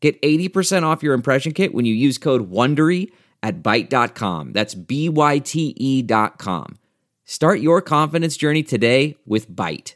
Get 0.00 0.20
80% 0.22 0.84
off 0.84 1.02
your 1.02 1.14
impression 1.14 1.52
kit 1.52 1.74
when 1.74 1.84
you 1.84 1.94
use 1.94 2.18
code 2.18 2.50
WONDERY 2.50 3.10
at 3.42 3.62
Byte.com. 3.62 4.52
That's 4.52 4.74
B-Y-T-E 4.74 6.02
dot 6.02 6.38
com. 6.38 6.78
Start 7.24 7.60
your 7.60 7.82
confidence 7.82 8.36
journey 8.36 8.62
today 8.62 9.16
with 9.26 9.50
Byte. 9.50 9.94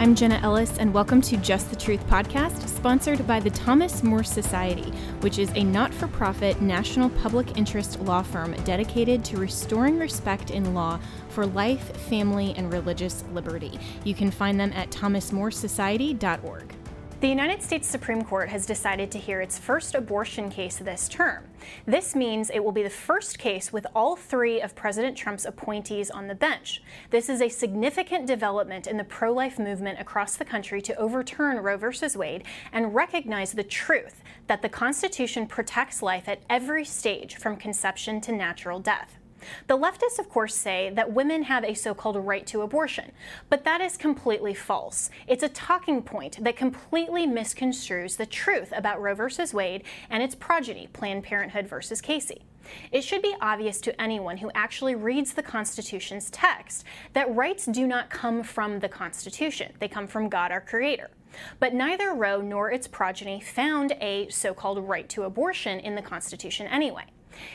I'm 0.00 0.14
Jenna 0.14 0.40
Ellis, 0.42 0.78
and 0.78 0.94
welcome 0.94 1.20
to 1.20 1.36
Just 1.36 1.68
the 1.68 1.76
Truth 1.76 2.06
podcast, 2.06 2.66
sponsored 2.66 3.26
by 3.26 3.38
the 3.38 3.50
Thomas 3.50 4.02
More 4.02 4.24
Society, 4.24 4.90
which 5.20 5.38
is 5.38 5.52
a 5.54 5.62
not 5.62 5.92
for 5.92 6.08
profit 6.08 6.62
national 6.62 7.10
public 7.10 7.58
interest 7.58 8.00
law 8.00 8.22
firm 8.22 8.52
dedicated 8.64 9.22
to 9.26 9.36
restoring 9.36 9.98
respect 9.98 10.50
in 10.50 10.72
law 10.72 10.98
for 11.30 11.46
life, 11.46 11.96
family, 12.08 12.54
and 12.56 12.72
religious 12.72 13.24
liberty. 13.32 13.78
You 14.04 14.14
can 14.14 14.30
find 14.30 14.58
them 14.58 14.72
at 14.72 14.90
thomasmoresociety.org. 14.90 16.74
The 17.20 17.28
United 17.28 17.62
States 17.62 17.86
Supreme 17.86 18.24
Court 18.24 18.48
has 18.48 18.64
decided 18.64 19.10
to 19.10 19.18
hear 19.18 19.42
its 19.42 19.58
first 19.58 19.94
abortion 19.94 20.48
case 20.48 20.78
this 20.78 21.06
term. 21.06 21.44
This 21.84 22.14
means 22.14 22.48
it 22.48 22.64
will 22.64 22.72
be 22.72 22.82
the 22.82 22.88
first 22.88 23.38
case 23.38 23.70
with 23.70 23.86
all 23.94 24.16
three 24.16 24.62
of 24.62 24.74
President 24.74 25.18
Trump's 25.18 25.44
appointees 25.44 26.10
on 26.10 26.28
the 26.28 26.34
bench. 26.34 26.82
This 27.10 27.28
is 27.28 27.42
a 27.42 27.50
significant 27.50 28.26
development 28.26 28.86
in 28.86 28.96
the 28.96 29.04
pro 29.04 29.34
life 29.34 29.58
movement 29.58 30.00
across 30.00 30.36
the 30.36 30.46
country 30.46 30.80
to 30.80 30.96
overturn 30.96 31.58
Roe 31.58 31.76
v. 31.76 31.88
Wade 32.16 32.44
and 32.72 32.94
recognize 32.94 33.52
the 33.52 33.64
truth 33.64 34.22
that 34.46 34.62
the 34.62 34.70
Constitution 34.70 35.46
protects 35.46 36.00
life 36.00 36.26
at 36.26 36.40
every 36.48 36.86
stage 36.86 37.36
from 37.36 37.56
conception 37.56 38.22
to 38.22 38.32
natural 38.32 38.80
death. 38.80 39.19
The 39.66 39.78
leftists, 39.78 40.18
of 40.18 40.28
course, 40.28 40.54
say 40.54 40.90
that 40.94 41.12
women 41.12 41.44
have 41.44 41.64
a 41.64 41.74
so 41.74 41.94
called 41.94 42.16
right 42.16 42.46
to 42.46 42.62
abortion, 42.62 43.12
but 43.48 43.64
that 43.64 43.80
is 43.80 43.96
completely 43.96 44.54
false. 44.54 45.10
It's 45.26 45.42
a 45.42 45.48
talking 45.48 46.02
point 46.02 46.42
that 46.44 46.56
completely 46.56 47.26
misconstrues 47.26 48.16
the 48.16 48.26
truth 48.26 48.72
about 48.74 49.00
Roe 49.00 49.14
v. 49.14 49.44
Wade 49.52 49.84
and 50.08 50.22
its 50.22 50.34
progeny, 50.34 50.88
Planned 50.92 51.24
Parenthood 51.24 51.66
versus 51.68 52.00
Casey. 52.00 52.42
It 52.92 53.02
should 53.02 53.22
be 53.22 53.34
obvious 53.40 53.80
to 53.82 54.00
anyone 54.00 54.38
who 54.38 54.50
actually 54.54 54.94
reads 54.94 55.32
the 55.32 55.42
Constitution's 55.42 56.30
text 56.30 56.84
that 57.14 57.34
rights 57.34 57.66
do 57.66 57.86
not 57.86 58.10
come 58.10 58.42
from 58.42 58.80
the 58.80 58.88
Constitution, 58.88 59.72
they 59.78 59.88
come 59.88 60.06
from 60.06 60.28
God 60.28 60.52
our 60.52 60.60
Creator. 60.60 61.10
But 61.58 61.74
neither 61.74 62.12
Roe 62.12 62.40
nor 62.40 62.70
its 62.70 62.88
progeny 62.88 63.40
found 63.40 63.92
a 64.00 64.28
so 64.28 64.52
called 64.52 64.78
right 64.88 65.08
to 65.10 65.22
abortion 65.22 65.78
in 65.80 65.94
the 65.94 66.02
Constitution 66.02 66.66
anyway. 66.66 67.04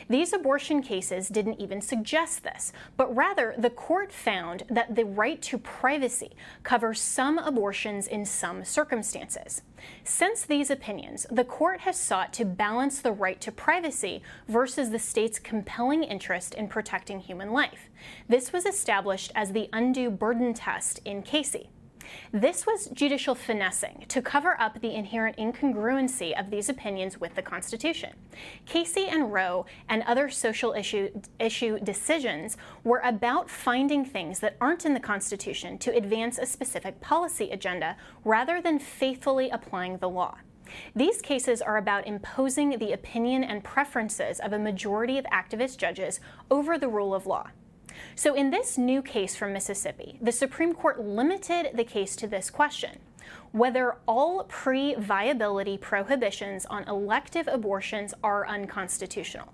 These 0.08 0.32
abortion 0.32 0.82
cases 0.82 1.28
didn't 1.28 1.60
even 1.60 1.80
suggest 1.80 2.42
this, 2.42 2.72
but 2.96 3.14
rather 3.14 3.54
the 3.58 3.70
court 3.70 4.12
found 4.12 4.64
that 4.68 4.94
the 4.94 5.04
right 5.04 5.40
to 5.42 5.58
privacy 5.58 6.32
covers 6.62 7.00
some 7.00 7.38
abortions 7.38 8.06
in 8.06 8.24
some 8.24 8.64
circumstances. 8.64 9.62
Since 10.04 10.44
these 10.44 10.70
opinions, 10.70 11.26
the 11.30 11.44
court 11.44 11.80
has 11.80 11.98
sought 11.98 12.32
to 12.34 12.44
balance 12.44 13.00
the 13.00 13.12
right 13.12 13.40
to 13.40 13.52
privacy 13.52 14.22
versus 14.48 14.90
the 14.90 14.98
state's 14.98 15.38
compelling 15.38 16.02
interest 16.02 16.54
in 16.54 16.68
protecting 16.68 17.20
human 17.20 17.52
life. 17.52 17.90
This 18.28 18.52
was 18.52 18.66
established 18.66 19.32
as 19.34 19.52
the 19.52 19.68
undue 19.72 20.10
burden 20.10 20.54
test 20.54 21.00
in 21.04 21.22
Casey. 21.22 21.68
This 22.32 22.66
was 22.66 22.88
judicial 22.88 23.34
finessing 23.34 24.04
to 24.08 24.22
cover 24.22 24.60
up 24.60 24.80
the 24.80 24.94
inherent 24.94 25.36
incongruency 25.36 26.38
of 26.38 26.50
these 26.50 26.68
opinions 26.68 27.20
with 27.20 27.34
the 27.34 27.42
Constitution. 27.42 28.14
Casey 28.64 29.06
and 29.06 29.32
Roe 29.32 29.66
and 29.88 30.02
other 30.02 30.28
social 30.28 30.72
issue, 30.72 31.10
issue 31.38 31.78
decisions 31.80 32.56
were 32.84 33.00
about 33.04 33.50
finding 33.50 34.04
things 34.04 34.40
that 34.40 34.56
aren't 34.60 34.84
in 34.84 34.94
the 34.94 35.00
Constitution 35.00 35.78
to 35.78 35.94
advance 35.94 36.38
a 36.38 36.46
specific 36.46 37.00
policy 37.00 37.50
agenda 37.50 37.96
rather 38.24 38.60
than 38.60 38.78
faithfully 38.78 39.50
applying 39.50 39.98
the 39.98 40.08
law. 40.08 40.36
These 40.94 41.22
cases 41.22 41.62
are 41.62 41.76
about 41.76 42.06
imposing 42.06 42.78
the 42.78 42.92
opinion 42.92 43.44
and 43.44 43.62
preferences 43.62 44.40
of 44.40 44.52
a 44.52 44.58
majority 44.58 45.18
of 45.18 45.24
activist 45.26 45.78
judges 45.78 46.20
over 46.50 46.78
the 46.78 46.88
rule 46.88 47.14
of 47.14 47.26
law. 47.26 47.50
So, 48.14 48.34
in 48.34 48.50
this 48.50 48.78
new 48.78 49.02
case 49.02 49.36
from 49.36 49.52
Mississippi, 49.52 50.18
the 50.20 50.32
Supreme 50.32 50.74
Court 50.74 51.00
limited 51.00 51.70
the 51.74 51.84
case 51.84 52.16
to 52.16 52.26
this 52.26 52.50
question 52.50 52.98
whether 53.52 53.96
all 54.06 54.44
pre 54.44 54.94
viability 54.94 55.78
prohibitions 55.78 56.66
on 56.66 56.84
elective 56.84 57.48
abortions 57.48 58.14
are 58.22 58.46
unconstitutional. 58.46 59.52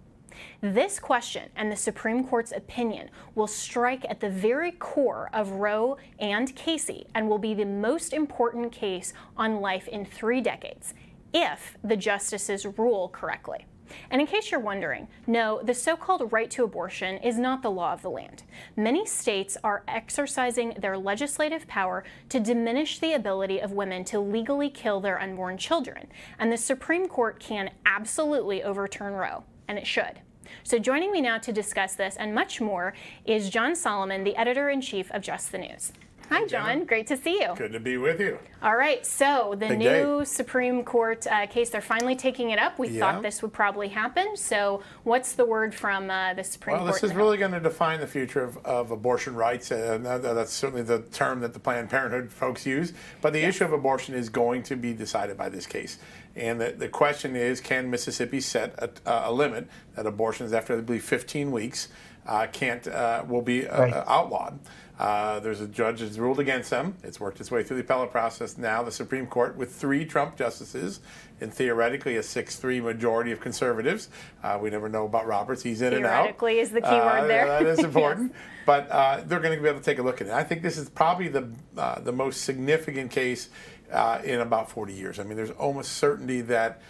This 0.61 0.99
question 0.99 1.51
and 1.57 1.71
the 1.71 1.77
Supreme 1.77 2.27
Court's 2.27 2.53
opinion 2.53 3.11
will 3.35 3.47
strike 3.47 4.05
at 4.09 4.21
the 4.21 4.31
very 4.31 4.73
core 4.73 5.31
of 5.33 5.51
Roe 5.53 5.99
and 6.19 6.55
Casey 6.57 7.07
and 7.15 7.29
will 7.29 7.39
be 7.39 7.55
the 7.55 7.65
most 7.65 8.13
important 8.13 8.73
case 8.73 9.13
on 9.37 9.61
life 9.61 9.89
in 9.89 10.05
three 10.05 10.41
decades 10.41 10.95
if 11.33 11.77
the 11.83 11.97
justices 11.97 12.67
rule 12.67 13.09
correctly. 13.09 13.67
And 14.11 14.21
in 14.21 14.27
case 14.27 14.51
you're 14.51 14.61
wondering, 14.61 15.09
no, 15.27 15.61
the 15.63 15.75
so 15.75 15.97
called 15.97 16.33
right 16.33 16.51
to 16.53 16.65
abortion 16.65 17.19
is 17.19 17.39
not 17.39 17.63
the 17.63 17.71
law 17.71 17.93
of 17.93 18.03
the 18.03 18.11
land. 18.11 18.43
Many 18.77 19.07
states 19.07 19.57
are 19.63 19.85
exercising 19.89 20.75
their 20.79 20.97
legislative 20.97 21.67
power 21.67 22.05
to 22.29 22.41
diminish 22.41 22.99
the 22.99 23.13
ability 23.13 23.61
of 23.61 23.73
women 23.73 24.05
to 24.05 24.21
legally 24.21 24.71
kill 24.71 25.01
their 25.01 25.21
unborn 25.21 25.59
children. 25.59 26.09
And 26.39 26.53
the 26.53 26.57
Supreme 26.57 27.09
Court 27.09 27.39
can 27.39 27.71
absolutely 27.87 28.63
overturn 28.63 29.15
Roe, 29.15 29.45
and 29.69 29.79
it 29.79 29.87
should. 29.87 30.21
So, 30.65 30.79
joining 30.79 31.13
me 31.13 31.21
now 31.21 31.39
to 31.39 31.53
discuss 31.53 31.95
this 31.95 32.17
and 32.17 32.35
much 32.35 32.61
more 32.61 32.95
is 33.25 33.49
John 33.49 33.75
Solomon, 33.75 34.25
the 34.25 34.37
editor 34.37 34.69
in 34.69 34.81
chief 34.81 35.11
of 35.13 35.23
Just 35.23 35.53
the 35.53 35.59
News. 35.59 35.93
Hi, 36.31 36.47
John. 36.47 36.85
Great 36.87 37.07
to 37.09 37.17
see 37.17 37.41
you. 37.43 37.55
Good 37.57 37.73
to 37.73 37.81
be 37.81 37.99
with 37.99 38.19
you. 38.19 38.39
All 38.63 38.75
right. 38.77 39.05
So, 39.05 39.51
the 39.59 39.69
Big 39.69 39.79
new 39.79 40.19
day. 40.21 40.25
Supreme 40.25 40.83
Court 40.83 41.27
uh, 41.27 41.47
case, 41.47 41.69
they're 41.69 41.83
finally 41.83 42.17
taking 42.17 42.51
it 42.51 42.59
up. 42.59 42.79
We 42.79 42.89
Yeah. 42.89 43.01
thought 43.01 43.23
this 43.23 43.43
would 43.43 43.53
probably 43.53 43.89
happen. 43.89 44.37
So, 44.37 44.83
what's 45.05 45.33
the 45.35 45.45
word 45.45 45.75
from 45.75 46.11
uh, 46.11 46.33
the 46.33 46.43
Supreme 46.45 46.77
Well, 46.77 46.85
Court? 46.87 46.95
this 46.95 47.05
is 47.05 47.11
now? 47.13 47.19
really 47.19 47.37
going 47.37 47.53
to 47.53 47.61
define 47.61 48.01
the 48.01 48.07
future 48.07 48.43
of, 48.43 48.57
of 48.65 48.91
abortion 48.91 49.35
rights, 49.35 49.71
and 49.71 50.07
that, 50.07 50.23
that's 50.23 50.53
certainly 50.53 50.83
the 50.83 51.01
term 51.01 51.41
that 51.41 51.53
the 51.53 51.61
Planned 51.61 51.91
Parenthood 51.91 52.31
folks 52.33 52.65
use. 52.65 52.95
But 53.21 53.35
the 53.35 53.43
issue 53.43 53.65
of 53.65 53.73
abortion 53.75 54.15
is 54.15 54.31
going 54.31 54.63
to 54.65 54.77
be 54.77 54.95
decided 54.95 55.37
by 55.37 55.51
this 55.51 55.67
case. 55.67 55.99
And 56.35 56.59
the, 56.59 56.71
the 56.73 56.89
question 56.89 57.37
is 57.37 57.61
can 57.61 57.91
Mississippi 57.91 58.41
set 58.41 58.75
a, 58.79 59.29
a 59.29 59.33
limit 59.33 59.69
that 59.97 60.07
abortions 60.07 60.55
after, 60.55 60.79
I 60.79 60.81
believe, 60.81 61.05
15 61.05 61.53
weeks 61.53 61.89
uh, 62.27 62.47
can't 62.51 62.87
uh, 62.89 63.25
will 63.29 63.43
be 63.43 63.67
uh, 63.69 63.83
Right. 63.83 63.93
outlawed? 64.07 64.59
Uh, 65.03 65.41
there's 65.41 65.61
a 65.61 65.67
judge 65.67 65.99
that's 65.99 66.17
ruled 66.17 66.39
against 66.39 66.71
them. 66.71 66.95
It's 67.03 67.19
worked 67.19 67.41
its 67.41 67.51
way 67.51 67.65
through 67.65 67.79
the 67.79 67.83
appellate 67.83 68.13
process. 68.13 68.57
Now, 68.57 68.85
the 68.85 68.93
Supreme 68.93 69.27
Court, 69.27 69.57
with 69.57 69.75
three 69.75 70.05
Trump 70.05 70.37
justices 70.37 71.01
and 71.41 71.53
theoretically 71.53 72.19
a 72.19 72.23
6 72.23 72.55
3 72.55 72.81
majority 72.81 73.33
of 73.33 73.41
conservatives. 73.41 74.11
Uh, 74.45 74.61
we 74.63 74.71
never 74.71 74.89
know 74.89 75.05
about 75.07 75.27
Roberts. 75.27 75.61
He's 75.61 75.83
in 75.83 75.93
and 75.93 76.07
out. 76.07 76.19
Theoretically 76.23 76.61
is 76.61 76.71
the 76.71 76.81
key 76.83 76.87
Uh, 76.87 77.21
word 77.23 77.29
there. 77.29 77.47
That 77.49 77.63
is 77.67 77.79
Yes. 77.81 77.85
important. 77.85 78.33
But 78.65 78.89
uh, 78.93 79.23
they're 79.27 79.41
going 79.41 79.57
to 79.57 79.61
be 79.61 79.69
able 79.69 79.81
to 79.81 79.85
take 79.85 79.99
a 79.99 80.03
look 80.05 80.21
at 80.21 80.29
it. 80.29 80.33
I 80.33 80.45
think 80.45 80.63
this 80.63 80.79
is 80.79 80.89
probably 80.89 81.27
the, 81.27 81.49
uh, 81.77 81.99
the 81.99 82.13
most 82.13 82.43
significant 82.43 83.11
case 83.11 83.49
uh, 83.91 84.21
in 84.23 84.39
about 84.39 84.71
40 84.71 84.93
years. 84.93 85.19
I 85.19 85.25
mean, 85.25 85.37
there's 85.37 85.51
almost 85.51 85.95
certainty 85.95 86.43
that 86.43 86.81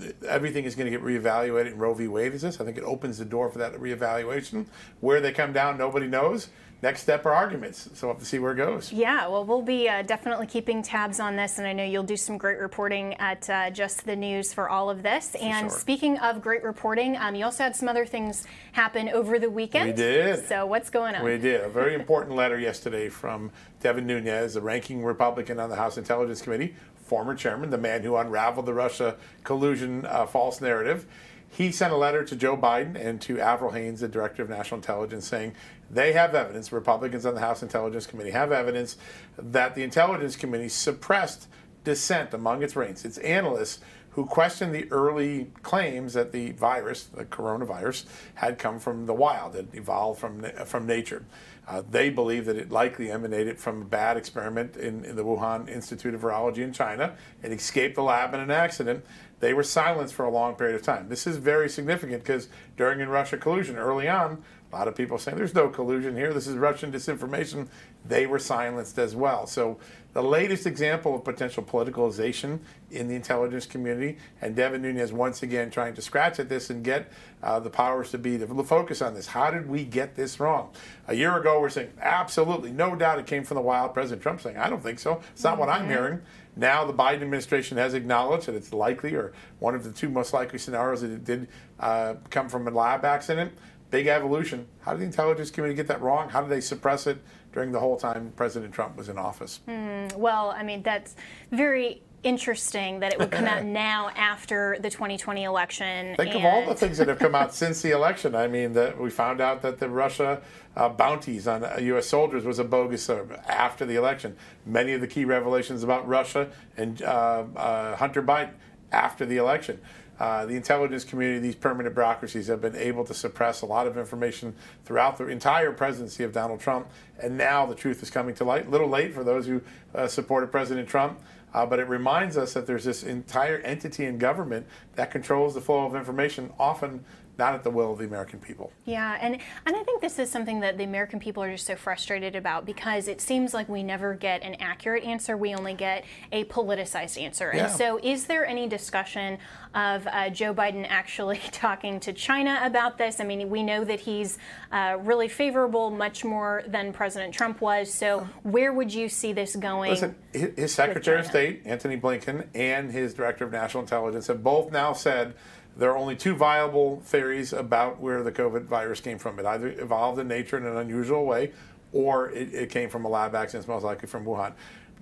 th- 0.00 0.14
everything 0.26 0.64
is 0.64 0.74
going 0.74 0.90
to 0.90 0.98
get 0.98 1.04
reevaluated 1.06 1.72
in 1.72 1.76
Roe 1.78 1.92
v. 1.92 2.08
Wade. 2.08 2.32
Is 2.32 2.40
this? 2.40 2.62
I 2.62 2.64
think 2.64 2.78
it 2.78 2.84
opens 2.84 3.18
the 3.18 3.26
door 3.26 3.50
for 3.50 3.58
that 3.58 3.74
reevaluation. 3.74 4.64
Where 5.00 5.20
they 5.20 5.32
come 5.32 5.52
down, 5.52 5.76
nobody 5.76 6.06
knows. 6.06 6.48
Next 6.82 7.02
step 7.02 7.26
are 7.26 7.32
arguments. 7.32 7.90
So 7.92 8.06
we'll 8.06 8.14
have 8.14 8.22
to 8.22 8.26
see 8.26 8.38
where 8.38 8.52
it 8.52 8.56
goes. 8.56 8.90
Yeah, 8.90 9.28
well, 9.28 9.44
we'll 9.44 9.60
be 9.60 9.88
uh, 9.88 10.02
definitely 10.02 10.46
keeping 10.46 10.82
tabs 10.82 11.20
on 11.20 11.36
this, 11.36 11.58
and 11.58 11.66
I 11.66 11.74
know 11.74 11.84
you'll 11.84 12.02
do 12.02 12.16
some 12.16 12.38
great 12.38 12.58
reporting 12.58 13.14
at 13.14 13.48
uh, 13.50 13.70
Just 13.70 14.06
the 14.06 14.16
News 14.16 14.54
for 14.54 14.70
all 14.70 14.88
of 14.88 15.02
this. 15.02 15.34
and 15.34 15.70
sure. 15.70 15.78
speaking 15.78 16.18
of 16.18 16.40
great 16.40 16.62
reporting, 16.62 17.18
um, 17.18 17.34
you 17.34 17.44
also 17.44 17.64
had 17.64 17.76
some 17.76 17.88
other 17.88 18.06
things 18.06 18.46
happen 18.72 19.10
over 19.10 19.38
the 19.38 19.50
weekend. 19.50 19.88
We 19.88 19.92
did. 19.92 20.46
So 20.48 20.64
what's 20.64 20.88
going 20.88 21.14
on? 21.14 21.22
We 21.22 21.36
did. 21.36 21.60
A 21.60 21.68
very 21.68 21.94
important 21.94 22.34
letter 22.34 22.58
yesterday 22.58 23.10
from 23.10 23.50
Devin 23.80 24.06
Nunes, 24.06 24.54
the 24.54 24.62
ranking 24.62 25.04
Republican 25.04 25.60
on 25.60 25.68
the 25.68 25.76
House 25.76 25.98
Intelligence 25.98 26.40
Committee, 26.40 26.74
former 27.04 27.34
chairman, 27.34 27.68
the 27.68 27.78
man 27.78 28.02
who 28.02 28.16
unraveled 28.16 28.64
the 28.64 28.72
Russia 28.72 29.16
collusion 29.44 30.06
uh, 30.06 30.24
false 30.24 30.62
narrative. 30.62 31.06
He 31.50 31.72
sent 31.72 31.92
a 31.92 31.96
letter 31.96 32.24
to 32.24 32.36
Joe 32.36 32.56
Biden 32.56 32.94
and 32.94 33.20
to 33.22 33.40
Avril 33.40 33.72
Haines, 33.72 34.00
the 34.00 34.08
director 34.08 34.42
of 34.42 34.48
national 34.48 34.78
intelligence, 34.78 35.26
saying 35.26 35.54
they 35.90 36.12
have 36.12 36.34
evidence, 36.34 36.72
Republicans 36.72 37.26
on 37.26 37.34
the 37.34 37.40
House 37.40 37.62
Intelligence 37.62 38.06
Committee 38.06 38.30
have 38.30 38.52
evidence 38.52 38.96
that 39.36 39.74
the 39.74 39.82
Intelligence 39.82 40.36
Committee 40.36 40.68
suppressed 40.68 41.48
dissent 41.82 42.32
among 42.32 42.62
its 42.62 42.76
ranks, 42.76 43.04
its 43.04 43.18
analysts 43.18 43.80
who 44.10 44.26
questioned 44.26 44.74
the 44.74 44.90
early 44.90 45.50
claims 45.62 46.14
that 46.14 46.32
the 46.32 46.50
virus, 46.52 47.04
the 47.04 47.24
coronavirus, 47.24 48.04
had 48.34 48.58
come 48.58 48.78
from 48.78 49.06
the 49.06 49.14
wild, 49.14 49.54
it 49.54 49.68
evolved 49.72 50.20
from, 50.20 50.42
from 50.64 50.86
nature. 50.86 51.24
Uh, 51.68 51.82
they 51.88 52.10
believe 52.10 52.46
that 52.46 52.56
it 52.56 52.72
likely 52.72 53.12
emanated 53.12 53.56
from 53.56 53.82
a 53.82 53.84
bad 53.84 54.16
experiment 54.16 54.76
in, 54.76 55.04
in, 55.04 55.14
the 55.14 55.24
Wuhan 55.24 55.68
Institute 55.68 56.14
of 56.14 56.20
Virology 56.22 56.58
in 56.58 56.72
China. 56.72 57.14
It 57.44 57.52
escaped 57.52 57.94
the 57.94 58.02
lab 58.02 58.34
in 58.34 58.40
an 58.40 58.50
accident. 58.50 59.04
They 59.40 59.54
were 59.54 59.62
silenced 59.62 60.14
for 60.14 60.24
a 60.24 60.30
long 60.30 60.54
period 60.54 60.76
of 60.76 60.82
time. 60.82 61.08
This 61.08 61.26
is 61.26 61.36
very 61.36 61.68
significant 61.68 62.22
because 62.22 62.48
during 62.76 63.00
in 63.00 63.08
Russia 63.08 63.36
collusion 63.36 63.76
early 63.76 64.08
on, 64.08 64.42
a 64.72 64.76
lot 64.76 64.86
of 64.86 64.94
people 64.94 65.18
saying 65.18 65.36
there's 65.36 65.54
no 65.54 65.68
collusion 65.68 66.14
here. 66.16 66.32
This 66.32 66.46
is 66.46 66.56
Russian 66.56 66.92
disinformation. 66.92 67.66
They 68.06 68.26
were 68.26 68.38
silenced 68.38 68.98
as 68.98 69.16
well. 69.16 69.46
So 69.46 69.78
the 70.12 70.22
latest 70.22 70.66
example 70.66 71.14
of 71.16 71.24
potential 71.24 71.62
politicalization 71.62 72.60
in 72.90 73.08
the 73.08 73.14
intelligence 73.14 73.66
community, 73.66 74.18
and 74.40 74.54
Devin 74.54 74.82
Nunes 74.82 75.12
once 75.12 75.42
again 75.42 75.70
trying 75.70 75.94
to 75.94 76.02
scratch 76.02 76.38
at 76.38 76.48
this 76.48 76.70
and 76.70 76.84
get 76.84 77.10
uh, 77.42 77.58
the 77.58 77.70
powers 77.70 78.10
to 78.12 78.18
be 78.18 78.38
to 78.38 78.46
focus 78.64 79.02
on 79.02 79.14
this. 79.14 79.26
How 79.26 79.50
did 79.50 79.68
we 79.68 79.84
get 79.84 80.14
this 80.14 80.38
wrong? 80.38 80.70
A 81.08 81.14
year 81.14 81.36
ago, 81.36 81.60
we're 81.60 81.68
saying 81.68 81.90
absolutely, 82.00 82.70
no 82.70 82.94
doubt 82.94 83.18
it 83.18 83.26
came 83.26 83.44
from 83.44 83.56
the 83.56 83.62
wild. 83.62 83.92
President 83.94 84.22
Trump 84.22 84.40
saying, 84.40 84.56
I 84.56 84.68
don't 84.68 84.82
think 84.82 84.98
so. 84.98 85.20
It's 85.32 85.42
not 85.42 85.52
mm-hmm. 85.52 85.60
what 85.60 85.68
I'm 85.68 85.88
hearing. 85.88 86.20
Now 86.60 86.84
the 86.84 86.92
Biden 86.92 87.22
administration 87.22 87.78
has 87.78 87.94
acknowledged 87.94 88.46
that 88.46 88.54
it's 88.54 88.72
likely, 88.72 89.14
or 89.14 89.32
one 89.58 89.74
of 89.74 89.82
the 89.82 89.90
two 89.90 90.10
most 90.10 90.34
likely 90.34 90.58
scenarios, 90.58 91.00
that 91.00 91.10
it 91.10 91.24
did 91.24 91.48
uh, 91.80 92.14
come 92.28 92.48
from 92.48 92.68
a 92.68 92.70
lab 92.70 93.04
accident. 93.04 93.52
Big 93.90 94.06
evolution. 94.06 94.66
How 94.82 94.92
did 94.92 95.00
the 95.00 95.06
intelligence 95.06 95.50
community 95.50 95.76
get 95.76 95.88
that 95.88 96.00
wrong? 96.00 96.28
How 96.28 96.42
did 96.42 96.50
they 96.50 96.60
suppress 96.60 97.06
it? 97.06 97.18
during 97.52 97.72
the 97.72 97.80
whole 97.80 97.96
time 97.96 98.32
President 98.36 98.72
Trump 98.72 98.96
was 98.96 99.08
in 99.08 99.18
office. 99.18 99.60
Mm, 99.68 100.14
well, 100.16 100.50
I 100.50 100.62
mean, 100.62 100.82
that's 100.82 101.16
very 101.50 102.02
interesting 102.22 103.00
that 103.00 103.12
it 103.12 103.18
would 103.18 103.30
come 103.30 103.46
out 103.46 103.64
now 103.64 104.10
after 104.16 104.76
the 104.80 104.90
2020 104.90 105.44
election. 105.44 106.16
Think 106.16 106.34
of 106.34 106.44
all 106.44 106.66
the 106.66 106.74
things 106.74 106.98
that 106.98 107.08
have 107.08 107.18
come 107.18 107.34
out 107.34 107.54
since 107.54 107.82
the 107.82 107.90
election. 107.90 108.34
I 108.34 108.46
mean, 108.46 108.72
that 108.74 109.00
we 109.00 109.10
found 109.10 109.40
out 109.40 109.62
that 109.62 109.78
the 109.78 109.88
Russia 109.88 110.42
uh, 110.76 110.88
bounties 110.88 111.48
on 111.48 111.64
U.S. 111.84 112.06
soldiers 112.06 112.44
was 112.44 112.58
a 112.58 112.64
bogus 112.64 113.08
uh, 113.08 113.24
after 113.46 113.84
the 113.84 113.96
election. 113.96 114.36
Many 114.66 114.92
of 114.92 115.00
the 115.00 115.08
key 115.08 115.24
revelations 115.24 115.82
about 115.82 116.06
Russia 116.06 116.50
and 116.76 117.02
uh, 117.02 117.44
uh 117.56 117.96
Hunter 117.96 118.22
Biden 118.22 118.52
after 118.92 119.24
the 119.24 119.36
election. 119.36 119.80
Uh, 120.20 120.44
the 120.44 120.54
intelligence 120.54 121.02
community, 121.02 121.38
these 121.38 121.54
permanent 121.54 121.94
bureaucracies 121.94 122.46
have 122.46 122.60
been 122.60 122.76
able 122.76 123.02
to 123.04 123.14
suppress 123.14 123.62
a 123.62 123.66
lot 123.66 123.86
of 123.86 123.96
information 123.96 124.54
throughout 124.84 125.16
the 125.16 125.26
entire 125.26 125.72
presidency 125.72 126.22
of 126.22 126.30
Donald 126.30 126.60
Trump. 126.60 126.86
And 127.18 127.38
now 127.38 127.64
the 127.64 127.74
truth 127.74 128.02
is 128.02 128.10
coming 128.10 128.34
to 128.34 128.44
light. 128.44 128.66
A 128.66 128.68
little 128.68 128.88
late 128.88 129.14
for 129.14 129.24
those 129.24 129.46
who 129.46 129.62
uh, 129.94 130.06
supported 130.06 130.52
President 130.52 130.86
Trump. 130.86 131.18
Uh, 131.52 131.66
but 131.66 131.78
it 131.78 131.88
reminds 131.88 132.36
us 132.36 132.54
that 132.54 132.66
there's 132.66 132.84
this 132.84 133.02
entire 133.02 133.58
entity 133.58 134.06
in 134.06 134.18
government 134.18 134.66
that 134.94 135.10
controls 135.10 135.54
the 135.54 135.60
flow 135.60 135.84
of 135.84 135.94
information, 135.94 136.52
often 136.58 137.04
not 137.40 137.54
at 137.54 137.64
the 137.64 137.70
will 137.70 137.92
of 137.92 137.98
the 137.98 138.04
American 138.04 138.38
people. 138.38 138.70
Yeah, 138.84 139.18
and, 139.18 139.38
and 139.66 139.74
I 139.74 139.82
think 139.82 140.02
this 140.02 140.18
is 140.18 140.30
something 140.30 140.60
that 140.60 140.76
the 140.76 140.84
American 140.84 141.18
people 141.18 141.42
are 141.42 141.50
just 141.50 141.66
so 141.66 141.74
frustrated 141.74 142.36
about 142.36 142.66
because 142.66 143.08
it 143.08 143.20
seems 143.20 143.54
like 143.54 143.66
we 143.66 143.82
never 143.82 144.14
get 144.14 144.42
an 144.42 144.56
accurate 144.60 145.02
answer. 145.04 145.38
We 145.38 145.54
only 145.54 145.72
get 145.72 146.04
a 146.30 146.44
politicized 146.44 147.20
answer. 147.20 147.50
Yeah. 147.52 147.64
And 147.64 147.72
so, 147.72 147.98
is 148.02 148.26
there 148.26 148.46
any 148.46 148.68
discussion 148.68 149.38
of 149.74 150.06
uh, 150.06 150.28
Joe 150.28 150.52
Biden 150.52 150.86
actually 150.88 151.40
talking 151.52 151.98
to 152.00 152.12
China 152.12 152.60
about 152.62 152.98
this? 152.98 153.20
I 153.20 153.24
mean, 153.24 153.48
we 153.48 153.62
know 153.62 153.84
that 153.84 154.00
he's 154.00 154.36
uh, 154.70 154.98
really 155.00 155.28
favorable, 155.28 155.90
much 155.90 156.22
more 156.24 156.62
than 156.66 156.92
President 156.92 157.32
Trump 157.32 157.62
was. 157.62 157.92
So, 157.92 158.28
where 158.42 158.74
would 158.74 158.92
you 158.92 159.08
see 159.08 159.32
this 159.32 159.56
going? 159.56 159.90
Listen, 159.90 160.14
his 160.32 160.74
Secretary 160.74 161.18
of 161.18 161.26
State, 161.26 161.62
Antony 161.64 161.96
Blinken, 161.96 162.48
and 162.54 162.92
his 162.92 163.14
Director 163.14 163.46
of 163.46 163.52
National 163.52 163.82
Intelligence 163.82 164.26
have 164.26 164.44
both 164.44 164.70
now 164.70 164.92
said 164.92 165.34
there 165.80 165.90
are 165.90 165.96
only 165.96 166.14
two 166.14 166.34
viable 166.34 167.00
theories 167.06 167.54
about 167.54 168.00
where 168.00 168.22
the 168.22 168.30
COVID 168.30 168.64
virus 168.64 169.00
came 169.00 169.18
from. 169.18 169.38
It 169.38 169.46
either 169.46 169.68
evolved 169.68 170.18
in 170.18 170.28
nature 170.28 170.58
in 170.58 170.66
an 170.66 170.76
unusual 170.76 171.24
way, 171.24 171.52
or 171.90 172.30
it, 172.32 172.52
it 172.52 172.70
came 172.70 172.90
from 172.90 173.06
a 173.06 173.08
lab 173.08 173.34
accident, 173.34 173.66
most 173.66 173.82
likely 173.82 174.06
from 174.06 174.26
Wuhan. 174.26 174.52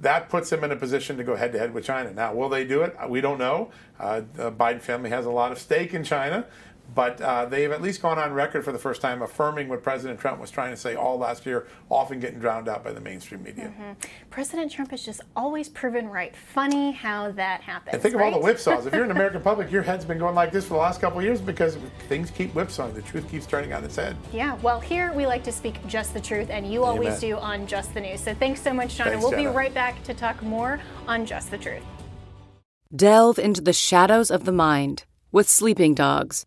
That 0.00 0.28
puts 0.28 0.50
them 0.50 0.62
in 0.62 0.70
a 0.70 0.76
position 0.76 1.16
to 1.16 1.24
go 1.24 1.34
head 1.34 1.50
to 1.54 1.58
head 1.58 1.74
with 1.74 1.84
China. 1.84 2.12
Now, 2.12 2.32
will 2.32 2.48
they 2.48 2.64
do 2.64 2.82
it? 2.82 2.94
We 3.08 3.20
don't 3.20 3.38
know. 3.38 3.72
Uh, 3.98 4.22
the 4.34 4.52
Biden 4.52 4.80
family 4.80 5.10
has 5.10 5.26
a 5.26 5.30
lot 5.30 5.50
of 5.50 5.58
stake 5.58 5.94
in 5.94 6.04
China. 6.04 6.46
But 6.94 7.20
uh, 7.20 7.44
they've 7.44 7.70
at 7.70 7.82
least 7.82 8.00
gone 8.00 8.18
on 8.18 8.32
record 8.32 8.64
for 8.64 8.72
the 8.72 8.78
first 8.78 9.02
time 9.02 9.20
affirming 9.20 9.68
what 9.68 9.82
President 9.82 10.18
Trump 10.18 10.40
was 10.40 10.50
trying 10.50 10.70
to 10.70 10.76
say 10.76 10.94
all 10.94 11.18
last 11.18 11.44
year, 11.44 11.66
often 11.90 12.18
getting 12.18 12.38
drowned 12.38 12.68
out 12.68 12.82
by 12.82 12.92
the 12.92 13.00
mainstream 13.00 13.42
media. 13.42 13.66
Mm-hmm. 13.66 13.92
President 14.30 14.72
Trump 14.72 14.90
has 14.92 15.04
just 15.04 15.20
always 15.36 15.68
proven 15.68 16.08
right. 16.08 16.34
Funny 16.34 16.92
how 16.92 17.30
that 17.32 17.60
happens. 17.60 17.94
And 17.94 18.02
think 18.02 18.14
right? 18.14 18.28
of 18.28 18.34
all 18.34 18.40
the 18.40 18.46
whipsaws. 18.46 18.86
if 18.86 18.94
you're 18.94 19.04
in 19.04 19.10
American 19.18 19.42
public, 19.42 19.70
your 19.70 19.82
head's 19.82 20.04
been 20.04 20.18
going 20.18 20.34
like 20.34 20.50
this 20.50 20.64
for 20.64 20.74
the 20.74 20.80
last 20.80 21.00
couple 21.00 21.18
of 21.18 21.24
years 21.24 21.40
because 21.40 21.76
things 22.08 22.30
keep 22.30 22.52
whipsawing. 22.52 22.94
The 22.94 23.02
truth 23.02 23.30
keeps 23.30 23.46
turning 23.46 23.72
on 23.72 23.84
its 23.84 23.96
head. 23.96 24.16
Yeah, 24.32 24.54
well, 24.62 24.80
here 24.80 25.12
we 25.12 25.26
like 25.26 25.44
to 25.44 25.52
speak 25.52 25.86
just 25.86 26.14
the 26.14 26.20
truth, 26.20 26.48
and 26.50 26.70
you 26.72 26.84
Amen. 26.84 26.90
always 26.90 27.20
do 27.20 27.36
on 27.36 27.66
Just 27.66 27.92
the 27.92 28.00
News. 28.00 28.20
So 28.20 28.34
thanks 28.34 28.62
so 28.62 28.72
much, 28.72 28.96
John. 28.96 29.08
Thanks, 29.08 29.14
and 29.14 29.22
we'll 29.22 29.32
Jenna. 29.32 29.50
be 29.50 29.56
right 29.56 29.74
back 29.74 30.02
to 30.04 30.14
talk 30.14 30.42
more 30.42 30.80
on 31.06 31.26
Just 31.26 31.50
the 31.50 31.58
Truth. 31.58 31.82
Delve 32.94 33.38
into 33.38 33.60
the 33.60 33.74
shadows 33.74 34.30
of 34.30 34.44
the 34.44 34.52
mind 34.52 35.04
with 35.30 35.48
Sleeping 35.48 35.94
Dogs 35.94 36.46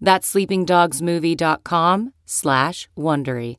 That's 0.00 0.32
sleepingdogsmovie.com 0.32 2.12
slash 2.24 2.88
Wondery. 2.96 3.56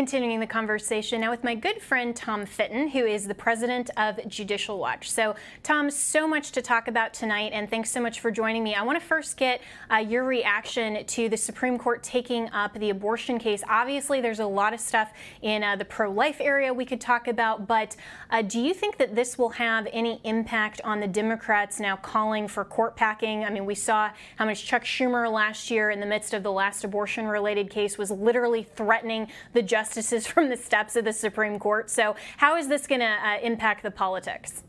Continuing 0.00 0.40
the 0.40 0.46
conversation 0.46 1.20
now 1.20 1.30
with 1.30 1.44
my 1.44 1.54
good 1.54 1.82
friend 1.82 2.16
Tom 2.16 2.46
Fitton, 2.46 2.88
who 2.88 3.04
is 3.04 3.28
the 3.28 3.34
president 3.34 3.90
of 3.98 4.18
Judicial 4.26 4.78
Watch. 4.78 5.10
So, 5.10 5.34
Tom, 5.62 5.90
so 5.90 6.26
much 6.26 6.52
to 6.52 6.62
talk 6.62 6.88
about 6.88 7.12
tonight, 7.12 7.52
and 7.52 7.68
thanks 7.68 7.90
so 7.90 8.00
much 8.00 8.20
for 8.20 8.30
joining 8.30 8.64
me. 8.64 8.74
I 8.74 8.82
want 8.82 8.98
to 8.98 9.06
first 9.06 9.36
get 9.36 9.60
uh, 9.92 9.96
your 9.96 10.24
reaction 10.24 11.04
to 11.04 11.28
the 11.28 11.36
Supreme 11.36 11.76
Court 11.76 12.02
taking 12.02 12.48
up 12.48 12.72
the 12.72 12.88
abortion 12.88 13.38
case. 13.38 13.62
Obviously, 13.68 14.22
there's 14.22 14.40
a 14.40 14.46
lot 14.46 14.72
of 14.72 14.80
stuff 14.80 15.12
in 15.42 15.62
uh, 15.62 15.76
the 15.76 15.84
pro 15.84 16.10
life 16.10 16.38
area 16.40 16.72
we 16.72 16.86
could 16.86 17.02
talk 17.02 17.28
about, 17.28 17.66
but 17.66 17.94
uh, 18.30 18.40
do 18.40 18.58
you 18.58 18.72
think 18.72 18.96
that 18.96 19.14
this 19.14 19.36
will 19.36 19.50
have 19.50 19.86
any 19.92 20.18
impact 20.24 20.80
on 20.82 21.00
the 21.00 21.08
Democrats 21.08 21.78
now 21.78 21.96
calling 21.96 22.48
for 22.48 22.64
court 22.64 22.96
packing? 22.96 23.44
I 23.44 23.50
mean, 23.50 23.66
we 23.66 23.74
saw 23.74 24.08
how 24.36 24.46
much 24.46 24.64
Chuck 24.64 24.84
Schumer 24.84 25.30
last 25.30 25.70
year, 25.70 25.90
in 25.90 26.00
the 26.00 26.06
midst 26.06 26.32
of 26.32 26.42
the 26.42 26.52
last 26.52 26.84
abortion 26.84 27.26
related 27.26 27.68
case, 27.68 27.98
was 27.98 28.10
literally 28.10 28.62
threatening 28.62 29.28
the 29.52 29.60
judge 29.60 29.89
justices 29.90 30.26
from 30.26 30.48
the 30.48 30.56
steps 30.56 30.94
of 30.94 31.04
the 31.04 31.12
Supreme 31.12 31.58
Court. 31.58 31.90
So, 31.90 32.14
how 32.36 32.56
is 32.56 32.68
this 32.68 32.86
going 32.86 33.00
to 33.00 33.06
uh, 33.06 33.38
impact 33.42 33.82
the 33.82 33.90
politics? 33.90 34.62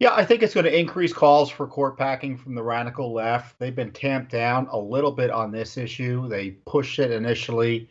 Yeah, 0.00 0.12
I 0.12 0.24
think 0.24 0.42
it's 0.42 0.54
going 0.54 0.66
to 0.66 0.78
increase 0.78 1.12
calls 1.12 1.48
for 1.48 1.66
court 1.66 1.96
packing 1.96 2.36
from 2.36 2.54
the 2.54 2.62
radical 2.62 3.12
left. 3.12 3.58
They've 3.58 3.74
been 3.74 3.92
tamped 3.92 4.32
down 4.32 4.66
a 4.70 4.78
little 4.78 5.12
bit 5.12 5.30
on 5.30 5.50
this 5.52 5.76
issue. 5.76 6.28
They 6.28 6.50
pushed 6.66 6.98
it 6.98 7.10
initially. 7.10 7.88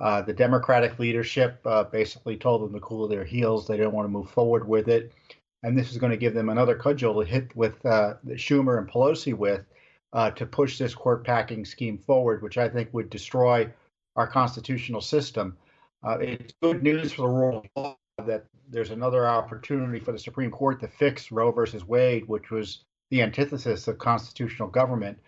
Uh, 0.00 0.22
the 0.22 0.32
Democratic 0.32 0.98
leadership 0.98 1.60
uh, 1.64 1.84
basically 1.84 2.36
told 2.36 2.62
them 2.62 2.72
to 2.72 2.80
cool 2.80 3.06
their 3.06 3.24
heels. 3.24 3.68
They 3.68 3.76
didn't 3.76 3.92
want 3.92 4.06
to 4.06 4.10
move 4.10 4.30
forward 4.30 4.66
with 4.66 4.88
it. 4.88 5.12
And 5.62 5.78
this 5.78 5.92
is 5.92 5.98
going 5.98 6.10
to 6.10 6.16
give 6.16 6.34
them 6.34 6.48
another 6.48 6.74
cudgel 6.74 7.20
to 7.20 7.28
hit 7.28 7.54
with 7.54 7.84
uh, 7.84 8.14
Schumer 8.30 8.78
and 8.78 8.90
Pelosi 8.90 9.34
with 9.34 9.64
uh, 10.14 10.30
to 10.32 10.46
push 10.46 10.78
this 10.78 10.94
court 10.94 11.24
packing 11.24 11.64
scheme 11.64 11.98
forward, 11.98 12.42
which 12.42 12.58
I 12.58 12.68
think 12.68 12.88
would 12.92 13.10
destroy 13.10 13.70
our 14.16 14.26
constitutional 14.26 15.00
system. 15.00 15.56
Uh, 16.04 16.18
it's 16.18 16.54
good 16.62 16.82
news 16.82 17.12
for 17.12 17.22
the 17.22 17.28
rule 17.28 17.58
of 17.58 17.64
law 17.76 17.96
that 18.26 18.46
there's 18.68 18.90
another 18.90 19.26
opportunity 19.26 19.98
for 19.98 20.12
the 20.12 20.18
Supreme 20.18 20.50
Court 20.50 20.80
to 20.80 20.88
fix 20.88 21.30
Roe 21.30 21.52
versus 21.52 21.86
Wade, 21.86 22.26
which 22.28 22.50
was 22.50 22.84
the 23.10 23.22
antithesis 23.22 23.88
of 23.88 23.98
constitutional 23.98 24.68
government. 24.68 25.18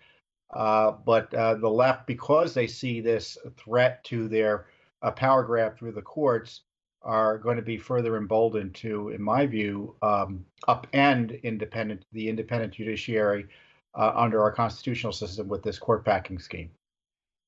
Uh, 0.53 0.91
but 1.05 1.33
uh, 1.33 1.55
the 1.55 1.69
left, 1.69 2.07
because 2.07 2.53
they 2.53 2.67
see 2.67 3.01
this 3.01 3.37
threat 3.57 4.03
to 4.05 4.27
their 4.27 4.67
uh, 5.01 5.11
power 5.11 5.43
grab 5.43 5.77
through 5.77 5.91
the 5.91 6.01
courts, 6.01 6.61
are 7.01 7.37
going 7.37 7.55
to 7.55 7.61
be 7.61 7.77
further 7.77 8.17
emboldened 8.17 8.73
to, 8.73 9.09
in 9.09 9.21
my 9.21 9.45
view, 9.45 9.95
um, 10.01 10.43
upend 10.67 11.41
independent 11.43 12.03
the 12.13 12.27
independent 12.27 12.73
judiciary 12.73 13.45
uh, 13.93 14.11
under 14.15 14.41
our 14.41 14.51
constitutional 14.51 15.13
system 15.13 15.47
with 15.47 15.61
this 15.61 15.77
court 15.77 16.03
packing 16.03 16.39
scheme. 16.39 16.71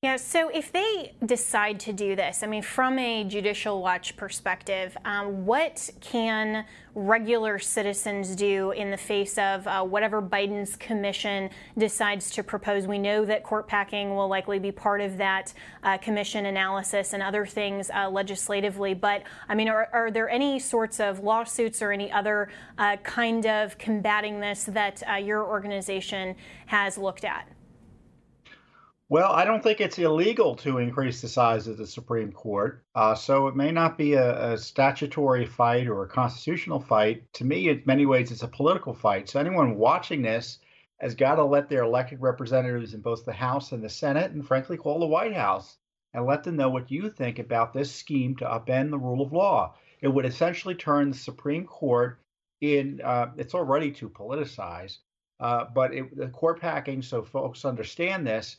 Yeah, 0.00 0.14
so 0.14 0.48
if 0.50 0.70
they 0.70 1.14
decide 1.26 1.80
to 1.80 1.92
do 1.92 2.14
this, 2.14 2.44
I 2.44 2.46
mean, 2.46 2.62
from 2.62 3.00
a 3.00 3.24
Judicial 3.24 3.82
Watch 3.82 4.16
perspective, 4.16 4.96
um, 5.04 5.44
what 5.44 5.90
can 6.00 6.64
regular 6.94 7.58
citizens 7.58 8.36
do 8.36 8.70
in 8.70 8.92
the 8.92 8.96
face 8.96 9.36
of 9.38 9.66
uh, 9.66 9.82
whatever 9.82 10.22
Biden's 10.22 10.76
commission 10.76 11.50
decides 11.76 12.30
to 12.30 12.44
propose? 12.44 12.86
We 12.86 13.00
know 13.00 13.24
that 13.24 13.42
court 13.42 13.66
packing 13.66 14.14
will 14.14 14.28
likely 14.28 14.60
be 14.60 14.70
part 14.70 15.00
of 15.00 15.16
that 15.16 15.52
uh, 15.82 15.98
commission 15.98 16.46
analysis 16.46 17.12
and 17.12 17.20
other 17.20 17.44
things 17.44 17.90
uh, 17.90 18.08
legislatively. 18.08 18.94
But 18.94 19.24
I 19.48 19.56
mean, 19.56 19.68
are, 19.68 19.88
are, 19.92 20.12
there 20.12 20.30
any 20.30 20.60
sorts 20.60 21.00
of 21.00 21.24
lawsuits 21.24 21.82
or 21.82 21.90
any 21.90 22.08
other 22.12 22.50
uh, 22.78 22.98
kind 22.98 23.44
of 23.46 23.76
combating 23.78 24.38
this 24.38 24.62
that 24.62 25.02
uh, 25.10 25.14
your 25.14 25.44
organization 25.44 26.36
has 26.66 26.96
looked 26.96 27.24
at? 27.24 27.48
Well, 29.10 29.32
I 29.32 29.46
don't 29.46 29.62
think 29.62 29.80
it's 29.80 29.98
illegal 29.98 30.54
to 30.56 30.76
increase 30.76 31.22
the 31.22 31.28
size 31.28 31.66
of 31.66 31.78
the 31.78 31.86
Supreme 31.86 32.30
Court. 32.30 32.84
Uh, 32.94 33.14
so 33.14 33.46
it 33.46 33.56
may 33.56 33.72
not 33.72 33.96
be 33.96 34.12
a, 34.12 34.52
a, 34.52 34.58
statutory 34.58 35.46
fight 35.46 35.86
or 35.86 36.02
a 36.02 36.08
constitutional 36.08 36.78
fight. 36.78 37.22
To 37.34 37.44
me, 37.46 37.70
in 37.70 37.82
many 37.86 38.04
ways, 38.04 38.30
it's 38.30 38.42
a 38.42 38.48
political 38.48 38.92
fight. 38.92 39.30
So 39.30 39.40
anyone 39.40 39.78
watching 39.78 40.20
this 40.20 40.58
has 41.00 41.14
got 41.14 41.36
to 41.36 41.44
let 41.44 41.70
their 41.70 41.84
elected 41.84 42.20
representatives 42.20 42.92
in 42.92 43.00
both 43.00 43.24
the 43.24 43.32
House 43.32 43.72
and 43.72 43.82
the 43.82 43.88
Senate, 43.88 44.32
and 44.32 44.46
frankly, 44.46 44.76
call 44.76 44.98
the 45.00 45.06
White 45.06 45.34
House 45.34 45.78
and 46.12 46.26
let 46.26 46.44
them 46.44 46.56
know 46.56 46.68
what 46.68 46.90
you 46.90 47.08
think 47.08 47.38
about 47.38 47.72
this 47.72 47.94
scheme 47.94 48.36
to 48.36 48.44
upend 48.44 48.90
the 48.90 48.98
rule 48.98 49.22
of 49.22 49.32
law. 49.32 49.74
It 50.02 50.08
would 50.08 50.26
essentially 50.26 50.74
turn 50.74 51.12
the 51.12 51.16
Supreme 51.16 51.64
Court 51.64 52.20
in, 52.60 53.00
uh, 53.02 53.30
it's 53.38 53.54
already 53.54 53.90
too 53.90 54.10
politicized, 54.10 54.98
uh, 55.40 55.64
but 55.74 55.94
it, 55.94 56.14
the 56.14 56.28
court 56.28 56.60
packing, 56.60 57.00
so 57.00 57.22
folks 57.22 57.64
understand 57.64 58.26
this 58.26 58.58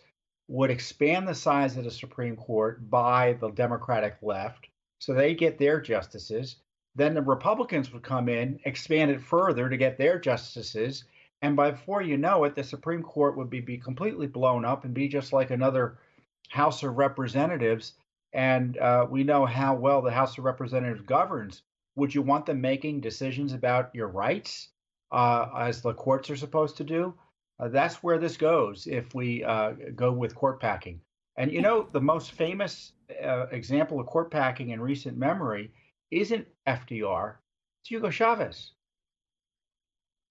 would 0.49 0.71
expand 0.71 1.27
the 1.27 1.35
size 1.35 1.77
of 1.77 1.83
the 1.83 1.91
Supreme 1.91 2.35
Court 2.35 2.89
by 2.89 3.33
the 3.33 3.51
Democratic 3.51 4.17
left. 4.23 4.67
So 4.97 5.13
they 5.13 5.35
get 5.35 5.59
their 5.59 5.79
justices. 5.79 6.55
Then 6.95 7.13
the 7.13 7.21
Republicans 7.21 7.93
would 7.93 8.01
come 8.01 8.27
in, 8.27 8.59
expand 8.65 9.11
it 9.11 9.21
further 9.21 9.69
to 9.69 9.77
get 9.77 9.99
their 9.99 10.19
justices. 10.19 11.03
And 11.43 11.55
by 11.55 11.69
before 11.71 12.01
you 12.01 12.17
know 12.17 12.45
it, 12.45 12.55
the 12.55 12.63
Supreme 12.63 13.03
Court 13.03 13.37
would 13.37 13.51
be, 13.51 13.59
be 13.61 13.77
completely 13.77 14.25
blown 14.25 14.65
up 14.65 14.85
and 14.85 14.93
be 14.93 15.07
just 15.07 15.31
like 15.31 15.51
another 15.51 15.99
House 16.49 16.81
of 16.81 16.97
Representatives. 16.97 17.93
And 18.33 18.75
uh, 18.79 19.05
we 19.07 19.23
know 19.23 19.45
how 19.45 19.75
well 19.75 20.01
the 20.01 20.09
House 20.09 20.35
of 20.39 20.45
Representatives 20.45 21.01
governs. 21.01 21.61
Would 21.95 22.15
you 22.15 22.23
want 22.23 22.47
them 22.47 22.59
making 22.59 23.01
decisions 23.01 23.53
about 23.53 23.93
your 23.93 24.07
rights, 24.07 24.69
uh, 25.11 25.45
as 25.55 25.83
the 25.83 25.93
courts 25.93 26.31
are 26.31 26.35
supposed 26.35 26.77
to 26.77 26.83
do? 26.83 27.13
Uh, 27.59 27.67
that's 27.67 27.95
where 27.95 28.17
this 28.17 28.37
goes 28.37 28.87
if 28.87 29.13
we 29.13 29.43
uh, 29.43 29.73
go 29.95 30.11
with 30.11 30.33
court 30.35 30.59
packing. 30.59 30.99
And 31.37 31.51
you 31.51 31.61
know, 31.61 31.87
the 31.91 32.01
most 32.01 32.31
famous 32.31 32.93
uh, 33.23 33.47
example 33.51 33.99
of 33.99 34.07
court 34.07 34.31
packing 34.31 34.69
in 34.69 34.81
recent 34.81 35.17
memory 35.17 35.71
isn't 36.11 36.47
FDR, 36.67 37.35
it's 37.81 37.89
Hugo 37.89 38.09
Chavez. 38.09 38.71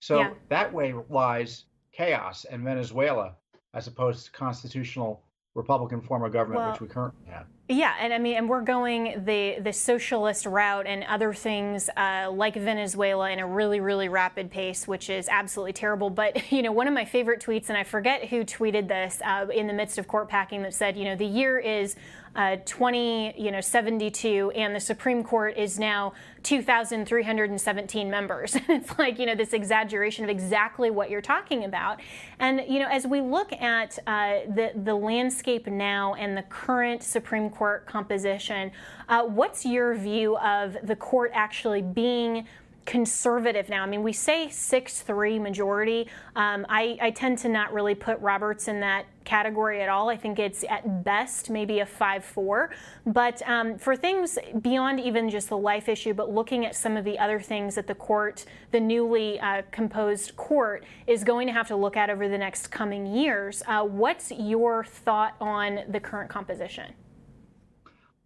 So 0.00 0.20
yeah. 0.20 0.30
that 0.48 0.72
way 0.72 0.94
lies 1.08 1.64
chaos 1.92 2.44
in 2.44 2.64
Venezuela 2.64 3.34
as 3.74 3.86
opposed 3.86 4.26
to 4.26 4.32
constitutional 4.32 5.22
Republican 5.54 6.00
form 6.00 6.24
of 6.24 6.32
government, 6.32 6.60
well, 6.60 6.72
which 6.72 6.80
we 6.80 6.88
currently 6.88 7.26
have. 7.30 7.46
Yeah, 7.70 7.94
and 8.00 8.14
I 8.14 8.18
mean, 8.18 8.38
and 8.38 8.48
we're 8.48 8.62
going 8.62 9.24
the 9.26 9.58
the 9.60 9.74
socialist 9.74 10.46
route 10.46 10.86
and 10.86 11.04
other 11.04 11.34
things 11.34 11.90
uh, 11.98 12.30
like 12.32 12.54
Venezuela 12.54 13.30
in 13.30 13.40
a 13.40 13.46
really, 13.46 13.78
really 13.78 14.08
rapid 14.08 14.50
pace, 14.50 14.88
which 14.88 15.10
is 15.10 15.28
absolutely 15.28 15.74
terrible. 15.74 16.08
But 16.08 16.50
you 16.52 16.62
know, 16.62 16.72
one 16.72 16.88
of 16.88 16.94
my 16.94 17.04
favorite 17.04 17.42
tweets, 17.42 17.68
and 17.68 17.76
I 17.76 17.84
forget 17.84 18.24
who 18.28 18.42
tweeted 18.42 18.88
this 18.88 19.20
uh, 19.22 19.48
in 19.54 19.66
the 19.66 19.74
midst 19.74 19.98
of 19.98 20.08
court 20.08 20.30
packing, 20.30 20.62
that 20.62 20.72
said, 20.72 20.96
you 20.96 21.04
know, 21.04 21.14
the 21.14 21.26
year 21.26 21.58
is 21.58 21.94
uh, 22.38 22.56
20, 22.64 23.34
you 23.36 23.50
know, 23.50 23.60
72, 23.60 24.52
and 24.54 24.74
the 24.74 24.80
Supreme 24.80 25.24
Court 25.24 25.56
is 25.56 25.78
now 25.78 26.12
2,317 26.44 28.10
members. 28.10 28.56
it's 28.68 28.98
like, 28.98 29.18
you 29.18 29.26
know, 29.26 29.34
this 29.34 29.52
exaggeration 29.52 30.24
of 30.24 30.30
exactly 30.30 30.90
what 30.90 31.10
you're 31.10 31.20
talking 31.20 31.64
about. 31.64 32.00
And 32.38 32.62
you 32.68 32.78
know, 32.78 32.88
as 32.88 33.06
we 33.06 33.20
look 33.20 33.52
at 33.52 33.98
uh, 34.06 34.40
the 34.48 34.72
the 34.74 34.94
landscape 34.94 35.66
now 35.66 36.14
and 36.14 36.36
the 36.36 36.42
current 36.42 37.02
Supreme 37.02 37.50
Court 37.50 37.57
court 37.58 37.86
composition. 37.86 38.70
Uh, 39.08 39.24
what's 39.24 39.66
your 39.66 39.94
view 39.94 40.36
of 40.38 40.76
the 40.84 40.94
court 40.94 41.32
actually 41.34 41.82
being 41.82 42.46
conservative 42.88 43.68
now. 43.68 43.82
I 43.82 43.86
mean, 43.86 44.02
we 44.02 44.14
say 44.14 44.48
6 44.48 45.02
3 45.02 45.38
majority. 45.38 46.08
Um, 46.34 46.64
I, 46.70 46.96
I, 47.02 47.10
tend 47.10 47.36
to 47.40 47.48
not 47.50 47.74
really 47.74 47.94
put 47.94 48.18
Roberts 48.20 48.66
in 48.66 48.80
that 48.80 49.04
category 49.24 49.82
at 49.82 49.90
all. 49.90 50.08
I 50.08 50.16
think 50.16 50.38
it's 50.38 50.64
at 50.66 51.04
best 51.04 51.50
maybe 51.50 51.80
a 51.80 51.86
5 51.86 52.24
4. 52.24 52.70
But 53.04 53.42
um, 53.46 53.76
for 53.76 53.94
things 53.94 54.38
beyond 54.62 55.00
even 55.00 55.28
just 55.28 55.50
the 55.50 55.58
life 55.58 55.86
issue, 55.86 56.14
but 56.14 56.32
looking 56.32 56.64
at 56.64 56.74
some 56.74 56.96
of 56.96 57.04
the 57.04 57.18
other 57.18 57.40
things 57.40 57.74
that 57.74 57.86
the 57.86 57.94
court, 57.94 58.46
the 58.70 58.80
newly 58.80 59.38
uh, 59.38 59.62
composed 59.70 60.34
court, 60.36 60.82
is 61.06 61.24
going 61.24 61.46
to 61.46 61.52
have 61.52 61.68
to 61.68 61.76
look 61.76 61.94
at 61.94 62.08
over 62.08 62.26
the 62.26 62.38
next 62.38 62.68
coming 62.68 63.04
years, 63.04 63.62
uh, 63.66 63.84
what's 63.84 64.30
your 64.30 64.82
thought 64.82 65.34
on 65.42 65.80
the 65.90 66.00
current 66.00 66.30
composition? 66.30 66.94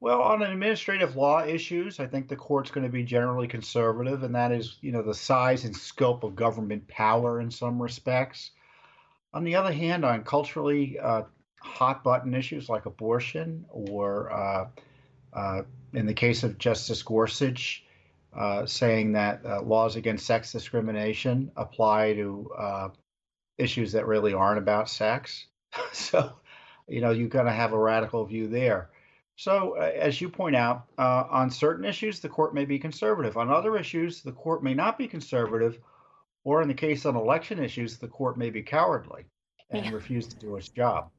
Well, 0.02 0.20
on 0.20 0.42
administrative 0.42 1.14
law 1.14 1.44
issues, 1.44 2.00
I 2.00 2.08
think 2.08 2.26
the 2.26 2.34
court's 2.34 2.72
going 2.72 2.84
to 2.84 2.92
be 2.92 3.04
generally 3.04 3.46
conservative, 3.46 4.24
and 4.24 4.34
that 4.34 4.50
is, 4.50 4.78
you 4.80 4.90
know, 4.90 5.00
the 5.00 5.14
size 5.14 5.64
and 5.64 5.76
scope 5.76 6.24
of 6.24 6.34
government 6.34 6.88
power 6.88 7.40
in 7.40 7.52
some 7.52 7.80
respects. 7.80 8.50
On 9.32 9.44
the 9.44 9.54
other 9.54 9.72
hand, 9.72 10.04
on 10.04 10.24
culturally 10.24 10.98
uh, 10.98 11.22
hot 11.60 12.02
button 12.02 12.34
issues 12.34 12.68
like 12.68 12.86
abortion, 12.86 13.64
or 13.68 14.32
uh, 14.32 14.68
uh, 15.34 15.62
in 15.94 16.06
the 16.06 16.14
case 16.14 16.42
of 16.42 16.58
Justice 16.58 17.04
Gorsuch, 17.04 17.84
uh, 18.36 18.66
saying 18.66 19.12
that 19.12 19.46
uh, 19.46 19.62
laws 19.62 19.94
against 19.94 20.26
sex 20.26 20.50
discrimination 20.50 21.52
apply 21.54 22.14
to 22.14 22.50
uh, 22.58 22.88
issues 23.56 23.92
that 23.92 24.08
really 24.08 24.34
aren't 24.34 24.58
about 24.58 24.90
sex. 24.90 25.46
so, 25.92 26.32
you 26.88 27.00
know, 27.00 27.12
you're 27.12 27.28
going 27.28 27.46
to 27.46 27.52
have 27.52 27.72
a 27.72 27.78
radical 27.78 28.24
view 28.24 28.48
there. 28.48 28.90
So, 29.36 29.76
uh, 29.78 29.92
as 29.96 30.20
you 30.20 30.28
point 30.28 30.56
out, 30.56 30.84
uh, 30.98 31.24
on 31.30 31.50
certain 31.50 31.84
issues, 31.84 32.20
the 32.20 32.28
court 32.28 32.54
may 32.54 32.64
be 32.64 32.78
conservative. 32.78 33.36
On 33.36 33.50
other 33.50 33.76
issues, 33.76 34.22
the 34.22 34.32
court 34.32 34.62
may 34.62 34.74
not 34.74 34.98
be 34.98 35.08
conservative, 35.08 35.78
or 36.44 36.62
in 36.62 36.68
the 36.68 36.74
case 36.74 37.06
on 37.06 37.16
election 37.16 37.58
issues, 37.58 37.98
the 37.98 38.08
court 38.08 38.36
may 38.36 38.50
be 38.50 38.62
cowardly 38.62 39.24
and 39.70 39.86
yeah. 39.86 39.92
refuse 39.92 40.26
to 40.28 40.36
do 40.36 40.56
its 40.56 40.68
job. 40.68 41.10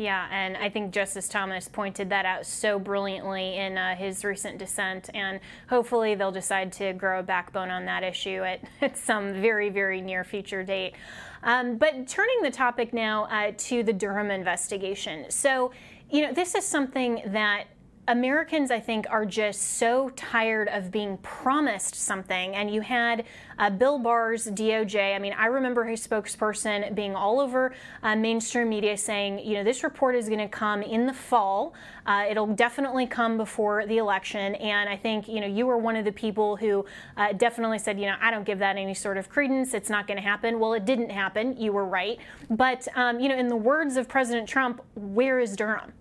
Yeah, 0.00 0.28
and 0.30 0.56
I 0.56 0.70
think 0.70 0.92
Justice 0.92 1.28
Thomas 1.28 1.68
pointed 1.68 2.08
that 2.08 2.24
out 2.24 2.46
so 2.46 2.78
brilliantly 2.78 3.58
in 3.58 3.76
uh, 3.76 3.94
his 3.94 4.24
recent 4.24 4.56
dissent, 4.56 5.10
and 5.12 5.40
hopefully 5.68 6.14
they'll 6.14 6.32
decide 6.32 6.72
to 6.74 6.94
grow 6.94 7.20
a 7.20 7.22
backbone 7.22 7.68
on 7.70 7.84
that 7.84 8.02
issue 8.02 8.42
at, 8.42 8.60
at 8.80 8.96
some 8.96 9.34
very, 9.34 9.68
very 9.68 10.00
near 10.00 10.24
future 10.24 10.62
date. 10.62 10.94
Um, 11.42 11.76
but 11.76 12.08
turning 12.08 12.40
the 12.40 12.50
topic 12.50 12.94
now 12.94 13.24
uh, 13.24 13.52
to 13.54 13.82
the 13.82 13.92
Durham 13.92 14.30
investigation. 14.30 15.26
So, 15.28 15.70
you 16.10 16.22
know, 16.22 16.32
this 16.32 16.54
is 16.54 16.64
something 16.64 17.22
that 17.26 17.66
Americans, 18.10 18.72
I 18.72 18.80
think, 18.80 19.06
are 19.08 19.24
just 19.24 19.78
so 19.78 20.10
tired 20.16 20.68
of 20.68 20.90
being 20.90 21.16
promised 21.18 21.94
something. 21.94 22.56
And 22.56 22.68
you 22.68 22.80
had 22.80 23.24
uh, 23.56 23.70
Bill 23.70 24.00
Barr's 24.00 24.46
DOJ. 24.46 25.14
I 25.14 25.18
mean, 25.20 25.32
I 25.32 25.46
remember 25.46 25.84
his 25.84 26.04
spokesperson 26.04 26.92
being 26.96 27.14
all 27.14 27.38
over 27.38 27.72
uh, 28.02 28.16
mainstream 28.16 28.68
media 28.68 28.96
saying, 28.96 29.38
you 29.38 29.54
know, 29.54 29.62
this 29.62 29.84
report 29.84 30.16
is 30.16 30.26
going 30.26 30.40
to 30.40 30.48
come 30.48 30.82
in 30.82 31.06
the 31.06 31.12
fall. 31.12 31.72
Uh, 32.04 32.24
it'll 32.28 32.48
definitely 32.48 33.06
come 33.06 33.36
before 33.36 33.86
the 33.86 33.98
election. 33.98 34.56
And 34.56 34.88
I 34.88 34.96
think, 34.96 35.28
you 35.28 35.40
know, 35.40 35.46
you 35.46 35.66
were 35.66 35.78
one 35.78 35.94
of 35.94 36.04
the 36.04 36.12
people 36.12 36.56
who 36.56 36.84
uh, 37.16 37.32
definitely 37.34 37.78
said, 37.78 38.00
you 38.00 38.06
know, 38.06 38.16
I 38.20 38.32
don't 38.32 38.44
give 38.44 38.58
that 38.58 38.76
any 38.76 38.94
sort 38.94 39.18
of 39.18 39.28
credence. 39.28 39.72
It's 39.72 39.90
not 39.90 40.08
going 40.08 40.16
to 40.16 40.22
happen. 40.24 40.58
Well, 40.58 40.72
it 40.72 40.84
didn't 40.84 41.10
happen. 41.10 41.56
You 41.56 41.72
were 41.72 41.86
right. 41.86 42.18
But, 42.48 42.88
um, 42.96 43.20
you 43.20 43.28
know, 43.28 43.36
in 43.36 43.46
the 43.46 43.56
words 43.56 43.96
of 43.96 44.08
President 44.08 44.48
Trump, 44.48 44.82
where 44.96 45.38
is 45.38 45.54
Durham? 45.54 45.92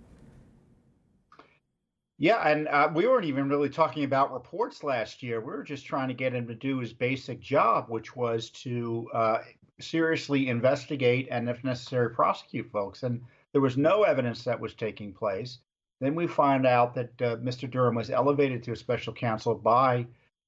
Yeah, 2.21 2.45
and 2.45 2.67
uh, 2.67 2.91
we 2.93 3.07
weren't 3.07 3.23
even 3.23 3.47
really 3.47 3.69
talking 3.69 4.03
about 4.03 4.33
reports 4.33 4.83
last 4.83 5.23
year. 5.23 5.39
We 5.39 5.45
were 5.45 5.63
just 5.63 5.85
trying 5.85 6.09
to 6.09 6.13
get 6.13 6.35
him 6.35 6.47
to 6.47 6.53
do 6.53 6.79
his 6.79 6.91
basic 6.91 7.39
job, 7.39 7.85
which 7.87 8.13
was 8.13 8.49
to 8.49 9.09
uh, 9.13 9.37
seriously 9.79 10.49
investigate 10.49 11.29
and, 11.31 11.47
if 11.47 11.63
necessary, 11.63 12.09
prosecute 12.09 12.69
folks. 12.71 13.03
And 13.03 13.21
there 13.53 13.61
was 13.61 13.77
no 13.77 14.03
evidence 14.03 14.43
that 14.43 14.59
was 14.59 14.73
taking 14.73 15.13
place. 15.13 15.59
Then 16.01 16.13
we 16.13 16.27
find 16.27 16.67
out 16.67 16.93
that 16.95 17.21
uh, 17.21 17.37
Mr. 17.37 17.71
Durham 17.71 17.95
was 17.95 18.09
elevated 18.09 18.63
to 18.63 18.73
a 18.73 18.75
special 18.75 19.13
counsel 19.13 19.55
by 19.55 20.05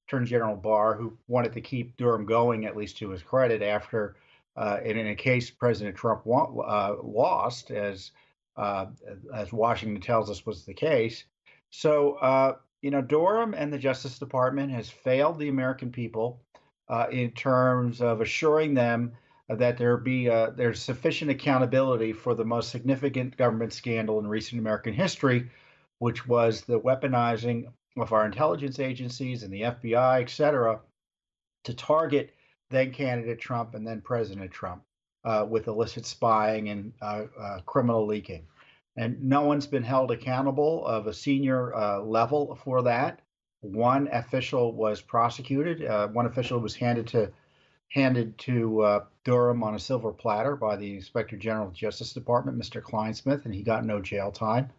Attorney 0.08 0.28
General 0.28 0.58
Barr, 0.58 0.98
who 0.98 1.18
wanted 1.30 1.54
to 1.54 1.62
keep 1.62 1.96
Durham 1.96 2.26
going, 2.26 2.66
at 2.66 2.76
least 2.76 2.98
to 2.98 3.10
his 3.12 3.24
credit, 3.24 3.62
after, 3.62 4.18
uh, 4.58 4.80
in, 4.84 5.08
a 5.08 5.16
case 5.16 5.50
President 5.50 5.96
Trump 5.96 6.24
uh, 6.28 6.96
lost, 7.02 7.72
as 7.72 8.12
uh, 8.58 8.88
as 9.34 9.54
Washington 9.54 10.02
tells 10.02 10.30
us 10.30 10.46
was 10.46 10.66
the 10.66 10.74
case. 10.74 11.24
So, 11.72 12.14
uh, 12.16 12.58
you 12.82 12.92
know, 12.92 13.02
Durham 13.02 13.54
and 13.54 13.72
the 13.72 13.78
Justice 13.78 14.20
Department 14.20 14.72
has 14.72 14.90
failed 14.90 15.40
the 15.40 15.50
American 15.50 15.92
people 15.92 16.42
uh, 16.90 17.08
in 17.12 17.32
terms 17.32 18.02
of 18.02 18.22
assuring 18.22 18.74
them 18.74 19.14
that 19.48 19.78
there 19.78 19.98
be 19.98 20.30
uh, 20.30 20.52
there's 20.52 20.82
sufficient 20.82 21.32
accountability 21.32 22.14
for 22.14 22.34
the 22.34 22.46
most 22.46 22.70
significant 22.70 23.36
government 23.38 23.74
scandal 23.74 24.20
in 24.20 24.28
recent 24.28 24.60
American 24.60 24.94
history, 24.94 25.50
which 26.00 26.28
was 26.28 26.62
the 26.62 26.80
weaponizing 26.80 27.66
of 27.98 28.14
our 28.14 28.26
intelligence 28.26 28.80
agencies 28.80 29.44
and 29.44 29.54
the 29.54 29.62
FBI, 29.62 30.22
et 30.22 30.30
cetera, 30.30 30.80
to 31.64 31.74
target 31.74 32.34
then 32.70 32.92
candidate 32.92 33.40
Trump 33.40 33.76
and 33.76 33.86
then 33.86 34.00
President 34.02 34.50
Trump 34.52 34.84
uh, 35.26 35.46
with 35.48 35.68
illicit 35.68 36.06
spying 36.06 36.70
and 36.70 36.94
uh, 37.02 37.26
uh 37.40 37.60
criminal 37.66 38.06
leaking. 38.06 38.48
And 38.98 39.24
no 39.24 39.42
one's 39.44 39.68
been 39.68 39.84
held 39.84 40.12
accountable 40.12 40.86
of 40.86 41.08
a 41.08 41.14
senior 41.14 41.74
uh, 41.74 42.02
level 42.02 42.60
for 42.64 42.84
that. 42.84 43.22
One 43.62 44.10
official 44.12 44.74
was 44.74 45.02
prosecuted. 45.02 45.86
Uh, 45.86 46.08
one 46.08 46.26
official 46.26 46.60
was 46.60 46.76
handed 46.76 47.08
to 47.08 47.32
handed 47.90 48.38
to 48.38 48.82
uh, 48.82 49.06
Durham 49.26 49.64
on 49.64 49.76
a 49.76 49.80
silver 49.80 50.12
platter 50.12 50.56
by 50.56 50.78
the 50.78 50.96
Inspector 50.96 51.36
General 51.38 51.68
of 51.68 51.74
Justice 51.74 52.14
Department, 52.14 52.58
Mr. 52.58 52.82
Clinesmith, 52.82 53.46
and 53.46 53.54
he 53.54 53.64
got 53.64 53.86
no 53.86 54.02
jail 54.02 54.32
time. 54.32 54.70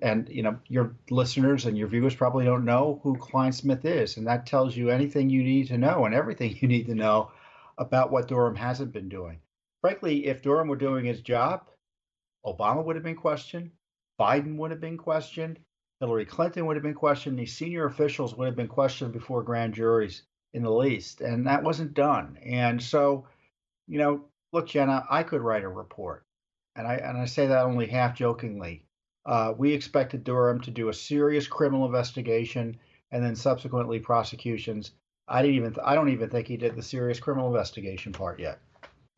And 0.00 0.28
you 0.28 0.42
know, 0.42 0.58
your 0.68 0.94
listeners 1.10 1.66
and 1.66 1.76
your 1.76 1.88
viewers 1.88 2.14
probably 2.14 2.44
don't 2.44 2.64
know 2.64 3.00
who 3.02 3.16
Clinesmith 3.16 3.84
is, 3.84 4.16
and 4.16 4.26
that 4.26 4.46
tells 4.46 4.76
you 4.76 4.90
anything 4.90 5.30
you 5.30 5.42
need 5.42 5.68
to 5.68 5.78
know 5.78 6.04
and 6.04 6.14
everything 6.14 6.56
you 6.60 6.68
need 6.68 6.86
to 6.86 6.94
know 6.94 7.30
about 7.78 8.10
what 8.10 8.28
Durham 8.28 8.56
hasn't 8.56 8.92
been 8.92 9.08
doing. 9.08 9.40
Frankly, 9.80 10.26
if 10.26 10.42
Durham 10.42 10.68
were 10.68 10.76
doing 10.76 11.06
his 11.06 11.20
job, 11.20 11.69
Obama 12.44 12.84
would 12.84 12.96
have 12.96 13.04
been 13.04 13.16
questioned, 13.16 13.70
Biden 14.18 14.56
would 14.56 14.70
have 14.70 14.80
been 14.80 14.96
questioned, 14.96 15.58
Hillary 16.00 16.24
Clinton 16.24 16.66
would 16.66 16.76
have 16.76 16.82
been 16.82 16.94
questioned, 16.94 17.38
these 17.38 17.56
senior 17.56 17.84
officials 17.84 18.34
would 18.34 18.46
have 18.46 18.56
been 18.56 18.68
questioned 18.68 19.12
before 19.12 19.42
grand 19.42 19.74
juries 19.74 20.22
in 20.54 20.62
the 20.62 20.72
least, 20.72 21.20
and 21.20 21.46
that 21.46 21.62
wasn't 21.62 21.94
done. 21.94 22.38
And 22.44 22.82
so, 22.82 23.26
you 23.86 23.98
know, 23.98 24.24
look, 24.52 24.68
Jenna, 24.68 25.06
I 25.10 25.22
could 25.22 25.42
write 25.42 25.64
a 25.64 25.68
report, 25.68 26.24
and 26.76 26.86
I 26.86 26.94
and 26.96 27.18
I 27.18 27.26
say 27.26 27.46
that 27.46 27.64
only 27.64 27.86
half 27.86 28.16
jokingly. 28.16 28.84
Uh, 29.26 29.52
we 29.56 29.72
expected 29.72 30.24
Durham 30.24 30.60
to 30.62 30.70
do 30.70 30.88
a 30.88 30.94
serious 30.94 31.46
criminal 31.46 31.86
investigation 31.86 32.78
and 33.12 33.22
then 33.22 33.36
subsequently 33.36 34.00
prosecutions. 34.00 34.92
I 35.28 35.42
didn't 35.42 35.56
even 35.56 35.76
I 35.84 35.94
don't 35.94 36.08
even 36.08 36.30
think 36.30 36.48
he 36.48 36.56
did 36.56 36.74
the 36.74 36.82
serious 36.82 37.20
criminal 37.20 37.48
investigation 37.48 38.12
part 38.12 38.40
yet. 38.40 38.60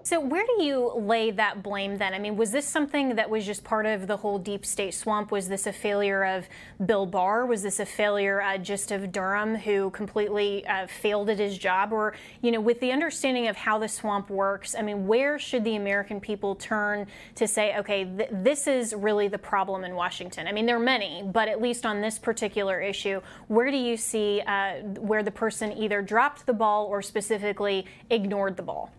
So, 0.05 0.19
where 0.19 0.45
do 0.45 0.65
you 0.65 0.93
lay 0.97 1.31
that 1.31 1.63
blame 1.63 1.97
then? 1.97 2.13
I 2.13 2.19
mean, 2.19 2.37
was 2.37 2.51
this 2.51 2.67
something 2.67 3.15
that 3.15 3.31
was 3.31 3.47
just 3.47 3.63
part 3.63 3.87
of 3.87 4.09
the 4.09 4.17
whole 4.17 4.37
deep 4.37 4.67
state 4.67 4.95
swamp? 4.95 5.31
Was 5.31 5.49
this 5.49 5.65
a 5.69 5.73
failure 5.73 6.25
of 6.25 6.49
Bill 6.85 7.07
Barr? 7.07 7.47
Was 7.47 7.63
this 7.63 7.79
a 7.79 7.87
failure 7.87 8.43
uh, 8.43 8.59
just 8.59 8.91
of 8.91 9.13
Durham, 9.13 9.55
who 9.55 9.91
completely 9.91 10.67
uh, 10.67 10.89
failed 10.89 11.31
at 11.31 11.39
his 11.39 11.57
job? 11.57 11.93
Or, 11.93 12.15
you 12.41 12.51
know, 12.51 12.61
with 12.61 12.81
the 12.81 12.91
understanding 12.91 13.47
of 13.47 13.55
how 13.55 13.79
the 13.79 13.87
swamp 13.87 14.29
works, 14.29 14.75
I 14.75 14.83
mean, 14.83 15.07
where 15.07 15.39
should 15.39 15.63
the 15.63 15.77
American 15.77 16.21
people 16.21 16.57
turn 16.57 17.07
to 17.37 17.47
say, 17.47 17.79
okay, 17.79 18.05
th- 18.05 18.29
this 18.33 18.67
is 18.67 18.93
really 18.95 19.29
the 19.29 19.39
problem 19.39 19.85
in 19.85 19.95
Washington? 19.95 20.49
I 20.49 20.53
mean, 20.53 20.67
there 20.67 20.77
are 20.77 20.81
many, 20.81 21.23
but 21.23 21.47
at 21.47 21.63
least 21.63 21.87
on 21.87 22.01
this 22.01 22.19
particular 22.19 22.81
issue, 22.81 23.21
where 23.47 23.71
do 23.71 23.77
you 23.77 23.97
see 23.97 24.41
uh, 24.49 24.81
where 24.99 25.23
the 25.23 25.31
person 25.31 25.73
either 25.73 26.03
dropped 26.03 26.45
the 26.45 26.53
ball 26.53 26.87
or 26.87 27.03
specifically 27.03 27.87
ignored 28.11 28.57
the 28.57 28.65
ball? 28.65 28.91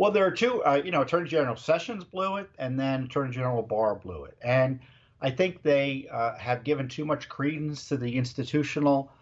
Well, 0.00 0.10
there 0.10 0.24
are 0.24 0.30
two. 0.30 0.64
Uh, 0.64 0.80
you 0.82 0.92
know, 0.92 1.02
Attorney 1.02 1.28
General 1.28 1.56
Sessions 1.56 2.04
blew 2.04 2.38
it, 2.38 2.48
and 2.58 2.80
then 2.80 3.04
Attorney 3.04 3.34
General 3.34 3.62
Barr 3.62 3.96
blew 3.96 4.24
it, 4.24 4.38
and 4.40 4.80
I 5.20 5.30
think 5.30 5.62
they 5.62 6.08
uh, 6.10 6.38
have 6.38 6.64
given 6.64 6.88
too 6.88 7.04
much 7.04 7.28
credence 7.28 7.86
to 7.88 7.98
the 7.98 8.16
institutional, 8.16 9.12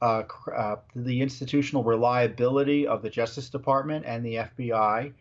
uh, 0.00 0.22
uh 0.56 0.76
the 0.94 1.22
institutional 1.22 1.82
reliability 1.82 2.86
of 2.86 3.02
the 3.02 3.10
Justice 3.10 3.50
Department 3.50 4.04
and 4.06 4.24
the 4.24 4.34
FBI, 4.36 5.12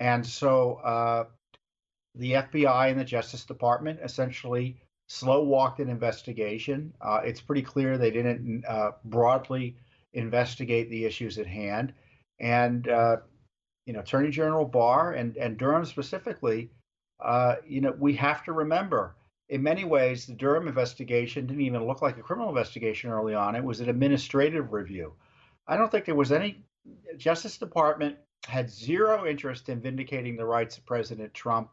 and 0.00 0.26
so 0.26 0.74
uh, 0.82 1.26
the 2.16 2.32
FBI 2.32 2.90
and 2.90 2.98
the 2.98 3.04
Justice 3.04 3.44
Department 3.44 4.00
essentially 4.02 4.76
slow 5.06 5.44
walked 5.44 5.78
an 5.78 5.88
investigation. 5.88 6.92
Uh, 7.00 7.20
it's 7.24 7.40
pretty 7.40 7.62
clear 7.62 7.96
they 7.96 8.10
didn't 8.10 8.64
broadly 9.04 9.76
investigate 10.14 10.90
the 10.90 11.04
issues 11.04 11.38
at 11.38 11.46
hand, 11.46 11.94
and 12.40 12.88
you 13.86 13.92
know, 13.92 14.00
Attorney 14.00 14.30
General 14.30 14.64
Barr 14.64 15.12
and, 15.12 15.36
and 15.36 15.56
Durham 15.56 15.84
specifically, 15.84 16.70
uh, 17.20 17.56
you 17.66 17.80
know, 17.80 17.94
we 17.98 18.14
have 18.14 18.44
to 18.44 18.52
remember 18.52 19.14
in 19.48 19.62
many 19.62 19.84
ways, 19.84 20.26
the 20.26 20.32
Durham 20.32 20.68
investigation 20.68 21.46
didn't 21.46 21.62
even 21.62 21.86
look 21.86 22.02
like 22.02 22.16
a 22.16 22.22
criminal 22.22 22.48
investigation 22.48 23.10
early 23.10 23.34
on. 23.34 23.54
It 23.54 23.64
was 23.64 23.80
an 23.80 23.88
administrative 23.88 24.72
review. 24.72 25.12
I 25.66 25.76
don't 25.76 25.90
think 25.90 26.06
there 26.06 26.14
was 26.14 26.32
any, 26.32 26.64
Justice 27.16 27.58
Department 27.58 28.16
had 28.46 28.70
zero 28.70 29.26
interest 29.26 29.68
in 29.68 29.80
vindicating 29.80 30.36
the 30.36 30.44
rights 30.44 30.78
of 30.78 30.86
President 30.86 31.32
Trump. 31.34 31.70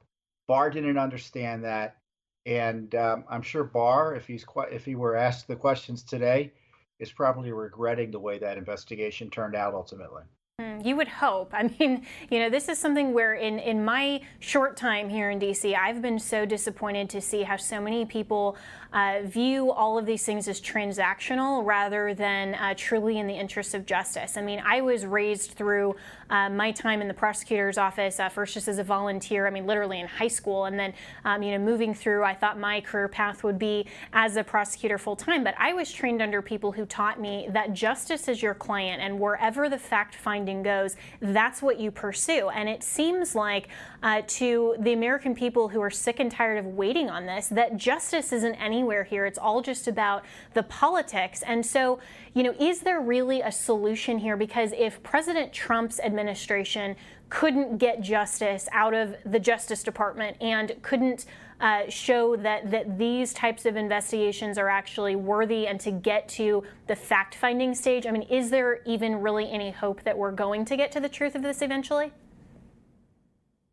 Barr 0.47 0.69
didn't 0.69 0.97
understand 0.97 1.63
that. 1.63 1.97
And 2.45 2.93
um, 2.95 3.23
I'm 3.29 3.41
sure 3.41 3.63
Barr, 3.63 4.15
if 4.15 4.25
he's 4.25 4.45
if 4.71 4.83
he 4.83 4.95
were 4.95 5.15
asked 5.15 5.47
the 5.47 5.55
questions 5.55 6.01
today, 6.01 6.51
is 6.99 7.11
probably 7.11 7.51
regretting 7.51 8.11
the 8.11 8.19
way 8.19 8.39
that 8.39 8.57
investigation 8.57 9.29
turned 9.29 9.55
out 9.55 9.75
ultimately. 9.75 10.23
Mm, 10.61 10.85
you 10.85 10.95
would 10.95 11.07
hope. 11.07 11.53
I 11.53 11.69
mean, 11.79 12.05
you 12.29 12.39
know, 12.39 12.49
this 12.49 12.69
is 12.69 12.77
something 12.77 13.13
where 13.13 13.33
in, 13.33 13.59
in 13.59 13.83
my 13.83 14.21
short 14.39 14.77
time 14.77 15.09
here 15.09 15.29
in 15.29 15.39
DC, 15.39 15.75
I've 15.75 16.01
been 16.01 16.19
so 16.19 16.45
disappointed 16.45 17.09
to 17.11 17.21
see 17.21 17.43
how 17.43 17.57
so 17.57 17.81
many 17.81 18.05
people 18.05 18.57
uh, 18.93 19.19
view 19.23 19.71
all 19.71 19.97
of 19.97 20.05
these 20.05 20.25
things 20.25 20.47
as 20.47 20.59
transactional 20.59 21.65
rather 21.65 22.13
than 22.13 22.55
uh, 22.55 22.73
truly 22.75 23.19
in 23.19 23.27
the 23.27 23.33
interest 23.33 23.73
of 23.73 23.85
justice. 23.85 24.35
I 24.35 24.41
mean, 24.41 24.61
I 24.65 24.81
was 24.81 25.05
raised 25.05 25.51
through 25.51 25.95
uh, 26.29 26.49
my 26.49 26.71
time 26.71 27.01
in 27.01 27.07
the 27.07 27.13
prosecutor's 27.13 27.77
office, 27.77 28.19
uh, 28.19 28.27
first 28.27 28.53
just 28.53 28.67
as 28.67 28.79
a 28.79 28.83
volunteer, 28.83 29.47
I 29.47 29.49
mean, 29.49 29.65
literally 29.65 30.01
in 30.01 30.07
high 30.07 30.27
school, 30.27 30.65
and 30.65 30.77
then, 30.77 30.93
um, 31.23 31.41
you 31.41 31.51
know, 31.51 31.63
moving 31.63 31.93
through, 31.93 32.23
I 32.23 32.33
thought 32.33 32.59
my 32.59 32.81
career 32.81 33.07
path 33.07 33.43
would 33.43 33.57
be 33.57 33.87
as 34.11 34.35
a 34.35 34.43
prosecutor 34.43 34.97
full 34.97 35.15
time. 35.15 35.43
But 35.43 35.55
I 35.57 35.73
was 35.73 35.91
trained 35.91 36.21
under 36.21 36.41
people 36.41 36.73
who 36.73 36.85
taught 36.85 37.19
me 37.19 37.47
that 37.51 37.73
justice 37.73 38.27
is 38.27 38.41
your 38.41 38.53
client, 38.53 39.01
and 39.01 39.19
wherever 39.19 39.69
the 39.69 39.77
fact 39.77 40.15
finding 40.15 40.50
goes, 40.63 40.95
that's 41.19 41.61
what 41.61 41.79
you 41.79 41.91
pursue. 41.91 42.49
And 42.49 42.67
it 42.67 42.83
seems 42.83 43.35
like 43.35 43.69
uh, 44.03 44.21
to 44.27 44.75
the 44.79 44.93
American 44.93 45.33
people 45.33 45.69
who 45.69 45.81
are 45.81 45.89
sick 45.89 46.19
and 46.19 46.31
tired 46.31 46.57
of 46.57 46.65
waiting 46.65 47.09
on 47.09 47.25
this, 47.25 47.47
that 47.47 47.77
justice 47.77 48.31
isn't 48.33 48.55
anywhere 48.55 49.03
here. 49.03 49.25
It's 49.25 49.39
all 49.39 49.61
just 49.61 49.87
about 49.87 50.23
the 50.53 50.63
politics. 50.63 51.41
And 51.43 51.65
so, 51.65 51.99
you 52.33 52.43
know, 52.43 52.53
is 52.59 52.81
there 52.81 52.99
really 52.99 53.41
a 53.41 53.51
solution 53.51 54.17
here? 54.19 54.35
Because 54.35 54.73
if 54.77 55.01
President 55.03 55.53
Trump's 55.53 55.99
administration 55.99 56.95
couldn't 57.29 57.77
get 57.77 58.01
justice 58.01 58.67
out 58.73 58.93
of 58.93 59.15
the 59.25 59.39
Justice 59.39 59.83
Department 59.83 60.35
and 60.41 60.75
couldn't 60.81 61.25
uh, 61.61 61.87
show 61.89 62.35
that 62.35 62.71
that 62.71 62.97
these 62.97 63.33
types 63.33 63.65
of 63.65 63.75
investigations 63.75 64.57
are 64.57 64.67
actually 64.67 65.15
worthy 65.15 65.67
and 65.67 65.79
to 65.79 65.91
get 65.91 66.27
to 66.27 66.63
the 66.87 66.95
fact 66.95 67.35
finding 67.35 67.75
stage. 67.75 68.07
I 68.07 68.11
mean, 68.11 68.23
is 68.23 68.49
there 68.49 68.81
even 68.85 69.21
really 69.21 69.49
any 69.49 69.71
hope 69.71 70.01
that 70.03 70.17
we're 70.17 70.31
going 70.31 70.65
to 70.65 70.75
get 70.75 70.91
to 70.93 70.99
the 70.99 71.09
truth 71.09 71.35
of 71.35 71.43
this 71.43 71.61
eventually? 71.61 72.11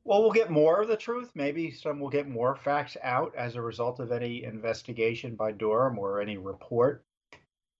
Well, 0.05 0.23
we'll 0.23 0.33
get 0.33 0.51
more 0.51 0.81
of 0.81 0.89
the 0.89 0.97
truth. 0.97 1.31
Maybe 1.35 1.71
some 1.71 2.01
will 2.01 2.09
get 2.09 2.29
more 2.29 2.57
facts 2.57 2.97
out 3.03 3.35
as 3.37 3.57
a 3.57 3.63
result 3.63 4.01
of 4.01 4.13
any 4.13 4.45
investigation 4.45 5.35
by 5.35 5.53
Durham 5.53 5.99
or 5.99 6.21
any 6.21 6.37
report. 6.37 7.05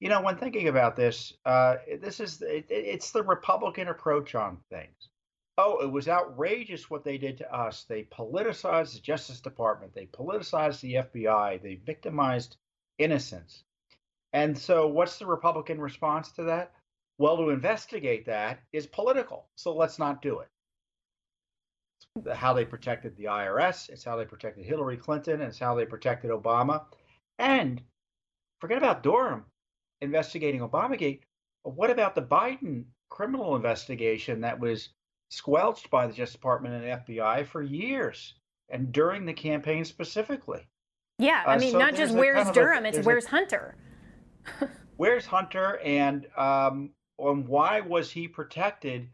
You 0.01 0.09
know, 0.09 0.23
when 0.23 0.37
thinking 0.37 0.69
about 0.69 0.95
this, 0.95 1.33
uh, 1.45 1.77
this 2.01 2.21
is 2.21 2.41
it, 2.43 2.67
it's 2.69 3.11
the 3.11 3.23
Republican 3.23 3.89
approach 3.89 4.35
on 4.35 4.59
things. 4.71 5.08
Oh, 5.59 5.81
it 5.81 5.91
was 5.91 6.09
outrageous 6.09 6.89
what 6.89 7.05
they 7.05 7.19
did 7.19 7.37
to 7.39 7.55
us. 7.55 7.85
They 7.85 8.05
politicized 8.05 8.95
the 8.95 9.01
Justice 9.01 9.41
Department. 9.41 9.93
They 9.95 10.07
politicized 10.07 10.81
the 10.81 10.95
FBI. 10.95 11.61
They 11.61 11.75
victimized 11.75 12.57
innocents. 12.97 13.65
And 14.33 14.57
so, 14.57 14.87
what's 14.87 15.19
the 15.19 15.27
Republican 15.27 15.81
response 15.81 16.33
to 16.33 16.45
that? 16.45 16.73
Well, 17.19 17.37
to 17.37 17.51
investigate 17.51 18.25
that 18.27 18.61
is 18.73 18.87
political. 18.87 19.49
So 19.57 19.75
let's 19.75 19.99
not 19.99 20.23
do 20.23 20.39
it 20.41 20.49
how 22.33 22.53
they 22.53 22.65
protected 22.65 23.17
the 23.17 23.25
IRS, 23.25 23.89
it's 23.91 24.05
how 24.05 24.17
they 24.17 24.25
protected 24.25 24.65
Hillary 24.65 24.97
Clinton, 24.97 25.41
it's 25.41 25.59
how 25.59 25.75
they 25.75 25.85
protected 25.85 26.31
Obama. 26.31 26.85
And 27.39 27.81
forget 28.61 28.79
about 28.79 29.03
Durham 29.03 29.45
investigating 30.01 30.61
Obamagate. 30.61 31.21
What 31.63 31.91
about 31.91 32.15
the 32.15 32.23
Biden 32.23 32.85
criminal 33.09 33.57
investigation 33.57 34.41
that 34.41 34.59
was 34.59 34.91
squelched 35.31 35.91
by 35.91 36.07
the 36.07 36.13
Justice 36.13 36.35
Department 36.35 36.75
and 36.75 37.07
FBI 37.07 37.47
for 37.47 37.63
years 37.63 38.35
and 38.69 38.93
during 38.93 39.25
the 39.25 39.33
campaign 39.33 39.85
specifically? 39.85 40.67
Yeah, 41.19 41.43
I 41.47 41.57
uh, 41.57 41.59
mean, 41.59 41.69
uh, 41.69 41.73
so 41.73 41.79
not 41.79 41.95
just 41.95 42.15
where's 42.15 42.37
kind 42.37 42.49
of 42.49 42.55
Durham, 42.55 42.85
a, 42.85 42.89
it's 42.89 43.07
where's 43.07 43.27
a, 43.27 43.31
Hunter. 43.31 43.77
where's 44.97 45.27
Hunter, 45.27 45.81
and 45.85 46.27
um, 46.37 46.91
and 47.19 47.47
why 47.49 47.81
was 47.81 48.11
he 48.11 48.29
protected 48.29 49.09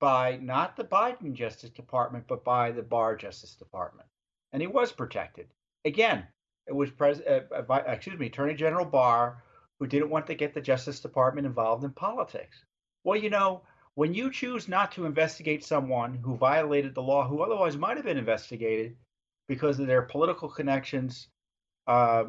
by 0.00 0.38
not 0.42 0.76
the 0.76 0.84
Biden 0.84 1.34
Justice 1.34 1.70
Department, 1.70 2.24
but 2.28 2.44
by 2.44 2.70
the 2.70 2.82
Barr 2.82 3.16
Justice 3.16 3.54
Department. 3.54 4.08
And 4.52 4.62
he 4.62 4.68
was 4.68 4.92
protected. 4.92 5.48
Again, 5.84 6.26
it 6.66 6.74
was 6.74 6.90
pres- 6.90 7.20
uh, 7.20 7.40
uh, 7.52 7.82
excuse 7.86 8.18
me, 8.18 8.26
Attorney 8.26 8.54
General 8.54 8.84
Barr 8.84 9.42
who 9.78 9.86
didn't 9.86 10.10
want 10.10 10.26
to 10.26 10.34
get 10.34 10.54
the 10.54 10.60
Justice 10.60 11.00
Department 11.00 11.46
involved 11.46 11.84
in 11.84 11.90
politics. 11.92 12.64
Well, 13.04 13.18
you 13.18 13.30
know, 13.30 13.62
when 13.98 14.14
you 14.14 14.30
choose 14.30 14.68
not 14.68 14.92
to 14.92 15.06
investigate 15.06 15.64
someone 15.64 16.14
who 16.22 16.36
violated 16.36 16.94
the 16.94 17.02
law, 17.02 17.26
who 17.26 17.42
otherwise 17.42 17.76
might 17.76 17.96
have 17.96 18.06
been 18.06 18.16
investigated 18.16 18.94
because 19.48 19.80
of 19.80 19.88
their 19.88 20.02
political 20.02 20.48
connections, 20.48 21.26
uh, 21.88 22.26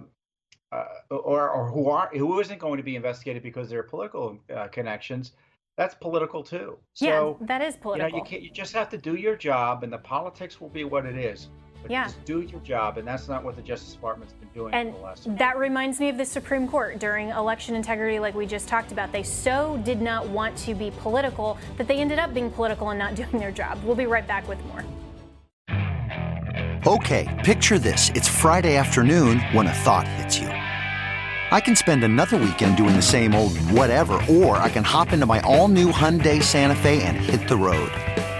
uh, 0.72 0.86
or, 1.12 1.48
or 1.52 1.70
who 1.70 1.88
are 1.88 2.10
who 2.12 2.40
isn't 2.40 2.58
going 2.58 2.78
to 2.78 2.84
be 2.84 2.96
investigated 2.96 3.44
because 3.44 3.66
of 3.66 3.70
their 3.70 3.84
political 3.84 4.40
uh, 4.52 4.68
connections, 4.70 5.34
that's 5.78 5.94
political 5.94 6.42
too. 6.42 6.76
So, 6.96 7.38
yeah, 7.40 7.46
that 7.46 7.62
is 7.62 7.78
political. 7.78 8.18
You 8.18 8.24
know, 8.24 8.30
you, 8.32 8.40
you 8.40 8.52
just 8.52 8.74
have 8.74 8.90
to 8.90 8.98
do 8.98 9.14
your 9.14 9.36
job, 9.36 9.84
and 9.84 9.94
the 9.94 10.00
politics 10.00 10.60
will 10.60 10.70
be 10.70 10.86
what 10.86 11.06
it 11.06 11.18
is. 11.18 11.50
But 11.82 11.92
yeah. 11.92 12.06
just 12.06 12.24
do 12.26 12.42
your 12.42 12.60
job, 12.62 12.98
and 12.98 13.08
that's 13.08 13.28
not 13.28 13.44
what 13.44 13.56
the 13.56 13.62
Justice 13.62 13.94
Department's 13.94 14.34
been 14.34 14.50
doing 14.50 14.74
and 14.74 14.92
for 14.92 14.98
the 14.98 15.04
last. 15.04 15.26
And 15.26 15.38
that 15.38 15.58
reminds 15.58 16.00
me 16.00 16.10
of 16.10 16.18
the 16.18 16.26
Supreme 16.26 16.68
Court 16.68 17.00
during 17.00 17.30
election 17.30 17.76
integrity, 17.76 18.20
like 18.20 18.36
we 18.36 18.46
just 18.46 18.68
talked 18.68 18.92
about. 18.92 19.12
They 19.12 19.24
so 19.24 19.80
did 19.84 20.02
not 20.02 20.28
want 20.28 20.58
to 20.58 20.74
be 20.74 20.92
political 20.98 21.58
that 21.78 21.88
they 21.88 22.00
ended 22.00 22.20
up 22.20 22.34
being 22.34 22.52
political 22.52 22.90
and 22.90 23.00
not 23.00 23.16
doing 23.22 23.40
their 23.40 23.52
job. 23.52 23.80
We'll 23.84 23.96
be 23.96 24.06
right 24.06 24.28
back 24.28 24.48
with 24.48 24.64
more. 24.66 24.84
Okay, 26.86 27.28
picture 27.46 27.80
this: 27.80 28.10
it's 28.16 28.28
Friday 28.28 28.76
afternoon 28.76 29.40
when 29.52 29.68
a 29.68 29.74
thought 29.74 30.08
hits 30.08 30.40
you. 30.40 30.50
I 31.52 31.60
can 31.60 31.76
spend 31.76 32.04
another 32.04 32.38
weekend 32.38 32.78
doing 32.78 32.96
the 32.96 33.02
same 33.02 33.34
old 33.34 33.58
whatever, 33.72 34.22
or 34.30 34.58
I 34.58 34.70
can 34.70 34.84
hop 34.84 35.14
into 35.14 35.26
my 35.26 35.40
all-new 35.42 35.92
Hyundai 35.92 36.44
Santa 36.44 36.76
Fe 36.76 37.02
and 37.02 37.18
hit 37.18 37.48
the 37.48 37.58
road. 37.58 37.92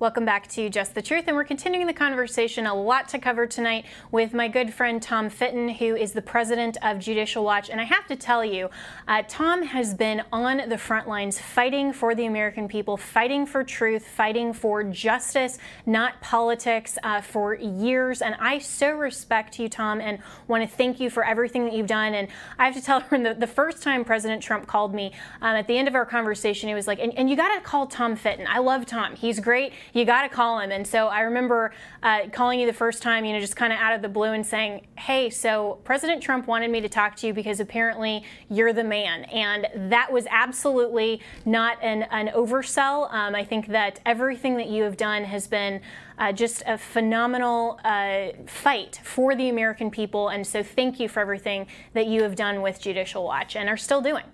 Welcome 0.00 0.24
back 0.24 0.46
to 0.50 0.70
Just 0.70 0.94
the 0.94 1.02
Truth, 1.02 1.24
and 1.26 1.34
we're 1.34 1.42
continuing 1.42 1.88
the 1.88 1.92
conversation. 1.92 2.66
A 2.66 2.74
lot 2.74 3.08
to 3.08 3.18
cover 3.18 3.48
tonight 3.48 3.84
with 4.12 4.32
my 4.32 4.46
good 4.46 4.72
friend 4.72 5.02
Tom 5.02 5.28
Fitton, 5.28 5.68
who 5.70 5.96
is 5.96 6.12
the 6.12 6.22
president 6.22 6.76
of 6.82 7.00
Judicial 7.00 7.42
Watch. 7.42 7.68
And 7.68 7.80
I 7.80 7.84
have 7.84 8.06
to 8.06 8.14
tell 8.14 8.44
you, 8.44 8.70
uh, 9.08 9.24
Tom 9.26 9.64
has 9.64 9.94
been 9.94 10.22
on 10.32 10.68
the 10.68 10.78
front 10.78 11.08
lines 11.08 11.40
fighting 11.40 11.92
for 11.92 12.14
the 12.14 12.26
American 12.26 12.68
people, 12.68 12.96
fighting 12.96 13.44
for 13.44 13.64
truth, 13.64 14.06
fighting 14.06 14.52
for 14.52 14.84
justice, 14.84 15.58
not 15.84 16.20
politics, 16.20 16.96
uh, 17.02 17.20
for 17.20 17.54
years. 17.56 18.22
And 18.22 18.36
I 18.38 18.60
so 18.60 18.92
respect 18.92 19.58
you, 19.58 19.68
Tom, 19.68 20.00
and 20.00 20.20
want 20.46 20.62
to 20.62 20.68
thank 20.68 21.00
you 21.00 21.10
for 21.10 21.24
everything 21.24 21.64
that 21.64 21.74
you've 21.74 21.88
done. 21.88 22.14
And 22.14 22.28
I 22.56 22.66
have 22.66 22.74
to 22.76 22.82
tell 22.82 23.00
her 23.10 23.18
the, 23.18 23.34
the 23.34 23.48
first 23.48 23.82
time 23.82 24.04
President 24.04 24.44
Trump 24.44 24.68
called 24.68 24.94
me 24.94 25.12
um, 25.42 25.56
at 25.56 25.66
the 25.66 25.76
end 25.76 25.88
of 25.88 25.96
our 25.96 26.06
conversation, 26.06 26.68
he 26.68 26.76
was 26.76 26.86
like, 26.86 27.00
and, 27.00 27.12
and 27.18 27.28
you 27.28 27.34
got 27.34 27.52
to 27.56 27.60
call 27.62 27.88
Tom 27.88 28.14
Fitton. 28.14 28.46
I 28.48 28.60
love 28.60 28.86
Tom. 28.86 29.16
He's 29.16 29.40
great 29.40 29.72
you 29.92 30.04
got 30.04 30.22
to 30.22 30.28
call 30.28 30.58
him. 30.60 30.70
And 30.70 30.86
so 30.86 31.08
I 31.08 31.20
remember 31.20 31.72
uh, 32.02 32.28
calling 32.32 32.60
you 32.60 32.66
the 32.66 32.72
first 32.72 33.02
time, 33.02 33.24
you 33.24 33.32
know, 33.32 33.40
just 33.40 33.56
kind 33.56 33.72
of 33.72 33.78
out 33.78 33.94
of 33.94 34.02
the 34.02 34.08
blue 34.08 34.32
and 34.32 34.44
saying, 34.44 34.86
hey, 34.96 35.30
so 35.30 35.78
President 35.84 36.22
Trump 36.22 36.46
wanted 36.46 36.70
me 36.70 36.80
to 36.80 36.88
talk 36.88 37.16
to 37.16 37.26
you 37.26 37.34
because 37.34 37.60
apparently 37.60 38.24
you're 38.48 38.72
the 38.72 38.84
man. 38.84 39.24
And 39.24 39.90
that 39.90 40.12
was 40.12 40.26
absolutely 40.30 41.20
not 41.44 41.82
an, 41.82 42.04
an 42.10 42.28
oversell. 42.28 43.12
Um, 43.12 43.34
I 43.34 43.44
think 43.44 43.68
that 43.68 44.00
everything 44.06 44.56
that 44.56 44.68
you 44.68 44.82
have 44.84 44.96
done 44.96 45.24
has 45.24 45.46
been 45.46 45.80
uh, 46.18 46.32
just 46.32 46.62
a 46.66 46.76
phenomenal 46.76 47.78
uh, 47.84 48.28
fight 48.46 49.00
for 49.04 49.34
the 49.34 49.48
American 49.48 49.90
people. 49.90 50.28
And 50.28 50.46
so 50.46 50.62
thank 50.62 50.98
you 50.98 51.08
for 51.08 51.20
everything 51.20 51.66
that 51.94 52.06
you 52.06 52.22
have 52.22 52.34
done 52.34 52.60
with 52.60 52.80
Judicial 52.80 53.24
Watch 53.24 53.56
and 53.56 53.68
are 53.68 53.76
still 53.76 54.00
doing. 54.00 54.24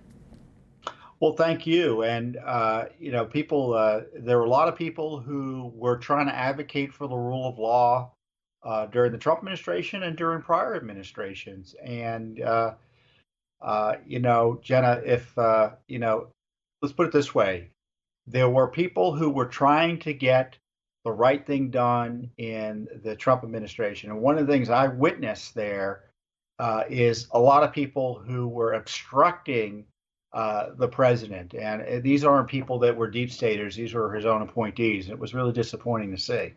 Well, 1.21 1.33
thank 1.35 1.67
you. 1.67 2.03
And, 2.03 2.37
uh, 2.45 2.87
you 2.99 3.13
know, 3.13 3.25
people, 3.25 3.75
uh, 3.75 4.03
there 4.15 4.39
were 4.39 4.45
a 4.45 4.51
lot 4.51 4.69
of 4.69 4.77
people 4.77 5.21
who 5.21 5.73
were 5.75 5.97
trying 5.97 6.27
to 6.27 6.35
advocate 6.35 6.93
for 6.93 7.07
the 7.07 7.17
rule 7.17 7.49
of 7.49 7.59
law 7.59 8.13
uh, 8.63 8.87
during 8.87 9.13
the 9.13 9.19
Trump 9.19 9.39
administration 9.39 10.03
and 10.03 10.17
during 10.17 10.43
prior 10.43 10.75
administrations. 10.75 11.75
And, 11.85 12.41
uh, 12.41 12.75
uh, 13.61 13.97
you 14.07 14.19
know, 14.19 14.59
Jenna, 14.63 15.01
if, 15.05 15.37
uh, 15.39 15.71
you 15.87 15.99
know, 15.99 16.29
let's 16.83 16.93
put 16.93 17.07
it 17.07 17.13
this 17.13 17.35
way 17.35 17.71
there 18.27 18.49
were 18.49 18.69
people 18.69 19.15
who 19.15 19.29
were 19.29 19.47
trying 19.47 19.99
to 19.99 20.15
get 20.15 20.57
the 21.05 21.13
right 21.13 21.47
thing 21.47 21.71
done 21.71 22.31
in 22.39 22.89
the 23.03 23.15
Trump 23.15 23.45
administration. 23.45 24.11
And 24.11 24.21
one 24.21 24.39
of 24.39 24.47
the 24.47 24.53
things 24.53 24.71
I 24.71 24.89
witnessed 24.89 25.55
there 25.55 26.05
is 26.89 27.29
a 27.33 27.39
lot 27.39 27.63
of 27.63 27.73
people 27.73 28.19
who 28.27 28.49
were 28.49 28.73
obstructing 28.73 29.85
uh, 30.35 30.71
the 30.77 30.89
president. 30.89 31.55
And 31.55 31.81
uh, 31.83 32.01
these 32.03 32.25
aren't 32.25 32.49
people 32.49 32.79
that 32.81 32.97
were 32.97 33.09
deep 33.09 33.31
staters, 33.31 33.77
these 33.77 33.95
were 33.95 34.13
his 34.13 34.27
own 34.27 34.43
appointees. 34.43 35.09
It 35.09 35.19
was 35.19 35.33
really 35.33 35.53
disappointing 35.53 36.11
to 36.11 36.19
see. 36.21 36.53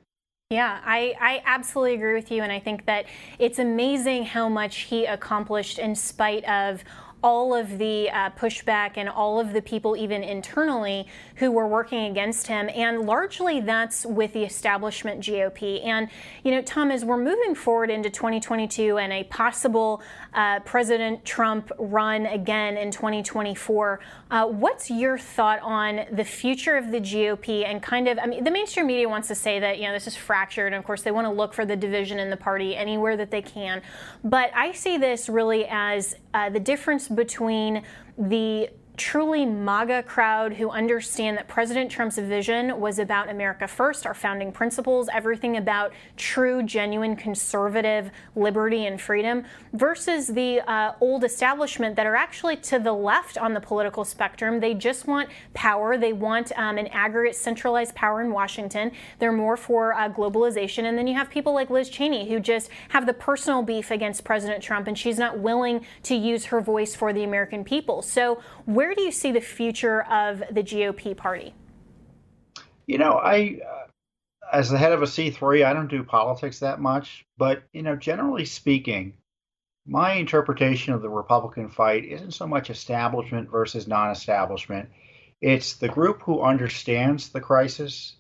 Yeah, 0.50 0.80
I, 0.84 1.14
I 1.20 1.44
absolutely 1.46 1.96
agree 1.96 2.14
with 2.16 2.32
you. 2.32 2.42
And 2.42 2.52
I 2.52 2.60
think 2.60 2.86
that 2.86 3.06
it's 3.38 3.60
amazing 3.60 4.24
how 4.24 4.50
much 4.50 4.78
he 4.78 5.06
accomplished 5.06 5.78
in 5.78 5.94
spite 5.94 6.44
of 6.46 6.84
all 7.24 7.54
of 7.54 7.78
the 7.78 8.10
uh, 8.12 8.30
pushback 8.32 8.92
and 8.96 9.10
all 9.10 9.40
of 9.40 9.54
the 9.54 9.62
people, 9.62 9.98
even 9.98 10.24
internally, 10.24 11.08
who 11.38 11.52
were 11.52 11.68
working 11.68 12.06
against 12.06 12.48
him. 12.48 12.70
And 12.74 13.02
largely 13.02 13.60
that's 13.60 14.06
with 14.06 14.34
the 14.34 14.44
establishment 14.44 15.22
GOP. 15.22 15.86
And, 15.86 16.10
you 16.44 16.52
know, 16.52 16.62
Tom, 16.62 16.92
as 16.92 17.04
we're 17.04 17.18
moving 17.18 17.56
forward 17.56 17.90
into 17.90 18.10
2022 18.10 18.98
and 18.98 19.12
a 19.12 19.24
possible 19.26 20.02
uh, 20.34 20.60
President 20.62 21.26
Trump 21.26 21.72
run 21.80 22.28
again 22.28 22.78
in 22.78 22.92
2024, 22.92 24.00
uh, 24.30 24.46
what's 24.46 24.92
your 24.92 25.18
thought 25.18 25.60
on 25.62 26.02
the 26.12 26.24
future 26.24 26.78
of 26.78 26.92
the 26.92 27.00
GOP 27.00 27.66
and 27.66 27.82
kind 27.82 28.08
of, 28.08 28.20
I 28.20 28.28
mean, 28.28 28.44
the 28.44 28.52
mainstream 28.52 28.88
media 28.88 29.10
wants 29.10 29.28
to 29.30 29.36
say 29.36 29.60
that, 29.60 29.80
you 29.80 29.88
know, 29.88 29.94
this 29.94 30.08
is 30.08 30.16
fractured. 30.16 30.68
And 30.68 30.76
of 30.76 30.86
course, 30.86 31.02
they 31.02 31.12
want 31.12 31.26
to 31.26 31.32
look 31.32 31.54
for 31.54 31.66
the 31.66 31.76
division 31.76 32.20
in 32.20 32.30
the 32.30 32.38
party 32.38 32.76
anywhere 32.76 33.18
that 33.18 33.32
they 33.32 33.42
can. 33.42 33.82
But 34.24 34.52
I 34.54 34.72
see 34.74 34.98
this 34.98 35.30
really 35.30 35.66
as 35.70 36.16
uh, 36.38 36.50
the 36.50 36.60
difference 36.60 37.08
between 37.08 37.82
the 38.16 38.70
truly 38.98 39.46
MAGA 39.46 40.04
crowd 40.04 40.54
who 40.54 40.72
understand 40.72 41.38
that 41.38 41.48
President 41.48 41.90
Trump's 41.92 42.18
vision 42.18 42.80
was 42.80 42.98
about 42.98 43.30
America 43.30 43.68
first, 43.68 44.06
our 44.08 44.16
founding 44.16 44.52
principles, 44.52 45.08
everything 45.14 45.56
about 45.58 45.94
true, 46.18 46.64
genuine 46.64 47.16
conservative 47.16 48.10
liberty 48.36 48.88
and 48.88 49.00
freedom, 49.00 49.46
versus 49.74 50.28
the 50.28 50.60
uh, 50.62 50.94
old 51.00 51.24
establishment 51.24 51.96
that 51.96 52.08
are 52.08 52.16
actually 52.16 52.58
to 52.58 52.80
the 52.80 52.92
left 52.92 53.38
on 53.38 53.54
the 53.54 53.62
political 53.62 54.04
spectrum. 54.04 54.60
They 54.60 54.74
just 54.74 55.08
want 55.08 55.30
power. 55.54 55.98
They 55.98 56.14
want 56.14 56.52
um, 56.58 56.78
an 56.78 56.88
aggregate 56.88 57.36
centralized 57.36 57.94
power 57.94 58.22
in 58.22 58.32
Washington. 58.32 58.92
They're 59.20 59.32
more 59.32 59.58
for 59.58 59.94
uh, 59.94 60.10
globalization. 60.10 60.86
And 60.86 60.98
then 60.98 61.06
you 61.06 61.14
have 61.14 61.30
people 61.30 61.54
like 61.54 61.70
Liz 61.70 61.90
Cheney 61.90 62.28
who 62.30 62.40
just 62.40 62.70
have 62.90 63.06
the 63.06 63.14
personal 63.14 63.62
beef 63.62 63.92
against 63.92 64.24
President 64.24 64.64
Trump, 64.64 64.88
and 64.88 64.98
she's 64.98 65.20
not 65.20 65.38
willing 65.38 65.86
to 66.04 66.16
use 66.16 66.46
her 66.46 66.62
voice 66.62 66.96
for 66.96 67.14
the 67.14 67.24
American 67.24 67.64
people. 67.64 68.02
So, 68.02 68.42
where 68.66 68.87
do 68.94 69.02
you 69.02 69.12
see 69.12 69.32
the 69.32 69.42
future 69.42 70.04
of 70.04 70.40
the 70.52 70.64
GOP 70.64 71.16
party? 71.16 71.54
You 72.86 72.98
know, 72.98 73.14
I, 73.14 73.60
uh, 73.66 73.88
as 74.52 74.70
the 74.70 74.78
head 74.78 74.94
of 74.94 75.02
a 75.02 75.06
C3, 75.06 75.66
I 75.66 75.74
don't 75.74 75.90
do 75.90 76.04
politics 76.04 76.60
that 76.60 76.80
much, 76.80 77.26
but, 77.38 77.64
you 77.74 77.82
know, 77.82 77.96
generally 77.96 78.46
speaking, 78.46 79.14
my 79.86 80.14
interpretation 80.14 80.94
of 80.94 81.02
the 81.02 81.10
Republican 81.10 81.70
fight 81.70 82.06
isn't 82.06 82.34
so 82.34 82.48
much 82.48 82.70
establishment 82.70 83.50
versus 83.50 83.88
non 83.88 84.12
establishment. 84.12 84.90
It's 85.42 85.76
the 85.76 85.88
group 85.88 86.22
who 86.24 86.42
understands 86.42 87.30
the 87.30 87.42
crisis 87.42 88.16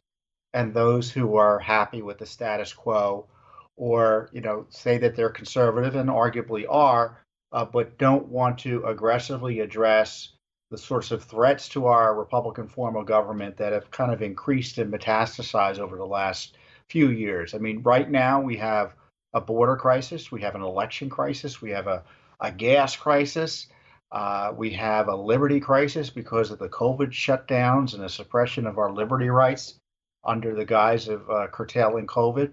and 0.54 0.74
those 0.74 1.12
who 1.12 1.36
are 1.36 1.60
happy 1.60 2.02
with 2.02 2.20
the 2.20 2.26
status 2.26 2.74
quo 2.74 3.28
or, 3.76 4.30
you 4.34 4.42
know, 4.42 4.66
say 4.70 4.98
that 4.98 5.16
they're 5.16 5.30
conservative 5.30 5.96
and 5.96 6.10
arguably 6.10 6.66
are, 6.70 7.24
uh, 7.52 7.66
but 7.66 7.98
don't 7.98 8.28
want 8.28 8.60
to 8.60 8.84
aggressively 8.86 9.60
address 9.60 10.30
the 10.70 10.78
sorts 10.78 11.12
of 11.12 11.24
threats 11.24 11.70
to 11.70 11.86
our 11.86 12.14
Republican 12.14 12.68
form 12.68 12.96
of 12.96 13.06
government 13.06 13.58
that 13.58 13.74
have 13.74 13.90
kind 13.92 14.12
of 14.12 14.22
increased 14.22 14.78
and 14.78 14.92
metastasized 14.92 15.80
over 15.80 15.98
the 15.98 16.06
last 16.06 16.58
few 16.90 17.10
years. 17.10 17.54
I 17.54 17.58
mean, 17.58 17.82
right 17.84 18.10
now 18.10 18.42
we 18.42 18.58
have 18.58 18.96
a 19.34 19.42
border 19.42 19.76
crisis, 19.76 20.32
we 20.32 20.42
have 20.42 20.56
an 20.56 20.62
election 20.62 21.10
crisis, 21.10 21.62
we 21.62 21.70
have 21.72 21.88
a, 21.88 22.04
a 22.40 22.52
gas 22.52 22.96
crisis, 22.96 23.68
uh, 24.12 24.54
we 24.56 24.72
have 24.72 25.08
a 25.08 25.16
liberty 25.16 25.60
crisis 25.60 26.10
because 26.10 26.52
of 26.52 26.60
the 26.60 26.70
COVID 26.70 27.10
shutdowns 27.10 27.94
and 27.94 28.04
the 28.04 28.10
suppression 28.10 28.66
of 28.66 28.78
our 28.78 28.92
liberty 28.92 29.30
rights 29.30 29.76
under 30.26 30.54
the 30.54 30.66
guise 30.66 31.08
of 31.08 31.30
uh, 31.30 31.48
curtailing 31.48 32.08
COVID. 32.08 32.52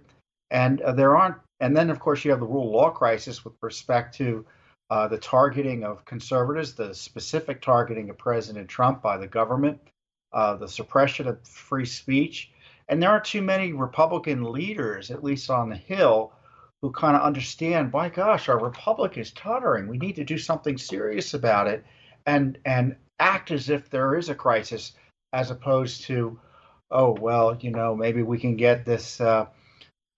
And 0.51 0.81
uh, 0.83 0.93
there 0.93 1.17
aren't, 1.17 1.37
and 1.61 1.77
then 1.77 1.91
of 1.91 2.01
course 2.01 2.25
you 2.25 2.31
have 2.31 2.41
the 2.41 2.47
rule 2.47 2.69
of 2.69 2.75
law 2.75 2.91
crisis 2.91 3.45
with 3.45 3.55
respect 3.61 4.17
to 4.17 4.45
uh, 4.91 5.09
the 5.09 5.19
targeting 5.19 5.85
of 5.85 6.05
conservatives, 6.05 6.75
the 6.75 6.95
specific 6.95 7.63
targeting 7.63 8.11
of 8.11 8.19
President 8.19 8.69
Trump 8.69 9.03
by 9.03 9.17
the 9.17 9.27
government, 9.27 9.79
uh, 10.33 10.57
the 10.57 10.69
suppression 10.69 11.27
of 11.27 11.47
free 11.47 11.87
speech. 11.87 12.51
And 12.89 13.03
there 13.03 13.11
aren't 13.11 13.25
too 13.25 13.43
many 13.43 13.73
Republican 13.73 14.45
leaders, 14.45 15.11
at 15.11 15.25
least 15.25 15.49
on 15.49 15.71
the 15.71 15.77
Hill, 15.77 16.33
who 16.83 16.93
kind 16.93 17.17
of 17.17 17.23
understand, 17.23 17.93
my 17.93 18.11
gosh, 18.11 18.49
our 18.51 18.59
republic 18.59 19.17
is 19.17 19.31
tottering. 19.31 19.89
We 19.89 19.97
need 19.97 20.17
to 20.17 20.25
do 20.25 20.37
something 20.37 20.77
serious 20.77 21.33
about 21.33 21.67
it 21.67 21.83
and 22.27 22.59
and 22.67 22.97
act 23.19 23.51
as 23.51 23.71
if 23.71 23.89
there 23.89 24.17
is 24.17 24.29
a 24.29 24.35
crisis 24.35 24.93
as 25.33 25.51
opposed 25.51 26.03
to, 26.03 26.39
oh, 26.91 27.17
well, 27.21 27.57
you 27.61 27.71
know, 27.71 27.95
maybe 27.95 28.23
we 28.23 28.39
can 28.39 28.57
get 28.57 28.85
this, 28.85 29.21
uh, 29.21 29.47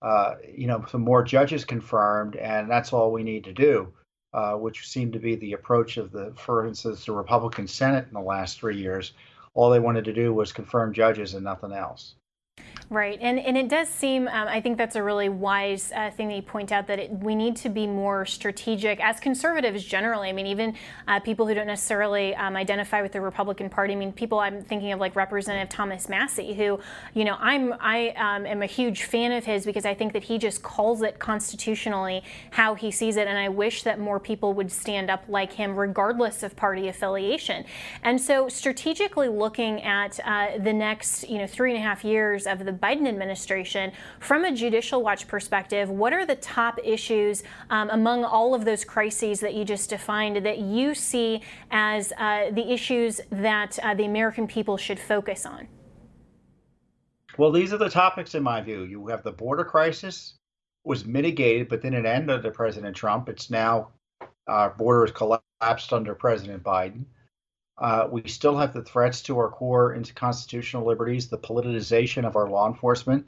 uh, 0.01 0.35
you 0.53 0.67
know, 0.67 0.83
some 0.89 1.01
more 1.01 1.23
judges 1.23 1.63
confirmed 1.63 2.35
and 2.35 2.69
that's 2.69 2.91
all 2.91 3.11
we 3.11 3.23
need 3.23 3.45
to 3.45 3.53
do. 3.53 3.93
Uh, 4.33 4.53
which 4.55 4.87
seemed 4.87 5.13
to 5.13 5.19
be 5.19 5.35
the 5.35 5.53
approach 5.53 5.95
of 5.97 6.11
the, 6.11 6.33
for 6.35 6.67
instance, 6.67 7.05
the 7.05 7.11
Republican 7.13 7.65
Senate 7.65 8.05
in 8.07 8.13
the 8.13 8.19
last 8.19 8.59
three 8.59 8.77
years. 8.77 9.13
All 9.53 9.69
they 9.69 9.79
wanted 9.79 10.05
to 10.05 10.13
do 10.13 10.33
was 10.33 10.51
confirm 10.51 10.93
judges 10.93 11.33
and 11.33 11.45
nothing 11.45 11.71
else. 11.71 12.13
Right, 12.89 13.19
and 13.21 13.37
and 13.37 13.57
it 13.57 13.67
does 13.67 13.89
seem 13.89 14.29
um, 14.29 14.47
I 14.47 14.61
think 14.61 14.77
that's 14.77 14.95
a 14.95 15.03
really 15.03 15.27
wise 15.27 15.91
uh, 15.93 16.09
thing 16.11 16.29
that 16.29 16.35
you 16.35 16.41
point 16.41 16.71
out 16.71 16.87
that 16.87 16.99
it, 16.99 17.11
we 17.11 17.35
need 17.35 17.57
to 17.57 17.69
be 17.69 17.85
more 17.85 18.25
strategic 18.25 19.03
as 19.03 19.19
conservatives 19.19 19.83
generally. 19.83 20.29
I 20.29 20.31
mean, 20.31 20.47
even 20.47 20.73
uh, 21.05 21.19
people 21.19 21.45
who 21.45 21.53
don't 21.53 21.67
necessarily 21.67 22.33
um, 22.35 22.55
identify 22.55 23.01
with 23.01 23.11
the 23.11 23.19
Republican 23.19 23.69
Party. 23.69 23.91
I 23.91 23.97
mean, 23.97 24.13
people 24.13 24.39
I'm 24.39 24.63
thinking 24.63 24.93
of 24.93 25.01
like 25.01 25.17
Representative 25.17 25.67
Thomas 25.67 26.07
Massie, 26.07 26.53
who 26.53 26.79
you 27.13 27.25
know 27.25 27.35
I'm 27.41 27.73
I 27.81 28.11
um, 28.11 28.45
am 28.45 28.61
a 28.61 28.65
huge 28.65 29.03
fan 29.03 29.33
of 29.33 29.43
his 29.43 29.65
because 29.65 29.85
I 29.85 29.93
think 29.93 30.13
that 30.13 30.23
he 30.23 30.37
just 30.37 30.63
calls 30.63 31.01
it 31.01 31.19
constitutionally 31.19 32.23
how 32.51 32.73
he 32.75 32.89
sees 32.91 33.17
it, 33.17 33.27
and 33.27 33.37
I 33.37 33.49
wish 33.49 33.83
that 33.83 33.99
more 33.99 34.17
people 34.17 34.53
would 34.53 34.71
stand 34.71 35.09
up 35.09 35.25
like 35.27 35.51
him, 35.51 35.75
regardless 35.75 36.41
of 36.41 36.55
party 36.55 36.87
affiliation. 36.87 37.65
And 38.01 38.21
so, 38.21 38.47
strategically 38.47 39.27
looking 39.27 39.83
at 39.83 40.21
uh, 40.23 40.57
the 40.57 40.71
next 40.71 41.27
you 41.27 41.37
know 41.37 41.47
three 41.47 41.71
and 41.71 41.79
a 41.79 41.83
half 41.83 42.05
years 42.05 42.46
of 42.47 42.65
the 42.65 42.71
Biden 42.71 43.07
administration. 43.07 43.91
From 44.19 44.45
a 44.45 44.51
Judicial 44.51 45.03
Watch 45.03 45.27
perspective, 45.27 45.89
what 45.89 46.13
are 46.13 46.25
the 46.25 46.35
top 46.35 46.79
issues 46.83 47.43
um, 47.69 47.89
among 47.91 48.23
all 48.23 48.55
of 48.55 48.65
those 48.65 48.83
crises 48.83 49.39
that 49.41 49.53
you 49.53 49.63
just 49.63 49.89
defined 49.89 50.45
that 50.45 50.59
you 50.59 50.95
see 50.95 51.41
as 51.71 52.13
uh, 52.17 52.49
the 52.51 52.71
issues 52.71 53.21
that 53.31 53.77
uh, 53.83 53.93
the 53.93 54.05
American 54.05 54.47
people 54.47 54.77
should 54.77 54.99
focus 54.99 55.45
on? 55.45 55.67
Well, 57.37 57.51
these 57.51 57.71
are 57.71 57.77
the 57.77 57.89
topics 57.89 58.33
in 58.33 58.41
my 58.41 58.61
view. 58.61 58.83
You 58.83 59.07
have 59.07 59.21
the 59.21 59.31
border 59.31 59.63
crisis 59.63 60.37
was 60.83 61.05
mitigated, 61.05 61.67
but 61.67 61.81
then 61.81 61.93
it 61.93 62.05
ended 62.05 62.29
under 62.29 62.49
President 62.49 62.95
Trump. 62.95 63.29
It's 63.29 63.49
now 63.49 63.89
our 64.47 64.71
border 64.71 65.05
has 65.05 65.11
collapsed 65.11 65.93
under 65.93 66.15
President 66.15 66.63
Biden. 66.63 67.03
Uh, 67.79 68.07
we 68.09 68.27
still 68.27 68.57
have 68.57 68.73
the 68.73 68.81
threats 68.81 69.21
to 69.21 69.37
our 69.37 69.49
core 69.49 69.93
into 69.93 70.13
constitutional 70.13 70.85
liberties, 70.85 71.27
the 71.27 71.37
politicization 71.37 72.25
of 72.25 72.35
our 72.35 72.49
law 72.49 72.67
enforcement 72.67 73.27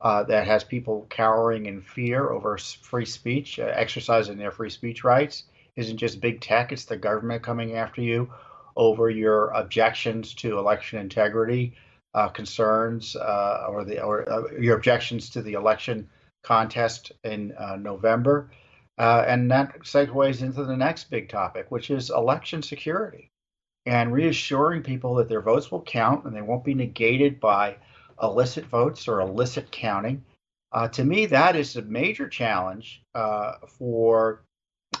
uh, 0.00 0.22
that 0.22 0.46
has 0.46 0.62
people 0.62 1.06
cowering 1.10 1.66
in 1.66 1.80
fear 1.80 2.30
over 2.30 2.56
free 2.58 3.04
speech, 3.04 3.58
uh, 3.58 3.72
exercising 3.74 4.38
their 4.38 4.52
free 4.52 4.70
speech 4.70 5.02
rights. 5.02 5.44
Isn't 5.74 5.96
just 5.96 6.20
big 6.20 6.40
tech, 6.40 6.70
it's 6.70 6.84
the 6.84 6.96
government 6.96 7.42
coming 7.42 7.74
after 7.74 8.00
you 8.00 8.30
over 8.76 9.10
your 9.10 9.48
objections 9.48 10.34
to 10.34 10.58
election 10.58 11.00
integrity 11.00 11.74
uh, 12.14 12.28
concerns 12.28 13.16
uh, 13.16 13.66
or 13.68 13.84
the 13.84 14.00
or 14.00 14.28
uh, 14.30 14.42
your 14.60 14.76
objections 14.76 15.30
to 15.30 15.42
the 15.42 15.54
election 15.54 16.08
contest 16.42 17.10
in 17.24 17.52
November. 17.78 18.50
and 18.96 19.50
that 19.50 19.80
segues 19.80 20.42
into 20.42 20.64
the 20.64 20.76
next 20.76 21.10
big 21.10 21.28
topic, 21.28 21.66
which 21.70 21.90
is 21.90 22.10
election 22.10 22.62
security 22.62 23.30
and 23.86 24.12
reassuring 24.12 24.82
people 24.82 25.14
that 25.14 25.28
their 25.28 25.40
votes 25.40 25.70
will 25.70 25.82
count 25.82 26.24
and 26.24 26.34
they 26.34 26.42
won't 26.42 26.64
be 26.64 26.74
negated 26.74 27.40
by 27.40 27.76
illicit 28.22 28.64
votes 28.66 29.08
or 29.08 29.20
illicit 29.20 29.70
counting. 29.70 30.24
Uh, 30.72 30.88
to 30.88 31.04
me, 31.04 31.26
that 31.26 31.56
is 31.56 31.76
a 31.76 31.82
major 31.82 32.28
challenge 32.28 33.02
uh, 33.14 33.52
for 33.66 34.42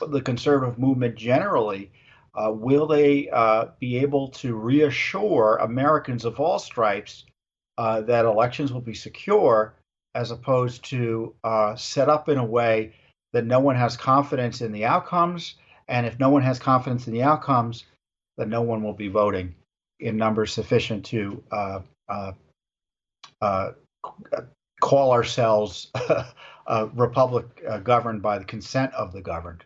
the 0.08 0.20
conservative 0.20 0.78
movement 0.78 1.14
generally. 1.16 1.90
Uh, 2.34 2.52
will 2.52 2.86
they 2.86 3.28
uh, 3.30 3.66
be 3.80 3.98
able 3.98 4.28
to 4.28 4.54
reassure 4.54 5.56
Americans 5.56 6.24
of 6.24 6.38
all 6.38 6.58
stripes 6.58 7.24
uh, 7.78 8.00
that 8.02 8.24
elections 8.24 8.72
will 8.72 8.80
be 8.80 8.94
secure 8.94 9.74
as 10.14 10.30
opposed 10.30 10.84
to 10.84 11.34
uh, 11.44 11.74
set 11.76 12.08
up 12.08 12.28
in 12.28 12.38
a 12.38 12.44
way 12.44 12.94
that 13.32 13.44
no 13.44 13.60
one 13.60 13.76
has 13.76 13.96
confidence 13.96 14.60
in 14.60 14.72
the 14.72 14.84
outcomes? 14.84 15.56
And 15.88 16.06
if 16.06 16.18
no 16.18 16.28
one 16.28 16.42
has 16.42 16.58
confidence 16.58 17.06
in 17.06 17.12
the 17.12 17.22
outcomes, 17.22 17.84
that 18.38 18.48
no 18.48 18.62
one 18.62 18.82
will 18.82 18.94
be 18.94 19.08
voting 19.08 19.54
in 20.00 20.16
numbers 20.16 20.52
sufficient 20.52 21.04
to 21.04 21.42
uh, 21.52 21.80
uh, 22.08 22.32
uh, 23.42 23.70
call 24.80 25.12
ourselves 25.12 25.90
a 26.66 26.86
republic 26.94 27.44
uh, 27.68 27.78
governed 27.78 28.22
by 28.22 28.38
the 28.38 28.44
consent 28.44 28.92
of 28.94 29.12
the 29.12 29.20
governed. 29.20 29.64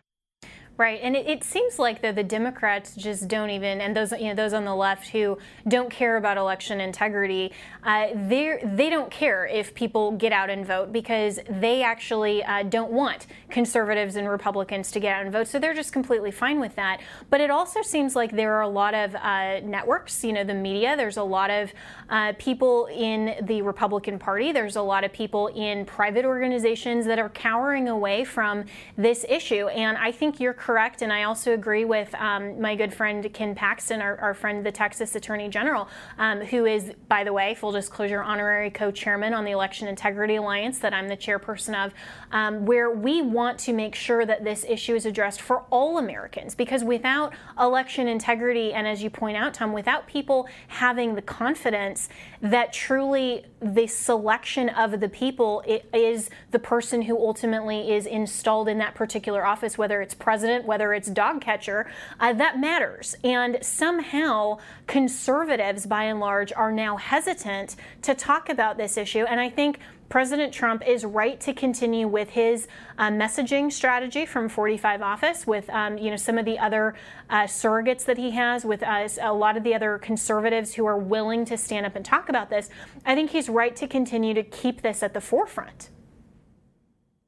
Right, 0.83 0.99
and 1.01 1.15
it, 1.15 1.29
it, 1.29 1.45
seems 1.45 1.79
like 1.79 2.01
though 2.01 2.11
the 2.11 2.25
Democrats 2.25 2.93
just 2.93 3.29
don't 3.29 3.49
even, 3.49 3.79
and 3.79 3.95
those 3.95 4.11
you 4.11 4.25
know 4.25 4.35
those 4.35 4.51
on 4.51 4.65
the 4.65 4.75
left 4.75 5.07
who 5.07 5.37
don't 5.65 5.89
care 5.89 6.17
about 6.17 6.35
election 6.35 6.81
integrity, 6.81 7.53
uh, 7.83 8.07
they 8.13 8.59
they 8.65 8.89
don't 8.89 9.09
care 9.09 9.45
if 9.45 9.73
people 9.73 10.11
get 10.11 10.33
out 10.33 10.49
and 10.49 10.65
vote 10.65 10.91
because 10.91 11.39
they 11.49 11.83
actually 11.83 12.43
uh, 12.43 12.63
don't 12.63 12.91
want 12.91 13.27
conservatives 13.49 14.17
and 14.17 14.27
Republicans 14.27 14.91
to 14.91 14.99
get 14.99 15.15
out 15.15 15.23
and 15.23 15.31
vote, 15.31 15.47
so 15.47 15.57
they're 15.57 15.73
just 15.73 15.93
completely 15.93 16.31
fine 16.31 16.59
with 16.59 16.75
that. 16.75 16.99
But 17.29 17.39
it 17.39 17.49
also 17.49 17.81
seems 17.81 18.13
like 18.13 18.31
there 18.31 18.53
are 18.55 18.63
a 18.63 18.67
lot 18.67 18.93
of 18.93 19.15
uh, 19.15 19.61
networks, 19.61 20.21
you 20.21 20.33
know, 20.33 20.43
the 20.43 20.53
media. 20.53 20.97
There's 20.97 21.15
a 21.15 21.23
lot 21.23 21.49
of 21.49 21.71
uh, 22.09 22.33
people 22.37 22.87
in 22.87 23.35
the 23.43 23.61
Republican 23.61 24.19
Party. 24.19 24.51
There's 24.51 24.75
a 24.75 24.81
lot 24.81 25.05
of 25.05 25.13
people 25.13 25.47
in 25.47 25.85
private 25.85 26.25
organizations 26.25 27.05
that 27.05 27.19
are 27.19 27.29
cowering 27.29 27.87
away 27.87 28.25
from 28.25 28.65
this 28.97 29.25
issue, 29.29 29.69
and 29.69 29.97
I 29.97 30.11
think 30.11 30.41
you're 30.41 30.51
correct, 30.51 30.72
and 31.01 31.11
I 31.13 31.23
also 31.23 31.53
agree 31.53 31.85
with 31.85 32.13
um, 32.15 32.59
my 32.59 32.75
good 32.75 32.93
friend 32.93 33.31
Ken 33.33 33.55
Paxton, 33.55 34.01
our, 34.01 34.17
our 34.19 34.33
friend, 34.33 34.65
the 34.65 34.71
Texas 34.71 35.15
Attorney 35.15 35.49
General, 35.49 35.87
um, 36.17 36.41
who 36.41 36.65
is, 36.65 36.91
by 37.07 37.23
the 37.23 37.31
way, 37.31 37.55
full 37.55 37.71
disclosure, 37.71 38.21
honorary 38.21 38.69
co-chairman 38.69 39.33
on 39.33 39.45
the 39.45 39.51
Election 39.51 39.87
Integrity 39.87 40.35
Alliance 40.35 40.79
that 40.79 40.93
I'm 40.93 41.07
the 41.07 41.17
chairperson 41.17 41.85
of, 41.85 41.93
um, 42.31 42.65
where 42.65 42.89
we 42.91 43.21
want 43.21 43.59
to 43.59 43.73
make 43.73 43.95
sure 43.95 44.25
that 44.25 44.43
this 44.43 44.65
issue 44.67 44.95
is 44.95 45.05
addressed 45.05 45.41
for 45.41 45.63
all 45.69 45.97
Americans, 45.97 46.55
because 46.55 46.83
without 46.83 47.33
election 47.59 48.07
integrity, 48.07 48.73
and 48.73 48.87
as 48.87 49.03
you 49.03 49.09
point 49.09 49.37
out, 49.37 49.53
Tom, 49.53 49.73
without 49.73 50.07
people 50.07 50.47
having 50.67 51.15
the 51.15 51.21
confidence 51.21 52.09
that 52.41 52.73
truly 52.73 53.45
the 53.63 53.87
selection 53.87 54.69
of 54.69 54.99
the 54.99 55.09
people 55.09 55.63
is 55.93 56.29
the 56.51 56.59
person 56.59 57.03
who 57.03 57.17
ultimately 57.17 57.91
is 57.91 58.05
installed 58.05 58.67
in 58.67 58.77
that 58.79 58.95
particular 58.95 59.45
office, 59.45 59.77
whether 59.77 60.01
it's 60.01 60.13
president 60.13 60.65
whether 60.65 60.93
it's 60.93 61.07
dog 61.09 61.41
catcher, 61.41 61.89
uh, 62.19 62.33
that 62.33 62.59
matters. 62.59 63.15
And 63.23 63.57
somehow 63.61 64.59
conservatives, 64.87 65.85
by 65.85 66.03
and 66.03 66.19
large, 66.19 66.51
are 66.53 66.71
now 66.71 66.97
hesitant 66.97 67.75
to 68.01 68.13
talk 68.13 68.49
about 68.49 68.77
this 68.77 68.97
issue. 68.97 69.25
And 69.25 69.39
I 69.39 69.49
think 69.49 69.79
President 70.09 70.53
Trump 70.53 70.87
is 70.87 71.05
right 71.05 71.39
to 71.39 71.53
continue 71.53 72.07
with 72.07 72.29
his 72.29 72.67
uh, 72.99 73.09
messaging 73.09 73.71
strategy 73.71 74.25
from 74.25 74.47
45 74.47 75.01
office, 75.01 75.47
with 75.47 75.69
um, 75.71 75.97
you 75.97 76.11
know 76.11 76.17
some 76.17 76.37
of 76.37 76.45
the 76.45 76.59
other 76.59 76.93
uh, 77.29 77.43
surrogates 77.43 78.05
that 78.05 78.17
he 78.17 78.31
has, 78.31 78.63
with 78.63 78.83
a 78.83 79.33
lot 79.33 79.57
of 79.57 79.63
the 79.63 79.73
other 79.73 79.97
conservatives 79.97 80.75
who 80.75 80.85
are 80.85 80.97
willing 80.97 81.45
to 81.45 81.57
stand 81.57 81.85
up 81.85 81.95
and 81.95 82.05
talk 82.05 82.29
about 82.29 82.49
this. 82.49 82.69
I 83.05 83.15
think 83.15 83.31
he's 83.31 83.49
right 83.49 83.75
to 83.75 83.87
continue 83.87 84.33
to 84.35 84.43
keep 84.43 84.81
this 84.81 85.01
at 85.01 85.13
the 85.13 85.21
forefront. 85.21 85.89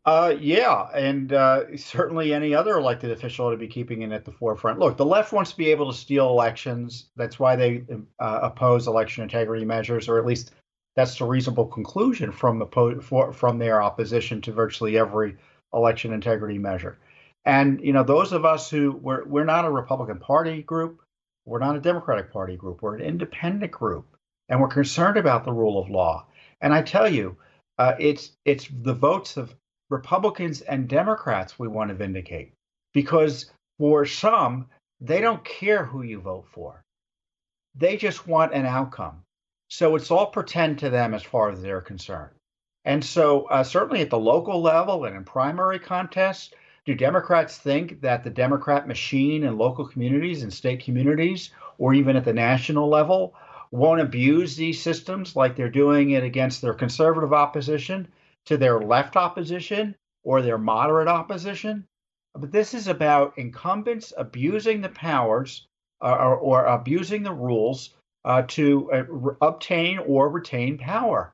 Uh, 0.05 0.35
yeah, 0.39 0.87
and 0.93 1.33
uh, 1.33 1.75
certainly 1.77 2.31
any 2.31 2.53
other 2.53 2.77
elected 2.77 3.09
official 3.09 3.49
to 3.49 3.57
be 3.57 3.67
keeping 3.67 4.03
it 4.03 4.11
at 4.11 4.23
the 4.23 4.31
forefront. 4.31 4.77
Look, 4.77 4.97
the 4.97 5.05
left 5.05 5.33
wants 5.33 5.51
to 5.51 5.57
be 5.57 5.71
able 5.71 5.91
to 5.91 5.97
steal 5.97 6.29
elections. 6.29 7.09
That's 7.15 7.39
why 7.39 7.55
they 7.55 7.83
uh, 8.19 8.39
oppose 8.43 8.87
election 8.87 9.23
integrity 9.23 9.65
measures, 9.65 10.07
or 10.07 10.19
at 10.19 10.25
least 10.27 10.51
that's 10.95 11.17
the 11.17 11.25
reasonable 11.25 11.65
conclusion 11.65 12.31
from 12.31 12.59
the 12.59 12.99
for, 13.01 13.33
from 13.33 13.57
their 13.57 13.81
opposition 13.81 14.41
to 14.41 14.51
virtually 14.51 14.95
every 14.95 15.37
election 15.73 16.13
integrity 16.13 16.59
measure. 16.59 16.99
And 17.43 17.81
you 17.81 17.91
know, 17.91 18.03
those 18.03 18.31
of 18.31 18.45
us 18.45 18.69
who 18.69 18.91
we're 18.91 19.25
we're 19.25 19.43
not 19.43 19.65
a 19.65 19.71
Republican 19.71 20.19
Party 20.19 20.61
group, 20.61 21.01
we're 21.45 21.59
not 21.59 21.77
a 21.77 21.81
Democratic 21.81 22.31
Party 22.31 22.57
group, 22.57 22.83
we're 22.83 22.95
an 22.95 23.01
independent 23.01 23.71
group, 23.71 24.05
and 24.49 24.61
we're 24.61 24.67
concerned 24.67 25.17
about 25.17 25.45
the 25.45 25.53
rule 25.53 25.81
of 25.81 25.89
law. 25.89 26.27
And 26.61 26.75
I 26.75 26.83
tell 26.83 27.09
you, 27.09 27.37
uh, 27.79 27.95
it's 27.97 28.31
it's 28.45 28.67
the 28.71 28.93
votes 28.93 29.37
of 29.37 29.55
Republicans 29.89 30.61
and 30.61 30.87
Democrats 30.87 31.59
we 31.59 31.67
want 31.67 31.89
to 31.89 31.95
vindicate 31.95 32.53
because 32.93 33.51
for 33.77 34.05
some, 34.05 34.67
they 35.01 35.21
don't 35.21 35.43
care 35.43 35.85
who 35.85 36.01
you 36.01 36.19
vote 36.19 36.47
for. 36.47 36.81
They 37.75 37.97
just 37.97 38.27
want 38.27 38.53
an 38.53 38.65
outcome. 38.65 39.21
So 39.69 39.95
it's 39.95 40.11
all 40.11 40.27
pretend 40.27 40.79
to 40.79 40.89
them 40.89 41.13
as 41.13 41.23
far 41.23 41.49
as 41.49 41.61
they're 41.61 41.81
concerned. 41.81 42.33
And 42.85 43.03
so, 43.03 43.45
uh, 43.45 43.63
certainly 43.63 44.01
at 44.01 44.09
the 44.09 44.17
local 44.17 44.61
level 44.61 45.05
and 45.05 45.15
in 45.15 45.23
primary 45.23 45.79
contests, 45.79 46.53
do 46.85 46.93
Democrats 46.93 47.57
think 47.57 48.01
that 48.01 48.23
the 48.23 48.29
Democrat 48.29 48.87
machine 48.87 49.43
in 49.43 49.57
local 49.57 49.87
communities 49.87 50.43
and 50.43 50.53
state 50.53 50.83
communities, 50.83 51.49
or 51.79 51.95
even 51.95 52.15
at 52.15 52.25
the 52.25 52.33
national 52.33 52.87
level, 52.87 53.33
won't 53.71 54.01
abuse 54.01 54.55
these 54.55 54.81
systems 54.81 55.35
like 55.35 55.55
they're 55.55 55.69
doing 55.69 56.11
it 56.11 56.23
against 56.23 56.61
their 56.61 56.75
conservative 56.75 57.33
opposition? 57.33 58.07
To 58.45 58.57
their 58.57 58.79
left 58.79 59.15
opposition 59.15 59.95
or 60.23 60.41
their 60.41 60.57
moderate 60.57 61.07
opposition. 61.07 61.87
But 62.33 62.51
this 62.51 62.73
is 62.73 62.87
about 62.87 63.37
incumbents 63.37 64.13
abusing 64.17 64.81
the 64.81 64.89
powers 64.89 65.67
uh, 66.01 66.15
or, 66.15 66.35
or, 66.35 66.65
abusing 66.65 67.23
the 67.23 67.33
rules 67.33 67.91
uh, 68.25 68.43
to 68.49 68.91
uh, 68.91 69.03
re- 69.07 69.35
obtain 69.41 69.99
or 69.99 70.29
retain 70.29 70.77
power. 70.77 71.33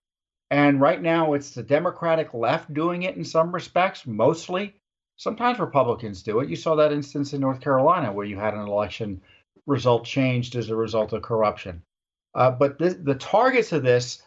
And 0.51 0.79
right 0.79 1.01
now, 1.01 1.33
it's 1.33 1.51
the 1.51 1.63
Democratic 1.63 2.33
left 2.33 2.73
doing 2.73 3.03
it 3.03 3.15
in 3.15 3.23
some 3.23 3.51
respects, 3.51 4.05
mostly. 4.05 4.75
Sometimes 5.17 5.59
Republicans 5.59 6.21
do 6.21 6.39
it. 6.41 6.49
You 6.49 6.55
saw 6.55 6.75
that 6.75 6.91
instance 6.91 7.33
in 7.33 7.41
North 7.41 7.61
Carolina 7.61 8.11
where 8.11 8.25
you 8.25 8.37
had 8.37 8.53
an 8.53 8.67
election 8.67 9.21
result 9.65 10.05
changed 10.05 10.55
as 10.55 10.69
a 10.69 10.75
result 10.75 11.13
of 11.13 11.21
corruption. 11.21 11.81
Uh, 12.35 12.51
but 12.51 12.77
th- 12.79 12.97
the 13.01 13.15
targets 13.15 13.71
of 13.71 13.83
this 13.83 14.21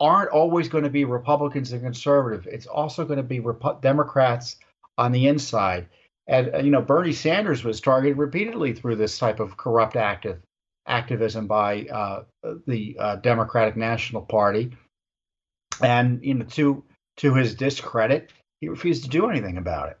aren't 0.00 0.30
always 0.30 0.68
going 0.68 0.84
to 0.84 0.90
be 0.90 1.04
Republicans 1.04 1.72
and 1.72 1.82
conservative. 1.82 2.48
It's 2.50 2.66
also 2.66 3.04
going 3.04 3.18
to 3.18 3.22
be 3.22 3.42
Democrats 3.82 4.56
on 4.96 5.12
the 5.12 5.28
inside. 5.28 5.88
And 6.26 6.54
uh, 6.54 6.58
you 6.58 6.70
know, 6.70 6.80
Bernie 6.80 7.12
Sanders 7.12 7.62
was 7.64 7.80
targeted 7.80 8.16
repeatedly 8.16 8.72
through 8.72 8.96
this 8.96 9.18
type 9.18 9.40
of 9.40 9.56
corrupt 9.56 9.96
active 9.96 10.40
activism 10.86 11.46
by 11.46 11.84
uh, 11.84 12.22
the 12.66 12.96
uh, 12.98 13.16
Democratic 13.16 13.76
National 13.76 14.22
Party. 14.22 14.72
And 15.82 16.24
you 16.24 16.34
know, 16.34 16.44
to 16.46 16.84
to 17.18 17.34
his 17.34 17.54
discredit, 17.54 18.32
he 18.60 18.68
refused 18.68 19.04
to 19.04 19.10
do 19.10 19.28
anything 19.28 19.58
about 19.58 19.90
it. 19.90 19.99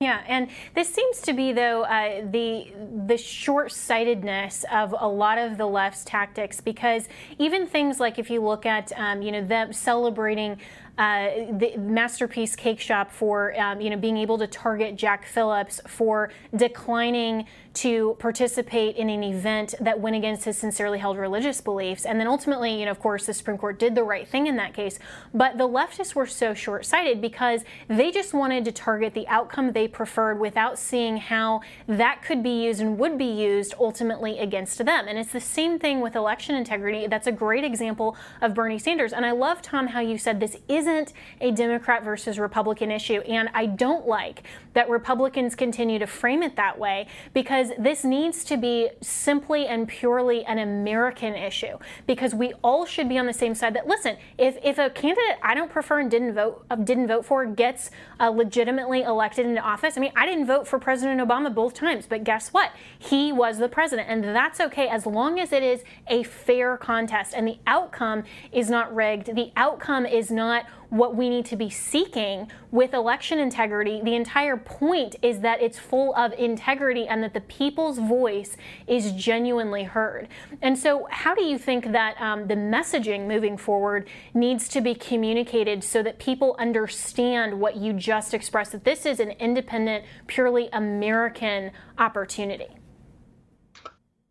Yeah, 0.00 0.22
and 0.26 0.50
this 0.74 0.92
seems 0.92 1.22
to 1.22 1.32
be 1.32 1.54
though 1.54 1.84
uh, 1.84 2.30
the 2.30 2.70
the 3.06 3.16
short-sightedness 3.16 4.66
of 4.70 4.94
a 4.98 5.08
lot 5.08 5.38
of 5.38 5.56
the 5.56 5.64
left's 5.64 6.04
tactics 6.04 6.60
because 6.60 7.08
even 7.38 7.66
things 7.66 7.98
like 7.98 8.18
if 8.18 8.28
you 8.28 8.42
look 8.42 8.66
at 8.66 8.92
um, 8.98 9.22
you 9.22 9.32
know 9.32 9.42
them 9.42 9.72
celebrating 9.72 10.58
uh, 10.98 11.28
the 11.52 11.76
Masterpiece 11.76 12.56
Cake 12.56 12.80
Shop 12.80 13.10
for 13.10 13.58
um, 13.60 13.80
you 13.80 13.90
know 13.90 13.96
being 13.96 14.16
able 14.16 14.38
to 14.38 14.46
target 14.46 14.96
Jack 14.96 15.26
Phillips 15.26 15.80
for 15.86 16.30
declining 16.54 17.46
to 17.76 18.16
participate 18.18 18.96
in 18.96 19.10
an 19.10 19.22
event 19.22 19.74
that 19.80 20.00
went 20.00 20.16
against 20.16 20.46
his 20.46 20.56
sincerely 20.56 20.98
held 20.98 21.18
religious 21.18 21.60
beliefs. 21.60 22.06
And 22.06 22.18
then 22.18 22.26
ultimately, 22.26 22.78
you 22.78 22.86
know, 22.86 22.90
of 22.90 22.98
course, 22.98 23.26
the 23.26 23.34
Supreme 23.34 23.58
Court 23.58 23.78
did 23.78 23.94
the 23.94 24.02
right 24.02 24.26
thing 24.26 24.46
in 24.46 24.56
that 24.56 24.72
case. 24.72 24.98
But 25.34 25.58
the 25.58 25.68
leftists 25.68 26.14
were 26.14 26.26
so 26.26 26.54
short 26.54 26.86
sighted 26.86 27.20
because 27.20 27.64
they 27.86 28.10
just 28.10 28.32
wanted 28.32 28.64
to 28.64 28.72
target 28.72 29.12
the 29.12 29.28
outcome 29.28 29.72
they 29.72 29.88
preferred 29.88 30.40
without 30.40 30.78
seeing 30.78 31.18
how 31.18 31.60
that 31.86 32.22
could 32.22 32.42
be 32.42 32.64
used 32.64 32.80
and 32.80 32.98
would 32.98 33.18
be 33.18 33.26
used 33.26 33.74
ultimately 33.78 34.38
against 34.38 34.78
them. 34.78 35.06
And 35.06 35.18
it's 35.18 35.32
the 35.32 35.40
same 35.40 35.78
thing 35.78 36.00
with 36.00 36.16
election 36.16 36.54
integrity. 36.54 37.06
That's 37.06 37.26
a 37.26 37.32
great 37.32 37.64
example 37.64 38.16
of 38.40 38.54
Bernie 38.54 38.78
Sanders. 38.78 39.12
And 39.12 39.26
I 39.26 39.32
love, 39.32 39.60
Tom, 39.60 39.88
how 39.88 40.00
you 40.00 40.16
said 40.16 40.40
this 40.40 40.56
isn't 40.86 41.12
a 41.40 41.50
Democrat 41.50 42.04
versus 42.04 42.38
Republican 42.38 42.90
issue. 42.90 43.20
And 43.22 43.48
I 43.54 43.66
don't 43.66 44.06
like 44.06 44.42
that 44.74 44.88
Republicans 44.88 45.54
continue 45.54 45.98
to 45.98 46.06
frame 46.06 46.42
it 46.42 46.56
that 46.56 46.78
way 46.78 47.08
because 47.32 47.72
this 47.78 48.04
needs 48.04 48.44
to 48.44 48.56
be 48.56 48.90
simply 49.00 49.66
and 49.66 49.88
purely 49.88 50.44
an 50.44 50.58
American 50.58 51.34
issue 51.34 51.78
because 52.06 52.34
we 52.34 52.52
all 52.62 52.86
should 52.86 53.08
be 53.08 53.18
on 53.18 53.26
the 53.26 53.32
same 53.32 53.54
side 53.54 53.74
that 53.74 53.86
listen, 53.86 54.16
if, 54.38 54.58
if 54.62 54.78
a 54.78 54.90
candidate 54.90 55.38
I 55.42 55.54
don't 55.54 55.70
prefer 55.70 56.00
and 56.00 56.10
didn't 56.10 56.34
vote 56.34 56.64
uh, 56.70 56.76
didn't 56.76 57.08
vote 57.08 57.24
for 57.24 57.44
gets 57.46 57.90
uh, 58.20 58.28
legitimately 58.28 59.02
elected 59.02 59.46
into 59.46 59.60
office, 59.60 59.96
I 59.96 60.00
mean, 60.00 60.12
I 60.14 60.26
didn't 60.26 60.46
vote 60.46 60.68
for 60.68 60.78
President 60.78 61.20
Obama 61.20 61.52
both 61.52 61.74
times, 61.74 62.06
but 62.06 62.24
guess 62.24 62.52
what? 62.52 62.72
He 62.98 63.32
was 63.32 63.58
the 63.58 63.68
president 63.68 64.08
and 64.08 64.22
that's 64.24 64.60
okay 64.60 64.88
as 64.88 65.06
long 65.06 65.40
as 65.40 65.52
it 65.52 65.62
is 65.62 65.82
a 66.06 66.22
fair 66.22 66.76
contest 66.76 67.34
and 67.34 67.48
the 67.48 67.58
outcome 67.66 68.24
is 68.52 68.70
not 68.70 68.94
rigged. 68.94 69.34
The 69.34 69.52
outcome 69.56 70.06
is 70.06 70.30
not 70.30 70.66
what 70.88 71.16
we 71.16 71.28
need 71.28 71.44
to 71.46 71.56
be 71.56 71.68
seeking 71.68 72.50
with 72.70 72.94
election 72.94 73.38
integrity. 73.38 74.00
The 74.02 74.14
entire 74.14 74.56
point 74.56 75.16
is 75.22 75.40
that 75.40 75.60
it's 75.60 75.78
full 75.78 76.14
of 76.14 76.32
integrity 76.34 77.06
and 77.06 77.22
that 77.22 77.34
the 77.34 77.40
people's 77.40 77.98
voice 77.98 78.56
is 78.86 79.12
genuinely 79.12 79.84
heard. 79.84 80.28
And 80.62 80.78
so, 80.78 81.06
how 81.10 81.34
do 81.34 81.42
you 81.44 81.58
think 81.58 81.92
that 81.92 82.20
um, 82.20 82.46
the 82.46 82.54
messaging 82.54 83.26
moving 83.26 83.56
forward 83.56 84.08
needs 84.34 84.68
to 84.68 84.80
be 84.80 84.94
communicated 84.94 85.82
so 85.82 86.02
that 86.02 86.18
people 86.18 86.56
understand 86.58 87.60
what 87.60 87.76
you 87.76 87.92
just 87.92 88.34
expressed 88.34 88.72
that 88.72 88.84
this 88.84 89.06
is 89.06 89.20
an 89.20 89.30
independent, 89.32 90.04
purely 90.26 90.68
American 90.72 91.72
opportunity? 91.98 92.68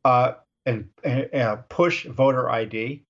Uh, 0.04 0.34
and, 0.66 0.90
and 1.04 1.34
uh, 1.34 1.56
push 1.70 2.06
voter 2.06 2.50
ID 2.50 3.05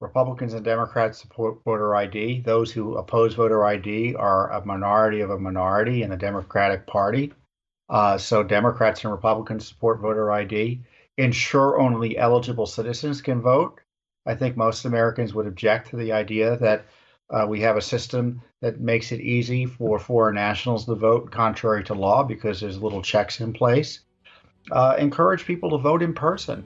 Republicans 0.00 0.54
and 0.54 0.64
Democrats 0.64 1.18
support 1.18 1.62
voter 1.64 1.96
ID. 1.96 2.40
Those 2.40 2.70
who 2.70 2.96
oppose 2.96 3.34
voter 3.34 3.64
ID 3.64 4.14
are 4.14 4.50
a 4.52 4.64
minority 4.64 5.20
of 5.20 5.30
a 5.30 5.38
minority 5.38 6.02
in 6.02 6.10
the 6.10 6.16
Democratic 6.16 6.86
Party. 6.86 7.32
Uh, 7.88 8.16
so 8.16 8.44
Democrats 8.44 9.02
and 9.02 9.12
Republicans 9.12 9.66
support 9.66 10.00
voter 10.00 10.30
ID. 10.30 10.82
Ensure 11.16 11.80
only 11.80 12.16
eligible 12.16 12.66
citizens 12.66 13.20
can 13.20 13.40
vote. 13.40 13.80
I 14.24 14.36
think 14.36 14.56
most 14.56 14.84
Americans 14.84 15.34
would 15.34 15.46
object 15.46 15.90
to 15.90 15.96
the 15.96 16.12
idea 16.12 16.56
that 16.58 16.84
uh, 17.30 17.46
we 17.48 17.60
have 17.62 17.76
a 17.76 17.82
system 17.82 18.40
that 18.60 18.80
makes 18.80 19.10
it 19.10 19.20
easy 19.20 19.66
for 19.66 19.98
foreign 19.98 20.36
nationals 20.36 20.84
to 20.86 20.94
vote 20.94 21.32
contrary 21.32 21.82
to 21.84 21.94
law 21.94 22.22
because 22.22 22.60
there's 22.60 22.80
little 22.80 23.02
checks 23.02 23.40
in 23.40 23.52
place. 23.52 24.00
Uh, 24.70 24.94
encourage 24.98 25.44
people 25.44 25.70
to 25.70 25.78
vote 25.78 26.02
in 26.02 26.14
person 26.14 26.64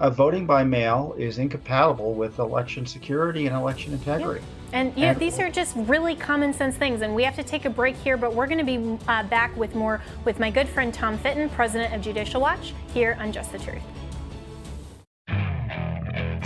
uh, 0.00 0.10
voting 0.10 0.46
by 0.46 0.64
mail 0.64 1.14
is 1.18 1.38
incompatible 1.38 2.14
with 2.14 2.38
election 2.38 2.86
security 2.86 3.46
and 3.46 3.54
election 3.54 3.92
integrity. 3.92 4.44
And 4.72 4.96
you 4.96 5.06
know, 5.06 5.14
these 5.14 5.38
are 5.38 5.50
just 5.50 5.74
really 5.76 6.16
common 6.16 6.52
sense 6.52 6.76
things. 6.76 7.02
And 7.02 7.14
we 7.14 7.22
have 7.24 7.36
to 7.36 7.42
take 7.42 7.66
a 7.66 7.70
break 7.70 7.96
here, 7.96 8.16
but 8.16 8.34
we're 8.34 8.46
going 8.46 8.64
to 8.64 8.64
be 8.64 8.98
uh, 9.08 9.24
back 9.24 9.54
with 9.56 9.74
more 9.74 10.00
with 10.24 10.40
my 10.40 10.50
good 10.50 10.68
friend 10.68 10.92
Tom 10.92 11.18
Fitton, 11.18 11.50
president 11.50 11.94
of 11.94 12.00
Judicial 12.00 12.40
Watch, 12.40 12.72
here 12.94 13.16
on 13.20 13.30
Just 13.30 13.52
the 13.52 13.58
Truth. 13.58 13.82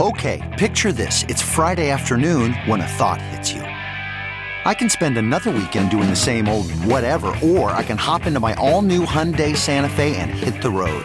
Okay, 0.01 0.55
picture 0.59 0.91
this. 0.91 1.23
It's 1.25 1.41
Friday 1.41 1.91
afternoon 1.91 2.55
when 2.67 2.81
a 2.81 2.87
thought 2.87 3.23
hits 3.23 3.53
you. 3.53 3.61
I 3.61 4.75
can 4.75 4.89
spend 4.89 5.19
another 5.19 5.51
weekend 5.51 5.91
doing 5.91 6.09
the 6.09 6.17
same 6.17 6.49
old 6.49 6.71
whatever, 6.73 7.29
or 7.45 7.71
I 7.71 7.85
can 7.85 7.99
hop 7.99 8.27
into 8.27 8.41
my 8.41 8.55
all 8.55 8.83
new 8.83 9.05
Hyundai 9.05 9.55
Santa 9.55 9.89
Fe 9.91 10.17
and 10.17 10.31
hit 10.31 10.61
the 10.63 10.71
road. 10.71 11.05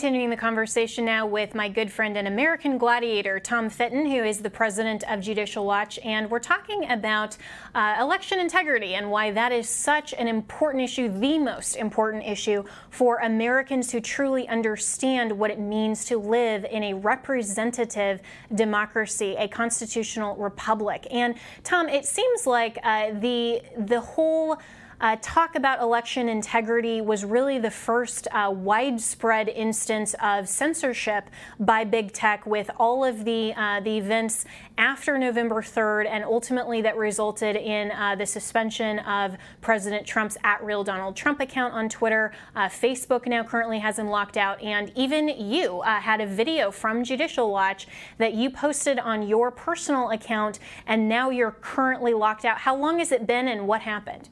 Continuing 0.00 0.30
the 0.30 0.36
conversation 0.36 1.04
now 1.04 1.26
with 1.26 1.54
my 1.54 1.68
good 1.68 1.92
friend 1.92 2.16
and 2.16 2.26
American 2.26 2.78
gladiator, 2.78 3.38
Tom 3.38 3.68
Fitton, 3.68 4.06
who 4.06 4.24
is 4.24 4.38
the 4.38 4.48
president 4.48 5.04
of 5.10 5.20
Judicial 5.20 5.66
Watch. 5.66 5.98
And 6.02 6.30
we're 6.30 6.38
talking 6.38 6.90
about 6.90 7.36
uh, 7.74 7.98
election 8.00 8.38
integrity 8.38 8.94
and 8.94 9.10
why 9.10 9.30
that 9.32 9.52
is 9.52 9.68
such 9.68 10.14
an 10.14 10.26
important 10.26 10.84
issue, 10.84 11.10
the 11.20 11.38
most 11.38 11.76
important 11.76 12.24
issue 12.24 12.64
for 12.88 13.18
Americans 13.18 13.92
who 13.92 14.00
truly 14.00 14.48
understand 14.48 15.32
what 15.32 15.50
it 15.50 15.58
means 15.58 16.06
to 16.06 16.16
live 16.16 16.64
in 16.64 16.82
a 16.82 16.94
representative 16.94 18.22
democracy, 18.54 19.36
a 19.38 19.48
constitutional 19.48 20.34
republic. 20.36 21.06
And 21.10 21.34
Tom, 21.62 21.90
it 21.90 22.06
seems 22.06 22.46
like 22.46 22.78
uh, 22.82 23.10
the, 23.20 23.60
the 23.76 24.00
whole 24.00 24.56
uh, 25.00 25.16
talk 25.22 25.54
about 25.54 25.80
election 25.80 26.28
integrity 26.28 27.00
was 27.00 27.24
really 27.24 27.58
the 27.58 27.70
first 27.70 28.28
uh, 28.32 28.50
widespread 28.54 29.48
instance 29.48 30.14
of 30.22 30.48
censorship 30.48 31.30
by 31.58 31.84
big 31.84 32.12
tech 32.12 32.44
with 32.44 32.70
all 32.78 33.04
of 33.04 33.24
the, 33.24 33.54
uh, 33.56 33.80
the 33.80 33.96
events 33.96 34.44
after 34.76 35.16
November 35.16 35.62
3rd, 35.62 36.06
and 36.06 36.24
ultimately 36.24 36.82
that 36.82 36.96
resulted 36.96 37.56
in 37.56 37.90
uh, 37.92 38.14
the 38.14 38.26
suspension 38.26 38.98
of 39.00 39.36
President 39.60 40.06
Trump's 40.06 40.36
at 40.44 40.62
real 40.62 40.84
Donald 40.84 41.16
Trump 41.16 41.40
account 41.40 41.72
on 41.72 41.88
Twitter. 41.88 42.32
Uh, 42.54 42.68
Facebook 42.68 43.26
now 43.26 43.42
currently 43.42 43.78
has 43.78 43.98
him 43.98 44.08
locked 44.08 44.36
out, 44.36 44.60
and 44.62 44.92
even 44.96 45.28
you 45.28 45.80
uh, 45.80 46.00
had 46.00 46.20
a 46.20 46.26
video 46.26 46.70
from 46.70 47.04
Judicial 47.04 47.50
Watch 47.50 47.86
that 48.18 48.34
you 48.34 48.50
posted 48.50 48.98
on 48.98 49.26
your 49.26 49.50
personal 49.50 50.10
account, 50.10 50.58
and 50.86 51.08
now 51.08 51.30
you're 51.30 51.56
currently 51.60 52.12
locked 52.12 52.44
out. 52.44 52.58
How 52.58 52.76
long 52.76 52.98
has 52.98 53.12
it 53.12 53.26
been, 53.26 53.48
and 53.48 53.66
what 53.66 53.82
happened? 53.82 54.28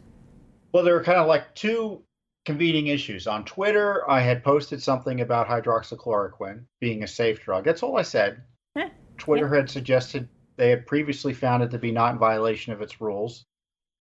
Well, 0.72 0.84
there 0.84 0.94
were 0.94 1.04
kind 1.04 1.18
of 1.18 1.26
like 1.26 1.54
two 1.54 2.02
convening 2.44 2.86
issues. 2.86 3.26
On 3.26 3.44
Twitter, 3.44 4.08
I 4.10 4.20
had 4.20 4.44
posted 4.44 4.82
something 4.82 5.20
about 5.20 5.48
hydroxychloroquine 5.48 6.64
being 6.80 7.02
a 7.02 7.06
safe 7.06 7.40
drug. 7.40 7.64
That's 7.64 7.82
all 7.82 7.98
I 7.98 8.02
said. 8.02 8.42
Yeah. 8.74 8.90
Twitter 9.18 9.48
yeah. 9.52 9.60
had 9.60 9.70
suggested 9.70 10.28
they 10.56 10.70
had 10.70 10.86
previously 10.86 11.34
found 11.34 11.62
it 11.62 11.70
to 11.70 11.78
be 11.78 11.92
not 11.92 12.12
in 12.12 12.18
violation 12.18 12.72
of 12.72 12.82
its 12.82 13.00
rules. 13.00 13.44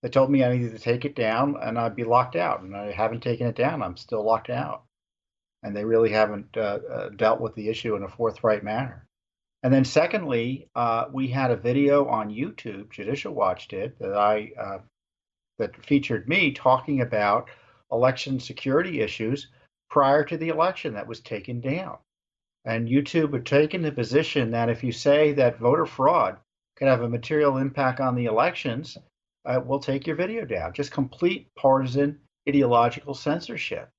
They 0.01 0.09
told 0.09 0.29
me 0.29 0.43
I 0.43 0.53
needed 0.53 0.73
to 0.73 0.79
take 0.79 1.05
it 1.05 1.15
down 1.15 1.57
and 1.61 1.77
I'd 1.77 1.95
be 1.95 2.03
locked 2.03 2.35
out. 2.35 2.61
And 2.61 2.75
I 2.75 2.91
haven't 2.91 3.21
taken 3.21 3.47
it 3.47 3.55
down. 3.55 3.81
I'm 3.81 3.97
still 3.97 4.23
locked 4.23 4.49
out. 4.49 4.83
And 5.63 5.75
they 5.75 5.85
really 5.85 6.11
haven't 6.11 6.55
uh, 6.55 6.79
uh, 6.89 7.09
dealt 7.09 7.41
with 7.41 7.55
the 7.55 7.69
issue 7.69 7.95
in 7.95 8.03
a 8.03 8.07
forthright 8.07 8.63
manner. 8.63 9.07
And 9.63 9.73
then, 9.73 9.85
secondly, 9.85 10.69
uh, 10.75 11.05
we 11.11 11.27
had 11.27 11.51
a 11.51 11.57
video 11.57 12.05
on 12.07 12.29
YouTube, 12.29 12.91
Judicial 12.91 13.33
Watch 13.33 13.67
did, 13.67 13.97
that 13.99 14.13
I 14.13 14.51
uh, 14.57 14.77
that 15.57 15.85
featured 15.85 16.27
me 16.27 16.51
talking 16.51 17.01
about 17.01 17.49
election 17.91 18.39
security 18.39 19.01
issues 19.01 19.47
prior 19.89 20.23
to 20.23 20.37
the 20.37 20.49
election 20.49 20.93
that 20.93 21.07
was 21.07 21.19
taken 21.21 21.61
down. 21.61 21.97
And 22.65 22.89
YouTube 22.89 23.33
had 23.33 23.45
taken 23.45 23.81
the 23.81 23.91
position 23.91 24.51
that 24.51 24.69
if 24.69 24.83
you 24.83 24.91
say 24.91 25.31
that 25.33 25.59
voter 25.59 25.85
fraud 25.85 26.37
could 26.75 26.87
have 26.87 27.01
a 27.01 27.09
material 27.09 27.57
impact 27.57 27.99
on 27.99 28.15
the 28.15 28.25
elections, 28.25 28.97
uh, 29.45 29.61
we'll 29.63 29.79
take 29.79 30.05
your 30.05 30.17
video 30.17 30.43
down. 30.43 30.73
Just 30.73 30.91
complete 30.91 31.47
partisan 31.55 32.19
ideological 32.47 33.13
censorship. 33.13 33.89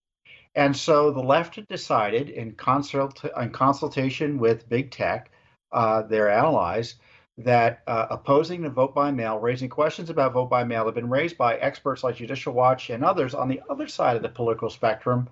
And 0.54 0.76
so 0.76 1.10
the 1.10 1.20
left 1.22 1.56
had 1.56 1.66
decided, 1.68 2.30
in, 2.30 2.52
consult- 2.52 3.24
in 3.24 3.50
consultation 3.50 4.38
with 4.38 4.68
big 4.68 4.90
tech, 4.90 5.30
uh, 5.72 6.02
their 6.02 6.28
allies, 6.28 6.96
that 7.38 7.82
uh, 7.86 8.06
opposing 8.10 8.62
the 8.62 8.68
vote 8.68 8.94
by 8.94 9.12
mail, 9.12 9.38
raising 9.38 9.68
questions 9.68 10.10
about 10.10 10.32
vote 10.32 10.50
by 10.50 10.64
mail, 10.64 10.86
have 10.86 10.94
been 10.94 11.08
raised 11.08 11.38
by 11.38 11.56
experts 11.56 12.02
like 12.02 12.16
Judicial 12.16 12.52
Watch 12.52 12.90
and 12.90 13.04
others 13.04 13.32
on 13.32 13.48
the 13.48 13.60
other 13.70 13.86
side 13.86 14.16
of 14.16 14.22
the 14.22 14.28
political 14.28 14.68
spectrum 14.68 15.28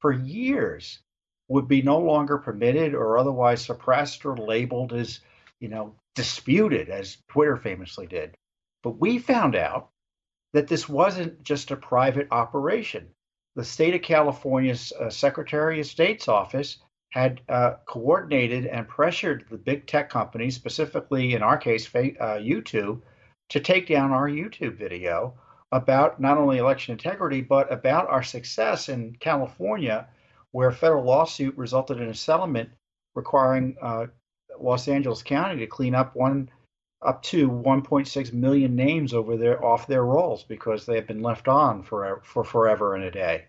for 0.00 0.12
years, 0.12 0.98
would 1.48 1.66
be 1.66 1.80
no 1.80 1.98
longer 1.98 2.36
permitted 2.38 2.94
or 2.94 3.16
otherwise 3.16 3.64
suppressed 3.64 4.26
or 4.26 4.36
labeled 4.36 4.92
as, 4.92 5.20
you 5.58 5.68
know, 5.68 5.94
disputed, 6.14 6.90
as 6.90 7.18
Twitter 7.28 7.56
famously 7.56 8.06
did. 8.06 8.34
But 8.82 8.98
we 8.98 9.18
found 9.18 9.56
out 9.56 9.88
that 10.52 10.68
this 10.68 10.88
wasn't 10.88 11.42
just 11.42 11.70
a 11.70 11.76
private 11.76 12.28
operation. 12.30 13.08
The 13.54 13.64
state 13.64 13.94
of 13.94 14.02
California's 14.02 14.92
uh, 14.92 15.08
Secretary 15.08 15.80
of 15.80 15.86
State's 15.86 16.28
office 16.28 16.78
had 17.16 17.40
uh, 17.48 17.76
coordinated 17.86 18.66
and 18.66 18.86
pressured 18.86 19.46
the 19.50 19.56
big 19.56 19.86
tech 19.86 20.10
companies, 20.10 20.54
specifically 20.54 21.32
in 21.32 21.42
our 21.42 21.56
case, 21.56 21.86
uh, 21.86 22.36
YouTube, 22.36 23.00
to 23.48 23.58
take 23.58 23.88
down 23.88 24.10
our 24.10 24.28
YouTube 24.28 24.76
video 24.76 25.32
about 25.72 26.20
not 26.20 26.36
only 26.36 26.58
election 26.58 26.92
integrity, 26.92 27.40
but 27.40 27.72
about 27.72 28.06
our 28.08 28.22
success 28.22 28.90
in 28.90 29.16
California, 29.18 30.06
where 30.52 30.68
a 30.68 30.74
federal 30.74 31.04
lawsuit 31.04 31.56
resulted 31.56 32.02
in 32.02 32.10
a 32.10 32.14
settlement 32.14 32.68
requiring 33.14 33.74
uh, 33.80 34.04
Los 34.60 34.86
Angeles 34.86 35.22
County 35.22 35.60
to 35.60 35.66
clean 35.66 35.94
up 35.94 36.14
one 36.14 36.50
up 37.00 37.22
to 37.22 37.48
1.6 37.48 38.32
million 38.34 38.76
names 38.76 39.14
over 39.14 39.38
their 39.38 39.64
off 39.64 39.86
their 39.86 40.04
rolls 40.04 40.44
because 40.44 40.84
they 40.84 40.96
have 40.96 41.06
been 41.06 41.22
left 41.22 41.48
on 41.48 41.82
for 41.82 42.20
for 42.22 42.44
forever 42.44 42.94
and 42.94 43.04
a 43.04 43.10
day. 43.10 43.46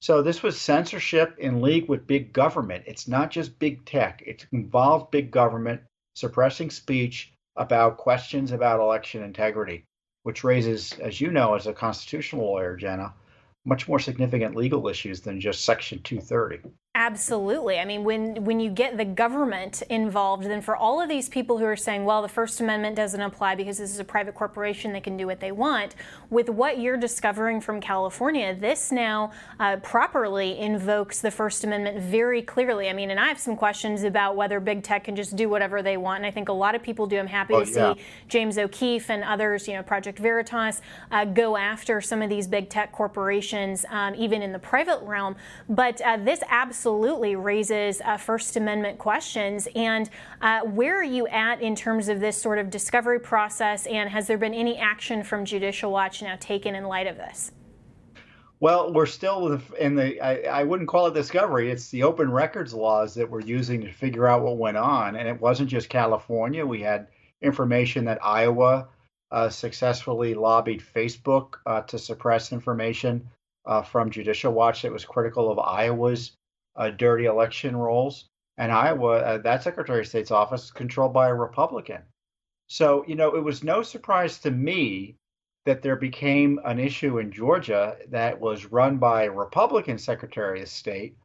So 0.00 0.22
this 0.22 0.42
was 0.42 0.60
censorship 0.60 1.36
in 1.38 1.62
league 1.62 1.88
with 1.88 2.06
big 2.06 2.32
government. 2.32 2.84
It's 2.86 3.08
not 3.08 3.30
just 3.30 3.58
big 3.58 3.84
tech. 3.84 4.22
It 4.26 4.46
involved 4.52 5.10
big 5.10 5.30
government 5.30 5.80
suppressing 6.14 6.70
speech 6.70 7.32
about 7.56 7.96
questions 7.96 8.52
about 8.52 8.80
election 8.80 9.22
integrity, 9.22 9.84
which 10.22 10.44
raises, 10.44 10.92
as 10.94 11.20
you 11.20 11.30
know, 11.30 11.54
as 11.54 11.66
a 11.66 11.72
constitutional 11.72 12.44
lawyer, 12.44 12.76
Jenna, 12.76 13.14
much 13.64 13.88
more 13.88 13.98
significant 13.98 14.54
legal 14.54 14.88
issues 14.88 15.22
than 15.22 15.40
just 15.40 15.64
Section 15.64 16.02
230. 16.02 16.68
Absolutely. 16.98 17.78
I 17.78 17.84
mean, 17.84 18.04
when 18.04 18.42
when 18.46 18.58
you 18.58 18.70
get 18.70 18.96
the 18.96 19.04
government 19.04 19.82
involved, 19.90 20.44
then 20.44 20.62
for 20.62 20.74
all 20.74 20.98
of 20.98 21.10
these 21.10 21.28
people 21.28 21.58
who 21.58 21.66
are 21.66 21.76
saying, 21.76 22.06
well, 22.06 22.22
the 22.22 22.28
First 22.28 22.58
Amendment 22.62 22.96
doesn't 22.96 23.20
apply 23.20 23.54
because 23.54 23.76
this 23.76 23.90
is 23.90 23.98
a 23.98 24.04
private 24.04 24.34
corporation, 24.34 24.94
they 24.94 25.02
can 25.02 25.14
do 25.18 25.26
what 25.26 25.38
they 25.38 25.52
want. 25.52 25.94
With 26.30 26.48
what 26.48 26.78
you're 26.78 26.96
discovering 26.96 27.60
from 27.60 27.82
California, 27.82 28.56
this 28.58 28.90
now 28.90 29.32
uh, 29.60 29.76
properly 29.76 30.58
invokes 30.58 31.20
the 31.20 31.30
First 31.30 31.64
Amendment 31.64 32.00
very 32.00 32.40
clearly. 32.40 32.88
I 32.88 32.94
mean, 32.94 33.10
and 33.10 33.20
I 33.20 33.28
have 33.28 33.38
some 33.38 33.56
questions 33.56 34.02
about 34.02 34.34
whether 34.34 34.58
big 34.58 34.82
tech 34.82 35.04
can 35.04 35.16
just 35.16 35.36
do 35.36 35.50
whatever 35.50 35.82
they 35.82 35.98
want, 35.98 36.20
and 36.20 36.26
I 36.26 36.30
think 36.30 36.48
a 36.48 36.54
lot 36.54 36.74
of 36.74 36.82
people 36.82 37.06
do. 37.06 37.18
I'm 37.18 37.26
happy 37.26 37.52
oh, 37.52 37.62
to 37.62 37.70
yeah. 37.70 37.92
see 37.92 38.00
James 38.28 38.56
O'Keefe 38.56 39.10
and 39.10 39.22
others, 39.22 39.68
you 39.68 39.74
know, 39.74 39.82
Project 39.82 40.18
Veritas, 40.18 40.80
uh, 41.12 41.26
go 41.26 41.58
after 41.58 42.00
some 42.00 42.22
of 42.22 42.30
these 42.30 42.48
big 42.48 42.70
tech 42.70 42.90
corporations, 42.90 43.84
um, 43.90 44.14
even 44.14 44.40
in 44.40 44.50
the 44.50 44.58
private 44.58 45.02
realm. 45.02 45.36
But 45.68 46.00
uh, 46.00 46.16
this 46.16 46.40
absolutely 46.48 46.85
absolutely 46.86 47.34
raises 47.34 48.00
uh, 48.02 48.16
First 48.16 48.56
Amendment 48.56 48.96
questions. 48.96 49.66
And 49.74 50.08
uh, 50.40 50.60
where 50.60 50.96
are 50.96 51.02
you 51.02 51.26
at 51.26 51.60
in 51.60 51.74
terms 51.74 52.08
of 52.08 52.20
this 52.20 52.40
sort 52.40 52.60
of 52.60 52.70
discovery 52.70 53.18
process? 53.18 53.86
And 53.86 54.08
has 54.08 54.28
there 54.28 54.38
been 54.38 54.54
any 54.54 54.78
action 54.78 55.24
from 55.24 55.44
Judicial 55.44 55.90
Watch 55.90 56.22
now 56.22 56.36
taken 56.38 56.76
in 56.76 56.84
light 56.84 57.08
of 57.08 57.16
this? 57.16 57.50
Well, 58.60 58.92
we're 58.92 59.06
still 59.06 59.60
in 59.80 59.96
the, 59.96 60.20
I, 60.20 60.60
I, 60.60 60.62
wouldn't 60.62 60.88
call 60.88 61.08
it 61.08 61.14
discovery. 61.14 61.72
It's 61.72 61.90
the 61.90 62.04
open 62.04 62.30
records 62.30 62.72
laws 62.72 63.14
that 63.14 63.28
we're 63.28 63.40
using 63.40 63.80
to 63.80 63.90
figure 63.90 64.28
out 64.28 64.42
what 64.42 64.56
went 64.56 64.76
on. 64.76 65.16
And 65.16 65.28
it 65.28 65.40
wasn't 65.40 65.68
just 65.68 65.88
California. 65.88 66.64
We 66.64 66.82
had 66.82 67.08
information 67.42 68.04
that 68.04 68.24
Iowa 68.24 68.86
uh, 69.32 69.48
successfully 69.48 70.34
lobbied 70.34 70.84
Facebook 70.94 71.54
uh, 71.66 71.80
to 71.82 71.98
suppress 71.98 72.52
information 72.52 73.28
uh, 73.64 73.82
from 73.82 74.08
Judicial 74.08 74.52
Watch 74.52 74.82
that 74.82 74.92
was 74.92 75.04
critical 75.04 75.50
of 75.50 75.58
Iowa's 75.58 76.36
uh, 76.76 76.90
dirty 76.90 77.24
election 77.26 77.76
rolls. 77.76 78.28
And 78.58 78.72
Iowa, 78.72 79.18
uh, 79.18 79.38
that 79.38 79.62
Secretary 79.62 80.00
of 80.00 80.08
State's 80.08 80.30
office 80.30 80.64
is 80.64 80.70
controlled 80.70 81.12
by 81.12 81.28
a 81.28 81.34
Republican. 81.34 82.02
So, 82.68 83.04
you 83.06 83.14
know, 83.14 83.36
it 83.36 83.44
was 83.44 83.62
no 83.62 83.82
surprise 83.82 84.38
to 84.40 84.50
me 84.50 85.16
that 85.66 85.82
there 85.82 85.96
became 85.96 86.60
an 86.64 86.78
issue 86.78 87.18
in 87.18 87.32
Georgia 87.32 87.96
that 88.08 88.40
was 88.40 88.66
run 88.66 88.98
by 88.98 89.24
a 89.24 89.30
Republican 89.30 89.98
Secretary 89.98 90.62
of 90.62 90.68
State 90.68 91.16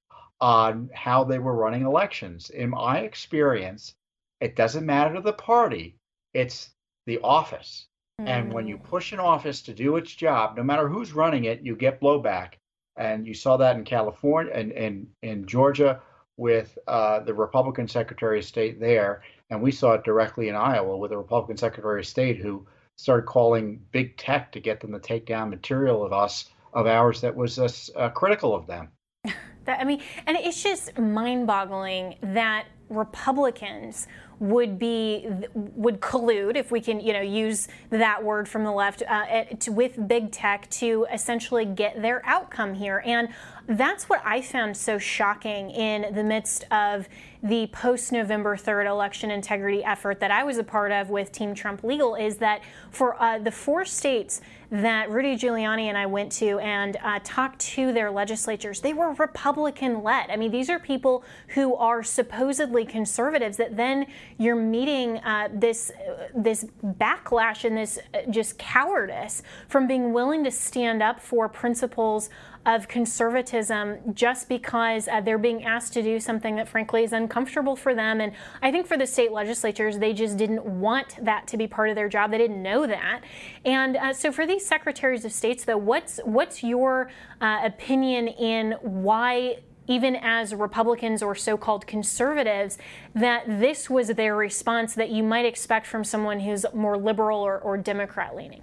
on 0.41 0.89
how 0.93 1.23
they 1.23 1.39
were 1.39 1.55
running 1.55 1.83
elections. 1.83 2.49
In 2.49 2.71
my 2.71 2.99
experience, 2.99 3.95
it 4.39 4.55
doesn't 4.55 4.85
matter 4.85 5.13
to 5.13 5.21
the 5.21 5.33
party, 5.33 5.95
it's 6.33 6.71
the 7.05 7.19
office. 7.19 7.87
Mm. 8.19 8.27
And 8.27 8.53
when 8.53 8.67
you 8.67 8.77
mm. 8.77 8.83
push 8.83 9.13
an 9.13 9.19
office 9.19 9.61
to 9.63 9.73
do 9.73 9.97
its 9.97 10.13
job, 10.13 10.57
no 10.57 10.63
matter 10.63 10.89
who's 10.89 11.13
running 11.13 11.45
it, 11.45 11.61
you 11.61 11.75
get 11.75 12.01
blowback 12.01 12.53
and 12.97 13.25
you 13.25 13.33
saw 13.33 13.57
that 13.57 13.75
in 13.75 13.83
California 13.83 14.51
and 14.53 14.71
in, 14.71 15.07
in, 15.21 15.45
Georgia 15.45 16.01
with 16.37 16.77
uh, 16.87 17.19
the 17.19 17.33
Republican 17.33 17.87
Secretary 17.87 18.39
of 18.39 18.45
State 18.45 18.79
there, 18.79 19.23
and 19.49 19.61
we 19.61 19.71
saw 19.71 19.93
it 19.93 20.03
directly 20.03 20.49
in 20.49 20.55
Iowa 20.55 20.97
with 20.97 21.11
the 21.11 21.17
Republican 21.17 21.57
Secretary 21.57 22.01
of 22.01 22.07
State 22.07 22.37
who 22.37 22.65
started 22.97 23.25
calling 23.25 23.81
big 23.91 24.17
tech 24.17 24.51
to 24.51 24.59
get 24.59 24.79
them 24.79 24.91
to 24.91 24.99
take 24.99 25.25
down 25.25 25.49
material 25.49 26.03
of 26.03 26.13
us 26.13 26.49
of 26.73 26.87
ours 26.87 27.21
that 27.21 27.35
was 27.35 27.59
uh, 27.95 28.09
critical 28.09 28.55
of 28.55 28.67
them. 28.67 28.89
That, 29.65 29.79
I 29.79 29.83
mean, 29.83 30.01
and 30.25 30.35
it's 30.37 30.63
just 30.63 30.97
mind-boggling 30.97 32.15
that 32.23 32.65
Republicans 32.89 34.07
would 34.41 34.79
be 34.79 35.27
would 35.53 36.01
collude, 36.01 36.55
if 36.55 36.71
we 36.71 36.81
can, 36.81 36.99
you 36.99 37.13
know, 37.13 37.21
use 37.21 37.67
that 37.91 38.23
word 38.23 38.49
from 38.49 38.63
the 38.63 38.71
left, 38.71 39.03
uh, 39.07 39.43
to, 39.59 39.71
with 39.71 40.07
big 40.07 40.31
tech 40.31 40.67
to 40.71 41.05
essentially 41.13 41.63
get 41.63 42.01
their 42.01 42.25
outcome 42.25 42.73
here. 42.73 43.03
And 43.05 43.29
that's 43.67 44.09
what 44.09 44.19
I 44.25 44.41
found 44.41 44.75
so 44.75 44.97
shocking 44.97 45.69
in 45.69 46.15
the 46.15 46.23
midst 46.23 46.65
of 46.71 47.07
the 47.43 47.67
post 47.67 48.11
November 48.11 48.57
3rd 48.57 48.87
election 48.87 49.29
integrity 49.29 49.83
effort 49.83 50.19
that 50.19 50.31
I 50.31 50.43
was 50.43 50.57
a 50.57 50.63
part 50.63 50.91
of 50.91 51.11
with 51.11 51.31
Team 51.31 51.53
Trump 51.53 51.83
Legal 51.83 52.15
is 52.15 52.37
that 52.37 52.61
for 52.89 53.21
uh, 53.21 53.37
the 53.37 53.51
four 53.51 53.85
states 53.85 54.41
that 54.71 55.09
Rudy 55.09 55.35
Giuliani 55.35 55.83
and 55.83 55.97
I 55.97 56.05
went 56.05 56.31
to 56.33 56.57
and 56.59 56.97
uh, 57.03 57.19
talked 57.25 57.59
to 57.59 57.91
their 57.91 58.09
legislatures, 58.09 58.79
they 58.79 58.93
were 58.93 59.11
Republican 59.13 60.01
led. 60.01 60.29
I 60.29 60.37
mean, 60.37 60.49
these 60.49 60.69
are 60.69 60.79
people 60.79 61.25
who 61.49 61.75
are 61.75 62.01
supposedly 62.01 62.85
conservatives 62.85 63.57
that 63.57 63.75
then 63.75 64.07
you're 64.37 64.55
meeting 64.55 65.17
uh, 65.19 65.49
this 65.53 65.91
uh, 65.91 66.29
this 66.33 66.65
backlash 66.83 67.65
and 67.65 67.75
this 67.77 67.99
uh, 68.13 68.19
just 68.29 68.57
cowardice 68.57 69.43
from 69.67 69.87
being 69.87 70.13
willing 70.13 70.43
to 70.45 70.51
stand 70.51 71.03
up 71.03 71.19
for 71.19 71.49
principles 71.49 72.29
of 72.65 72.87
conservatism 72.87 73.97
just 74.13 74.47
because 74.47 75.07
uh, 75.07 75.19
they're 75.21 75.37
being 75.37 75.63
asked 75.63 75.93
to 75.93 76.03
do 76.03 76.19
something 76.19 76.55
that 76.55 76.67
frankly 76.67 77.03
is 77.03 77.11
uncomfortable 77.11 77.75
for 77.75 77.95
them. 77.95 78.21
And 78.21 78.33
I 78.61 78.71
think 78.71 78.85
for 78.85 78.97
the 78.97 79.07
state 79.07 79.31
legislatures, 79.31 79.97
they 79.97 80.13
just 80.13 80.37
didn't 80.37 80.63
want 80.63 81.23
that 81.23 81.47
to 81.47 81.57
be 81.57 81.67
part 81.67 81.89
of 81.89 81.95
their 81.95 82.09
job. 82.09 82.31
They 82.31 82.37
didn't 82.37 82.61
know 82.61 82.85
that. 82.85 83.21
And 83.65 83.97
uh, 83.97 84.13
so 84.13 84.31
for 84.31 84.45
these 84.45 84.65
secretaries 84.65 85.25
of 85.25 85.31
states, 85.31 85.65
though, 85.65 85.77
what's 85.77 86.19
what's 86.23 86.63
your 86.63 87.09
uh, 87.39 87.61
opinion 87.63 88.27
in 88.27 88.73
why? 88.81 89.57
even 89.87 90.15
as 90.15 90.53
Republicans 90.53 91.21
or 91.21 91.35
so 91.35 91.57
called 91.57 91.85
conservatives, 91.85 92.77
that 93.13 93.43
this 93.47 93.89
was 93.89 94.09
their 94.09 94.35
response 94.35 94.93
that 94.93 95.09
you 95.09 95.23
might 95.23 95.43
expect 95.43 95.85
from 95.85 96.03
someone 96.03 96.39
who's 96.39 96.65
more 96.73 96.97
liberal 96.97 97.41
or, 97.41 97.57
or 97.59 97.77
Democrat 97.77 98.35
leaning? 98.35 98.61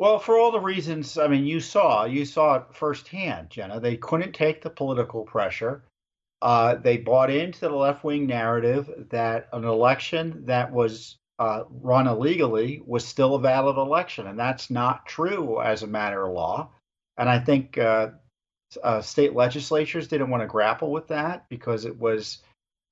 Well, 0.00 0.18
for 0.18 0.38
all 0.38 0.50
the 0.50 0.60
reasons, 0.60 1.18
I 1.18 1.28
mean, 1.28 1.44
you 1.44 1.60
saw, 1.60 2.06
you 2.06 2.24
saw 2.24 2.54
it 2.54 2.62
firsthand, 2.72 3.50
Jenna. 3.50 3.80
They 3.80 3.98
couldn't 3.98 4.32
take 4.32 4.62
the 4.62 4.70
political 4.70 5.24
pressure. 5.24 5.84
Uh, 6.40 6.76
they 6.76 6.96
bought 6.96 7.28
into 7.28 7.60
the 7.60 7.68
left 7.68 8.02
wing 8.02 8.26
narrative 8.26 9.08
that 9.10 9.50
an 9.52 9.64
election 9.64 10.46
that 10.46 10.72
was 10.72 11.18
uh, 11.38 11.64
run 11.68 12.06
illegally 12.06 12.82
was 12.86 13.06
still 13.06 13.34
a 13.34 13.40
valid 13.40 13.76
election. 13.76 14.26
And 14.26 14.38
that's 14.38 14.70
not 14.70 15.04
true 15.04 15.60
as 15.60 15.82
a 15.82 15.86
matter 15.86 16.24
of 16.24 16.32
law. 16.32 16.70
And 17.18 17.28
I 17.28 17.38
think 17.38 17.76
uh, 17.76 18.12
uh 18.82 19.02
state 19.02 19.34
legislatures 19.34 20.08
didn't 20.08 20.30
want 20.30 20.42
to 20.42 20.46
grapple 20.46 20.90
with 20.90 21.08
that 21.08 21.46
because 21.50 21.84
it 21.84 21.98
was 21.98 22.38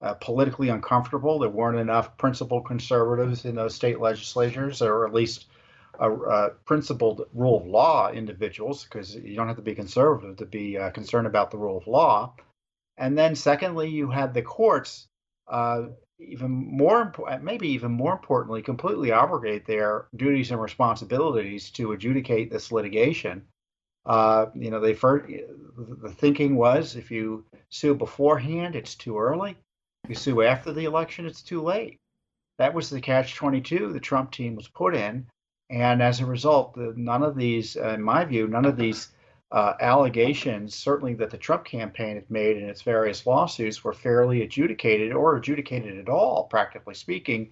uh, 0.02 0.12
politically 0.12 0.68
uncomfortable. 0.68 1.38
There 1.38 1.48
weren't 1.48 1.78
enough 1.78 2.18
principled 2.18 2.66
conservatives 2.66 3.46
in 3.46 3.54
those 3.54 3.74
state 3.74 3.98
legislatures, 3.98 4.82
or 4.82 5.06
at 5.06 5.14
least 5.14 5.46
uh, 6.00 6.12
uh, 6.12 6.48
principled 6.64 7.26
rule 7.34 7.58
of 7.58 7.66
law 7.66 8.10
individuals, 8.10 8.84
because 8.84 9.14
you 9.16 9.36
don't 9.36 9.48
have 9.48 9.56
to 9.56 9.62
be 9.62 9.74
conservative 9.74 10.36
to 10.36 10.46
be 10.46 10.78
uh, 10.78 10.90
concerned 10.90 11.26
about 11.26 11.50
the 11.50 11.58
rule 11.58 11.76
of 11.76 11.86
law. 11.86 12.34
And 12.96 13.16
then, 13.16 13.34
secondly, 13.34 13.88
you 13.88 14.10
had 14.10 14.34
the 14.34 14.42
courts, 14.42 15.06
uh, 15.46 15.86
even 16.18 16.50
more, 16.50 17.12
maybe 17.40 17.68
even 17.68 17.92
more 17.92 18.12
importantly, 18.12 18.62
completely 18.62 19.12
abrogate 19.12 19.66
their 19.66 20.06
duties 20.16 20.50
and 20.50 20.60
responsibilities 20.60 21.70
to 21.70 21.92
adjudicate 21.92 22.50
this 22.50 22.72
litigation. 22.72 23.46
Uh, 24.04 24.46
you 24.54 24.70
know, 24.70 24.80
they 24.80 24.94
first, 24.94 25.26
the 26.02 26.10
thinking 26.10 26.56
was 26.56 26.96
if 26.96 27.10
you 27.10 27.44
sue 27.70 27.94
beforehand, 27.94 28.74
it's 28.74 28.94
too 28.94 29.18
early. 29.18 29.56
If 30.04 30.10
you 30.10 30.16
sue 30.16 30.42
after 30.42 30.72
the 30.72 30.86
election, 30.86 31.26
it's 31.26 31.42
too 31.42 31.62
late. 31.62 31.98
That 32.58 32.74
was 32.74 32.90
the 32.90 33.00
catch 33.00 33.36
22 33.36 33.92
the 33.92 34.00
Trump 34.00 34.32
team 34.32 34.56
was 34.56 34.68
put 34.68 34.94
in. 34.94 35.26
And 35.70 36.02
as 36.02 36.20
a 36.20 36.26
result, 36.26 36.76
none 36.76 37.22
of 37.22 37.36
these, 37.36 37.76
uh, 37.76 37.90
in 37.90 38.02
my 38.02 38.24
view, 38.24 38.48
none 38.48 38.64
of 38.64 38.76
these 38.76 39.08
uh, 39.50 39.74
allegations, 39.80 40.74
certainly 40.74 41.14
that 41.14 41.30
the 41.30 41.38
Trump 41.38 41.64
campaign 41.64 42.16
had 42.16 42.30
made 42.30 42.56
in 42.56 42.68
its 42.68 42.82
various 42.82 43.26
lawsuits, 43.26 43.84
were 43.84 43.92
fairly 43.92 44.42
adjudicated 44.42 45.12
or 45.12 45.36
adjudicated 45.36 45.98
at 45.98 46.08
all, 46.08 46.44
practically 46.44 46.94
speaking, 46.94 47.50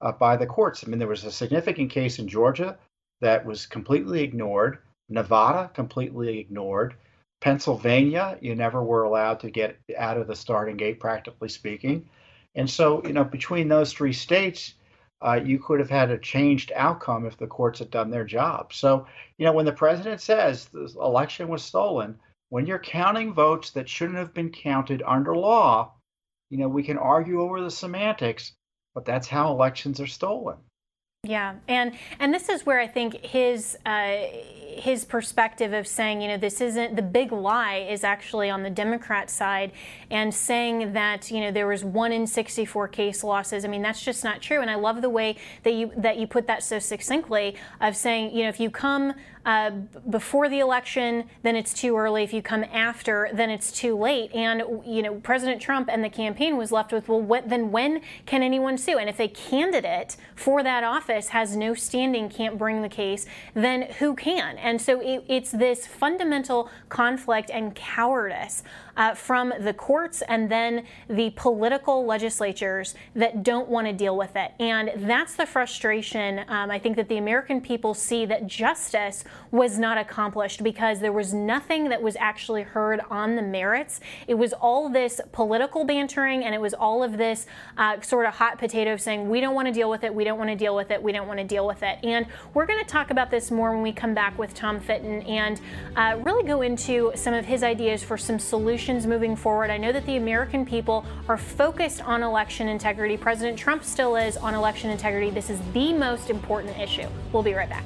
uh, 0.00 0.12
by 0.12 0.36
the 0.36 0.46
courts. 0.46 0.84
I 0.84 0.88
mean, 0.88 0.98
there 0.98 1.08
was 1.08 1.24
a 1.24 1.32
significant 1.32 1.90
case 1.90 2.18
in 2.18 2.28
Georgia 2.28 2.78
that 3.20 3.44
was 3.44 3.66
completely 3.66 4.22
ignored, 4.22 4.78
Nevada, 5.08 5.70
completely 5.74 6.38
ignored. 6.38 6.94
Pennsylvania, 7.40 8.36
you 8.40 8.54
never 8.54 8.82
were 8.82 9.04
allowed 9.04 9.40
to 9.40 9.50
get 9.50 9.78
out 9.96 10.16
of 10.16 10.26
the 10.26 10.36
starting 10.36 10.76
gate, 10.76 11.00
practically 11.00 11.48
speaking. 11.48 12.08
And 12.54 12.68
so, 12.68 13.02
you 13.04 13.12
know, 13.12 13.24
between 13.24 13.68
those 13.68 13.92
three 13.92 14.12
states, 14.12 14.74
uh, 15.20 15.40
you 15.42 15.58
could 15.58 15.80
have 15.80 15.90
had 15.90 16.10
a 16.10 16.18
changed 16.18 16.72
outcome 16.74 17.26
if 17.26 17.36
the 17.36 17.46
courts 17.46 17.80
had 17.80 17.90
done 17.90 18.10
their 18.10 18.24
job. 18.24 18.72
So, 18.72 19.06
you 19.36 19.44
know, 19.44 19.52
when 19.52 19.66
the 19.66 19.72
president 19.72 20.20
says 20.20 20.66
the 20.66 20.92
election 21.00 21.48
was 21.48 21.62
stolen, 21.62 22.18
when 22.50 22.66
you're 22.66 22.78
counting 22.78 23.34
votes 23.34 23.70
that 23.70 23.88
shouldn't 23.88 24.18
have 24.18 24.32
been 24.32 24.50
counted 24.50 25.02
under 25.04 25.36
law, 25.36 25.92
you 26.50 26.58
know, 26.58 26.68
we 26.68 26.82
can 26.82 26.98
argue 26.98 27.40
over 27.40 27.60
the 27.60 27.70
semantics, 27.70 28.52
but 28.94 29.04
that's 29.04 29.28
how 29.28 29.50
elections 29.50 30.00
are 30.00 30.06
stolen. 30.06 30.56
Yeah, 31.28 31.56
and 31.68 31.92
and 32.18 32.32
this 32.32 32.48
is 32.48 32.64
where 32.64 32.80
I 32.80 32.86
think 32.86 33.22
his 33.22 33.76
uh, 33.84 34.16
his 34.78 35.04
perspective 35.04 35.74
of 35.74 35.86
saying, 35.86 36.22
you 36.22 36.28
know, 36.28 36.38
this 36.38 36.62
isn't 36.62 36.96
the 36.96 37.02
big 37.02 37.32
lie 37.32 37.86
is 37.90 38.02
actually 38.02 38.48
on 38.48 38.62
the 38.62 38.70
Democrat 38.70 39.28
side, 39.28 39.72
and 40.10 40.34
saying 40.34 40.94
that 40.94 41.30
you 41.30 41.40
know 41.40 41.50
there 41.50 41.66
was 41.66 41.84
one 41.84 42.12
in 42.12 42.26
64 42.26 42.88
case 42.88 43.22
losses. 43.22 43.66
I 43.66 43.68
mean, 43.68 43.82
that's 43.82 44.02
just 44.02 44.24
not 44.24 44.40
true. 44.40 44.62
And 44.62 44.70
I 44.70 44.76
love 44.76 45.02
the 45.02 45.10
way 45.10 45.36
that 45.64 45.74
you 45.74 45.92
that 45.98 46.16
you 46.16 46.26
put 46.26 46.46
that 46.46 46.62
so 46.62 46.78
succinctly 46.78 47.56
of 47.82 47.94
saying, 47.94 48.34
you 48.34 48.44
know, 48.44 48.48
if 48.48 48.58
you 48.58 48.70
come 48.70 49.12
uh, 49.48 49.70
before 50.10 50.50
the 50.50 50.58
election, 50.58 51.24
then 51.42 51.56
it's 51.56 51.72
too 51.72 51.96
early. 51.96 52.22
If 52.22 52.34
you 52.34 52.42
come 52.42 52.64
after, 52.64 53.30
then 53.32 53.48
it's 53.48 53.72
too 53.72 53.96
late. 53.96 54.30
And 54.34 54.62
you 54.84 55.00
know, 55.00 55.14
President 55.14 55.62
Trump 55.62 55.88
and 55.90 56.04
the 56.04 56.10
campaign 56.10 56.58
was 56.58 56.70
left 56.70 56.92
with, 56.92 57.08
well, 57.08 57.22
what, 57.22 57.48
then 57.48 57.72
when 57.72 58.02
can 58.26 58.42
anyone 58.42 58.76
sue? 58.76 58.98
And 58.98 59.08
if 59.08 59.18
a 59.18 59.26
candidate 59.26 60.18
for 60.36 60.62
that 60.62 60.84
office 60.84 61.28
has 61.28 61.56
no 61.56 61.72
standing, 61.72 62.28
can't 62.28 62.58
bring 62.58 62.82
the 62.82 62.90
case, 62.90 63.24
then 63.54 63.90
who 64.00 64.14
can? 64.14 64.58
And 64.58 64.82
so 64.82 65.00
it, 65.00 65.24
it's 65.28 65.50
this 65.50 65.86
fundamental 65.86 66.68
conflict 66.90 67.50
and 67.50 67.74
cowardice 67.74 68.62
uh, 68.98 69.14
from 69.14 69.54
the 69.60 69.72
courts 69.72 70.22
and 70.28 70.50
then 70.50 70.84
the 71.08 71.30
political 71.30 72.04
legislatures 72.04 72.96
that 73.14 73.44
don't 73.44 73.68
want 73.68 73.86
to 73.86 73.92
deal 73.92 74.16
with 74.16 74.34
it. 74.34 74.52
And 74.58 74.90
that's 74.96 75.36
the 75.36 75.46
frustration. 75.46 76.40
Um, 76.48 76.70
I 76.70 76.78
think 76.80 76.96
that 76.96 77.08
the 77.08 77.16
American 77.16 77.60
people 77.60 77.94
see 77.94 78.26
that 78.26 78.46
justice 78.48 79.22
was 79.52 79.78
not 79.78 79.96
accomplished 79.96 80.64
because 80.64 80.98
there 80.98 81.12
was 81.12 81.32
nothing 81.32 81.88
that 81.88 82.02
was 82.02 82.16
actually 82.16 82.62
heard 82.62 83.00
on 83.08 83.36
the 83.36 83.42
merits. 83.42 84.00
It 84.26 84.34
was 84.34 84.52
all 84.52 84.88
this 84.88 85.20
political 85.30 85.84
bantering 85.84 86.44
and 86.44 86.54
it 86.54 86.60
was 86.60 86.74
all 86.74 87.04
of 87.04 87.16
this 87.16 87.46
uh, 87.76 88.00
sort 88.00 88.26
of 88.26 88.34
hot 88.34 88.58
potato 88.58 88.96
saying, 88.96 89.28
we 89.28 89.40
don't 89.40 89.54
want 89.54 89.68
to 89.68 89.72
deal 89.72 89.88
with 89.88 90.02
it, 90.02 90.12
we 90.12 90.24
don't 90.24 90.38
want 90.38 90.50
to 90.50 90.56
deal 90.56 90.74
with 90.74 90.90
it, 90.90 91.00
we 91.00 91.12
don't 91.12 91.28
want 91.28 91.38
to 91.38 91.46
deal 91.46 91.66
with 91.66 91.84
it. 91.84 91.98
And 92.02 92.26
we're 92.52 92.66
going 92.66 92.80
to 92.80 92.90
talk 92.90 93.12
about 93.12 93.30
this 93.30 93.52
more 93.52 93.72
when 93.72 93.82
we 93.82 93.92
come 93.92 94.12
back 94.12 94.36
with 94.36 94.54
Tom 94.54 94.80
Fitton 94.80 95.22
and 95.22 95.60
uh, 95.94 96.18
really 96.24 96.42
go 96.42 96.62
into 96.62 97.12
some 97.14 97.32
of 97.32 97.44
his 97.44 97.62
ideas 97.62 98.02
for 98.02 98.18
some 98.18 98.40
solutions 98.40 98.87
elections 98.88 99.06
moving 99.06 99.36
forward. 99.36 99.70
I 99.70 99.76
know 99.76 99.92
that 99.92 100.06
the 100.06 100.16
American 100.16 100.64
people 100.64 101.04
are 101.28 101.36
focused 101.36 102.02
on 102.02 102.22
election 102.22 102.68
integrity. 102.68 103.18
President 103.18 103.58
Trump 103.58 103.84
still 103.84 104.16
is 104.16 104.38
on 104.38 104.54
election 104.54 104.88
integrity. 104.88 105.28
This 105.28 105.50
is 105.50 105.60
the 105.74 105.92
most 105.92 106.30
important 106.30 106.78
issue. 106.78 107.06
We'll 107.30 107.42
be 107.42 107.52
right 107.52 107.68
back. 107.68 107.84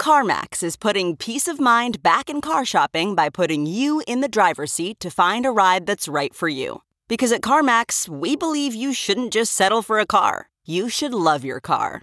CarMax 0.00 0.64
is 0.64 0.76
putting 0.76 1.16
peace 1.16 1.46
of 1.46 1.60
mind 1.60 2.02
back 2.02 2.28
in 2.28 2.40
car 2.40 2.64
shopping 2.64 3.14
by 3.14 3.30
putting 3.30 3.64
you 3.64 4.02
in 4.08 4.22
the 4.22 4.28
driver's 4.28 4.72
seat 4.72 4.98
to 4.98 5.08
find 5.08 5.46
a 5.46 5.52
ride 5.52 5.86
that's 5.86 6.08
right 6.08 6.34
for 6.34 6.48
you. 6.48 6.82
Because 7.06 7.30
at 7.30 7.40
CarMax, 7.40 8.08
we 8.08 8.34
believe 8.34 8.74
you 8.74 8.92
shouldn't 8.92 9.32
just 9.32 9.52
settle 9.52 9.82
for 9.82 10.00
a 10.00 10.06
car, 10.06 10.48
you 10.64 10.88
should 10.88 11.14
love 11.14 11.44
your 11.44 11.60
car. 11.60 12.02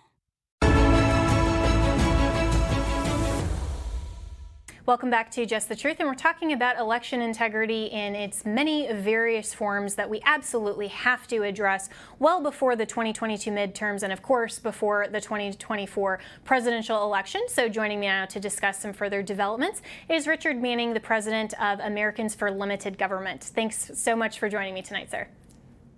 Welcome 4.91 5.09
back 5.09 5.31
to 5.31 5.45
Just 5.45 5.69
the 5.69 5.75
Truth, 5.77 6.01
and 6.01 6.09
we're 6.09 6.15
talking 6.15 6.51
about 6.51 6.77
election 6.77 7.21
integrity 7.21 7.85
in 7.85 8.13
its 8.13 8.43
many 8.43 8.91
various 8.91 9.53
forms 9.53 9.95
that 9.95 10.09
we 10.09 10.21
absolutely 10.25 10.89
have 10.89 11.29
to 11.29 11.43
address 11.43 11.87
well 12.19 12.43
before 12.43 12.75
the 12.75 12.85
2022 12.85 13.51
midterms 13.51 14.03
and, 14.03 14.11
of 14.11 14.21
course, 14.21 14.59
before 14.59 15.07
the 15.07 15.21
2024 15.21 16.19
presidential 16.43 17.05
election. 17.05 17.41
So, 17.47 17.69
joining 17.69 18.01
me 18.01 18.07
now 18.07 18.25
to 18.25 18.39
discuss 18.41 18.81
some 18.81 18.91
further 18.91 19.23
developments 19.23 19.81
is 20.09 20.27
Richard 20.27 20.61
Manning, 20.61 20.93
the 20.93 20.99
president 20.99 21.53
of 21.61 21.79
Americans 21.79 22.35
for 22.35 22.51
Limited 22.51 22.97
Government. 22.97 23.41
Thanks 23.41 23.91
so 23.93 24.13
much 24.13 24.39
for 24.39 24.49
joining 24.49 24.73
me 24.73 24.81
tonight, 24.81 25.09
sir. 25.09 25.29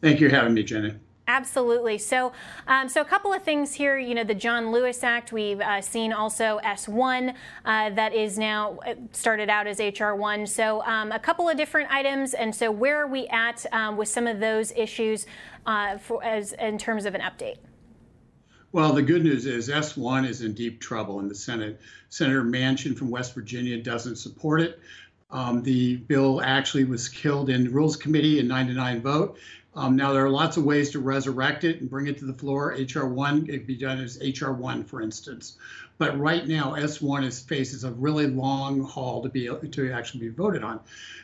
Thank 0.04 0.20
you 0.20 0.30
for 0.30 0.36
having 0.36 0.54
me, 0.54 0.62
Jenny. 0.62 0.94
Absolutely. 1.28 1.97
So, 1.97 2.34
um, 2.67 2.89
so 2.89 2.99
a 2.99 3.05
couple 3.05 3.32
of 3.32 3.43
things 3.43 3.74
here. 3.74 3.97
You 3.97 4.13
know, 4.13 4.26
the 4.26 4.36
John 4.36 4.71
Lewis 4.71 5.03
Act. 5.03 5.32
We've 5.32 5.61
uh, 5.61 5.82
seen 5.82 6.11
also 6.11 6.59
S1 6.65 7.34
uh, 7.63 7.89
that 7.91 8.13
is 8.13 8.38
now 8.38 8.78
uh, 8.86 8.95
started 9.13 9.49
out 9.49 9.65
as 9.65 9.80
HR1. 9.80 10.47
So, 10.49 10.84
um, 10.84 11.13
a 11.13 11.19
couple 11.19 11.47
of 11.47 11.55
different 11.55 11.89
items. 11.91 12.34
And 12.34 12.53
so, 12.53 12.69
where 12.71 13.01
are 13.01 13.07
we 13.07 13.28
at 13.28 13.65
um, 13.71 13.95
with 13.95 14.09
some 14.09 14.28
of 14.28 14.41
those 14.41 14.74
issues 14.74 15.26
uh, 15.65 15.97
for, 15.97 16.21
as 16.24 16.51
in 16.53 16.78
terms 16.78 17.05
of 17.05 17.15
an 17.15 17.21
update? 17.21 17.57
Well, 18.74 18.91
the 18.91 19.03
good 19.03 19.24
news 19.24 19.45
is 19.45 19.69
S1 19.69 20.28
is 20.28 20.41
in 20.41 20.53
deep 20.53 20.82
trouble 20.82 21.19
in 21.19 21.30
the 21.30 21.36
Senate. 21.36 21.80
Senator 22.09 22.43
Manchin 22.43 22.97
from 22.97 23.11
West 23.11 23.34
Virginia 23.34 23.82
doesn't 23.82 24.17
support 24.17 24.59
it. 24.59 24.80
Um, 25.30 25.63
the 25.63 25.97
bill 25.97 26.41
actually 26.43 26.84
was 26.84 27.07
killed 27.07 27.49
in 27.49 27.71
Rules 27.71 27.95
Committee 27.95 28.39
in 28.39 28.47
99 28.47 29.01
vote. 29.01 29.38
Um, 29.76 29.95
now, 29.95 30.13
there 30.13 30.24
are 30.24 30.30
lots 30.30 30.57
of 30.57 30.65
ways 30.65 30.91
to 30.91 30.99
resurrect 30.99 31.63
it 31.63 31.82
and 31.82 31.89
bring 31.89 32.05
it 32.05 32.19
to 32.19 32.26
the 32.26 32.34
floor. 32.34 32.76
HR1 32.78 33.49
it 33.49 33.57
could 33.59 33.67
be 33.67 33.76
done 33.76 33.99
as 33.99 34.19
HR1, 34.19 34.86
for 34.86 35.01
instance. 35.01 35.57
But 35.97 36.19
right 36.19 36.47
now, 36.47 36.74
S1 36.74 37.24
is 37.24 37.39
faces 37.39 37.84
a 37.84 37.91
really 37.91 38.28
long 38.28 38.82
haul 38.82 39.24
to 39.24 39.30
be 39.30 39.49
to 39.71 39.91
actually 39.91 40.21
be 40.21 40.30
voted 40.30 40.63
on. 40.63 40.80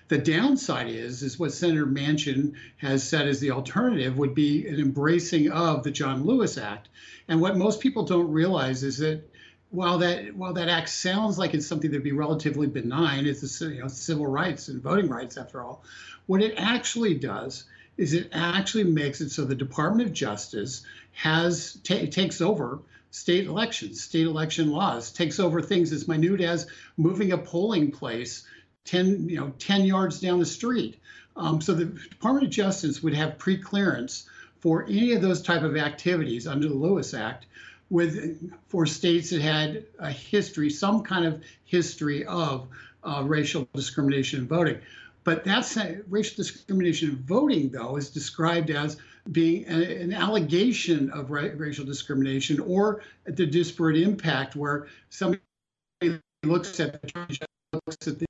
The 0.07 0.17
downside 0.17 0.89
is 0.89 1.21
is 1.21 1.37
what 1.37 1.53
Senator 1.53 1.85
Manchin 1.85 2.53
has 2.77 3.07
said 3.07 3.27
as 3.27 3.39
the 3.39 3.51
alternative 3.51 4.17
would 4.17 4.33
be 4.33 4.67
an 4.67 4.79
embracing 4.79 5.51
of 5.51 5.83
the 5.83 5.91
John 5.91 6.23
Lewis 6.23 6.57
Act. 6.57 6.89
And 7.27 7.41
what 7.41 7.57
most 7.57 7.79
people 7.79 8.03
don't 8.03 8.31
realize 8.31 8.83
is 8.83 8.97
that 8.97 9.21
while 9.69 9.99
that 9.99 10.35
while 10.35 10.53
that 10.53 10.69
act 10.69 10.89
sounds 10.89 11.37
like 11.37 11.53
it's 11.53 11.67
something 11.67 11.91
that'd 11.91 12.03
be 12.03 12.11
relatively 12.11 12.65
benign, 12.65 13.27
it's 13.27 13.61
a, 13.61 13.65
you 13.65 13.81
know, 13.81 13.87
civil 13.87 14.25
rights 14.25 14.69
and 14.69 14.81
voting 14.81 15.07
rights 15.07 15.37
after 15.37 15.61
all. 15.61 15.83
What 16.25 16.41
it 16.41 16.55
actually 16.57 17.13
does 17.15 17.65
is 17.99 18.13
it 18.13 18.29
actually 18.31 18.85
makes 18.85 19.19
it 19.19 19.29
so 19.29 19.43
the 19.43 19.53
Department 19.53 20.07
of 20.07 20.13
Justice 20.13 20.83
has 21.11 21.73
takes 21.83 22.39
over 22.39 22.79
state 23.11 23.45
elections, 23.45 24.01
state 24.01 24.25
election 24.25 24.71
laws, 24.71 25.11
takes 25.11 25.37
over 25.37 25.61
things 25.61 25.91
as 25.91 26.07
minute 26.07 26.39
as 26.39 26.65
moving 26.95 27.33
a 27.33 27.37
polling 27.37 27.91
place 27.91 28.47
10, 28.85 29.27
you 29.27 29.35
know, 29.35 29.51
10 29.59 29.83
yards 29.83 30.21
down 30.21 30.39
the 30.39 30.45
street. 30.45 30.97
Um, 31.35 31.59
so 31.59 31.73
the 31.73 31.85
Department 31.85 32.45
of 32.45 32.51
Justice 32.51 33.03
would 33.03 33.13
have 33.15 33.37
pre-clearance 33.37 34.29
for 34.59 34.85
any 34.85 35.11
of 35.11 35.21
those 35.21 35.41
type 35.41 35.63
of 35.63 35.75
activities 35.75 36.47
under 36.47 36.69
the 36.69 36.73
Lewis 36.73 37.13
Act 37.13 37.47
with 37.89 38.53
for 38.69 38.85
states 38.85 39.31
that 39.31 39.41
had 39.41 39.83
a 39.99 40.11
history, 40.11 40.69
some 40.69 41.03
kind 41.03 41.25
of 41.25 41.43
history 41.65 42.25
of 42.25 42.69
uh, 43.03 43.23
racial 43.25 43.67
discrimination 43.73 44.39
in 44.39 44.47
voting. 44.47 44.79
But 45.23 45.43
that's 45.43 45.77
racial 46.07 46.35
discrimination 46.35 47.09
in 47.09 47.15
voting, 47.23 47.69
though, 47.69 47.97
is 47.97 48.09
described 48.09 48.69
as 48.69 48.97
being 49.31 49.65
an 49.65 50.13
allegation 50.13 51.09
of 51.11 51.29
racial 51.29 51.85
discrimination 51.85 52.59
or 52.59 53.01
the 53.25 53.45
disparate 53.45 53.97
impact 53.97 54.55
where 54.55 54.87
somebody 55.09 55.41
looks 56.43 56.79
at 56.79 57.01
the 57.01 57.39
looks 57.73 58.07
at 58.07 58.19
the 58.19 58.25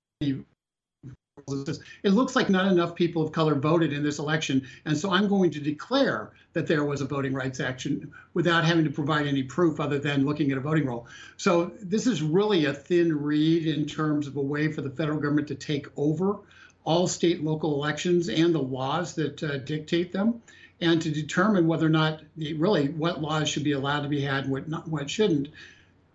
it 2.04 2.10
looks 2.10 2.36
like 2.36 2.50
not 2.50 2.72
enough 2.72 2.94
people 2.94 3.24
of 3.24 3.32
color 3.32 3.56
voted 3.56 3.94
in 3.94 4.04
this 4.04 4.20
election, 4.20 4.68
and 4.86 4.98
so 4.98 5.12
I'm 5.12 5.28
going 5.28 5.50
to 5.52 5.60
declare 5.60 6.32
that 6.54 6.68
there 6.68 6.84
was 6.84 7.02
a 7.02 7.06
voting 7.06 7.34
rights 7.34 7.60
action 7.60 8.12
without 8.34 8.66
having 8.66 8.84
to 8.84 8.92
provide 8.92 9.26
any 9.26 9.44
proof 9.44 9.80
other 9.80 9.98
than 9.98 10.26
looking 10.26 10.52
at 10.52 10.58
a 10.58 10.62
voting 10.62 10.86
roll. 10.86 11.08
So 11.38 11.72
this 11.82 12.06
is 12.06 12.22
really 12.22 12.66
a 12.66 12.74
thin 12.74 13.18
reed 13.18 13.66
in 13.68 13.86
terms 13.86 14.28
of 14.28 14.36
a 14.36 14.42
way 14.42 14.72
for 14.72 14.82
the 14.82 14.90
federal 14.90 15.20
government 15.20 15.48
to 15.48 15.56
take 15.56 15.88
over 15.98 16.40
all 16.90 17.06
state 17.06 17.44
local 17.44 17.76
elections 17.76 18.30
and 18.30 18.54
the 18.54 18.60
laws 18.60 19.14
that 19.14 19.44
uh, 19.44 19.60
dictate 19.60 20.12
them, 20.12 20.42
and 20.82 21.00
to 21.00 21.12
determine 21.12 21.68
whether 21.68 21.86
or 21.86 21.90
not 21.90 22.24
really 22.36 22.88
what 22.88 23.22
laws 23.22 23.48
should 23.48 23.64
be 23.64 23.74
allowed 23.74 24.02
to 24.02 24.10
be 24.10 24.22
had 24.22 24.46
and 24.46 24.52
what 24.52 24.68
not, 24.68 24.88
what 24.88 25.08
shouldn't. 25.08 25.50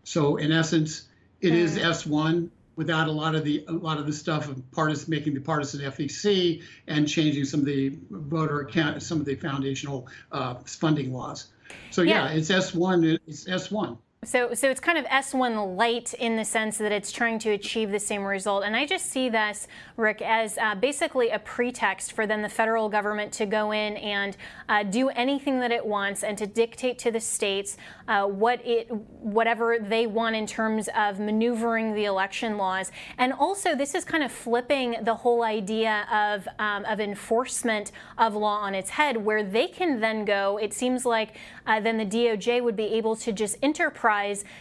So 0.02 0.36
in 0.36 0.50
essence, 0.50 1.06
it 1.40 1.54
is 1.54 1.78
S1 1.78 2.50
without 2.74 3.06
a 3.06 3.12
lot 3.12 3.36
of 3.36 3.44
the 3.44 3.64
a 3.68 3.72
lot 3.72 3.98
of 3.98 4.06
the 4.06 4.12
stuff 4.12 4.48
of 4.48 4.68
partisan 4.72 5.10
making 5.10 5.34
the 5.34 5.40
partisan 5.40 5.80
FEC 5.92 6.60
and 6.88 7.08
changing 7.08 7.44
some 7.44 7.60
of 7.60 7.66
the 7.66 7.96
voter 8.10 8.62
account 8.62 9.00
some 9.00 9.20
of 9.20 9.26
the 9.26 9.36
foundational 9.36 10.08
uh, 10.32 10.54
funding 10.66 11.12
laws. 11.12 11.52
So 11.92 12.02
yeah, 12.02 12.24
yeah 12.24 12.36
it's 12.36 12.50
S1. 12.50 13.20
It's 13.28 13.44
S1. 13.44 13.96
So, 14.24 14.54
so 14.54 14.70
it's 14.70 14.80
kind 14.80 14.96
of 14.96 15.04
S1 15.06 15.76
light 15.76 16.14
in 16.14 16.36
the 16.36 16.44
sense 16.44 16.78
that 16.78 16.92
it's 16.92 17.12
trying 17.12 17.38
to 17.40 17.50
achieve 17.50 17.90
the 17.90 17.98
same 17.98 18.22
result. 18.22 18.64
And 18.64 18.74
I 18.74 18.86
just 18.86 19.10
see 19.10 19.28
this, 19.28 19.68
Rick, 19.96 20.22
as 20.22 20.56
uh, 20.56 20.74
basically 20.76 21.30
a 21.30 21.38
pretext 21.38 22.12
for 22.12 22.26
then 22.26 22.40
the 22.40 22.48
federal 22.48 22.88
government 22.88 23.32
to 23.34 23.46
go 23.46 23.72
in 23.72 23.96
and 23.98 24.36
uh, 24.68 24.82
do 24.82 25.10
anything 25.10 25.60
that 25.60 25.70
it 25.70 25.84
wants 25.84 26.24
and 26.24 26.38
to 26.38 26.46
dictate 26.46 26.98
to 27.00 27.10
the 27.10 27.20
states 27.20 27.76
uh, 28.08 28.24
what 28.24 28.64
it, 28.66 28.90
whatever 28.90 29.78
they 29.78 30.06
want 30.06 30.36
in 30.36 30.46
terms 30.46 30.88
of 30.96 31.20
maneuvering 31.20 31.94
the 31.94 32.06
election 32.06 32.56
laws. 32.56 32.90
And 33.18 33.32
also, 33.32 33.74
this 33.74 33.94
is 33.94 34.04
kind 34.04 34.22
of 34.22 34.32
flipping 34.32 34.96
the 35.02 35.14
whole 35.14 35.42
idea 35.42 36.06
of, 36.10 36.48
um, 36.58 36.86
of 36.86 36.98
enforcement 36.98 37.92
of 38.16 38.34
law 38.34 38.58
on 38.60 38.74
its 38.74 38.90
head, 38.90 39.18
where 39.18 39.42
they 39.42 39.68
can 39.68 40.00
then 40.00 40.24
go, 40.24 40.58
it 40.58 40.72
seems 40.72 41.04
like 41.04 41.36
uh, 41.66 41.80
then 41.80 41.98
the 41.98 42.06
DOJ 42.06 42.62
would 42.62 42.76
be 42.76 42.84
able 42.84 43.16
to 43.16 43.32
just 43.32 43.56
enterprise 43.62 44.13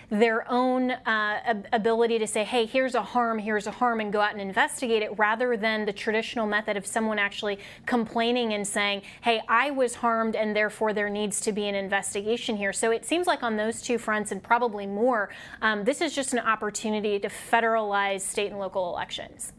their 0.09 0.49
own 0.51 0.91
uh, 0.91 1.63
ability 1.71 2.19
to 2.19 2.27
say, 2.27 2.43
hey, 2.43 2.65
here's 2.65 2.95
a 2.95 3.01
harm, 3.01 3.39
here's 3.39 3.67
a 3.67 3.71
harm, 3.71 3.99
and 3.99 4.11
go 4.11 4.21
out 4.21 4.31
and 4.31 4.41
investigate 4.41 5.01
it, 5.03 5.17
rather 5.17 5.57
than 5.57 5.85
the 5.85 5.93
traditional 5.93 6.45
method 6.47 6.77
of 6.77 6.85
someone 6.85 7.19
actually 7.19 7.59
complaining 7.85 8.53
and 8.53 8.67
saying, 8.67 9.01
hey, 9.21 9.41
I 9.47 9.71
was 9.71 9.95
harmed, 9.95 10.35
and 10.35 10.55
therefore 10.55 10.93
there 10.93 11.09
needs 11.09 11.39
to 11.41 11.51
be 11.51 11.67
an 11.67 11.75
investigation 11.75 12.57
here. 12.57 12.73
So 12.73 12.91
it 12.91 13.05
seems 13.05 13.27
like 13.27 13.43
on 13.43 13.57
those 13.57 13.81
two 13.81 13.97
fronts, 13.97 14.31
and 14.31 14.41
probably 14.41 14.87
more, 14.87 15.29
um, 15.61 15.83
this 15.83 16.01
is 16.01 16.13
just 16.13 16.33
an 16.33 16.39
opportunity 16.39 17.19
to 17.19 17.29
federalize 17.29 18.21
state 18.21 18.51
and 18.51 18.59
local 18.59 18.89
elections. 18.89 19.53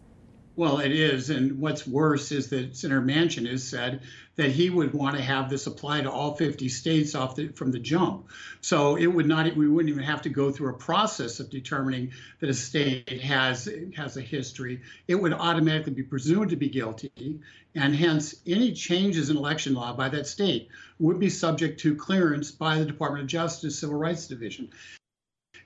Well, 0.57 0.79
it 0.79 0.93
is. 0.93 1.31
And 1.31 1.59
what's 1.59 1.85
worse 1.85 2.31
is 2.31 2.49
that 2.51 2.77
Senator 2.77 3.03
Manchin 3.03 3.51
has 3.51 3.67
said 3.67 4.03
that 4.37 4.51
he 4.51 4.70
would 4.70 4.93
want 4.93 5.16
to 5.16 5.22
have 5.22 5.49
this 5.49 5.66
apply 5.66 6.01
to 6.03 6.11
all 6.11 6.35
50 6.35 6.68
states 6.68 7.14
off 7.14 7.37
the, 7.37 7.49
from 7.49 7.70
the 7.70 7.78
jump. 7.78 8.28
So 8.61 8.97
it 8.97 9.07
would 9.07 9.26
not, 9.26 9.55
we 9.57 9.68
wouldn't 9.68 9.91
even 9.91 10.05
have 10.05 10.22
to 10.22 10.28
go 10.28 10.51
through 10.51 10.70
a 10.70 10.78
process 10.78 11.41
of 11.41 11.51
determining 11.51 12.12
that 12.41 12.51
a 12.51 12.55
state 12.55 13.20
has, 13.22 13.68
has 13.97 14.16
a 14.16 14.22
history. 14.22 14.82
It 15.07 15.14
would 15.14 15.32
automatically 15.32 15.93
be 15.93 16.03
presumed 16.03 16.51
to 16.51 16.57
be 16.57 16.68
guilty. 16.68 17.41
And 17.74 17.95
hence, 17.95 18.37
any 18.47 18.72
changes 18.72 19.30
in 19.30 19.37
election 19.37 19.74
law 19.74 19.95
by 19.95 20.09
that 20.11 20.26
state 20.26 20.68
would 20.99 21.18
be 21.18 21.30
subject 21.30 21.80
to 21.80 21.97
clearance 21.97 22.51
by 22.51 22.78
the 22.78 22.85
Department 22.85 23.22
of 23.22 23.28
Justice 23.28 23.78
Civil 23.78 23.97
Rights 23.97 24.26
Division. 24.26 24.70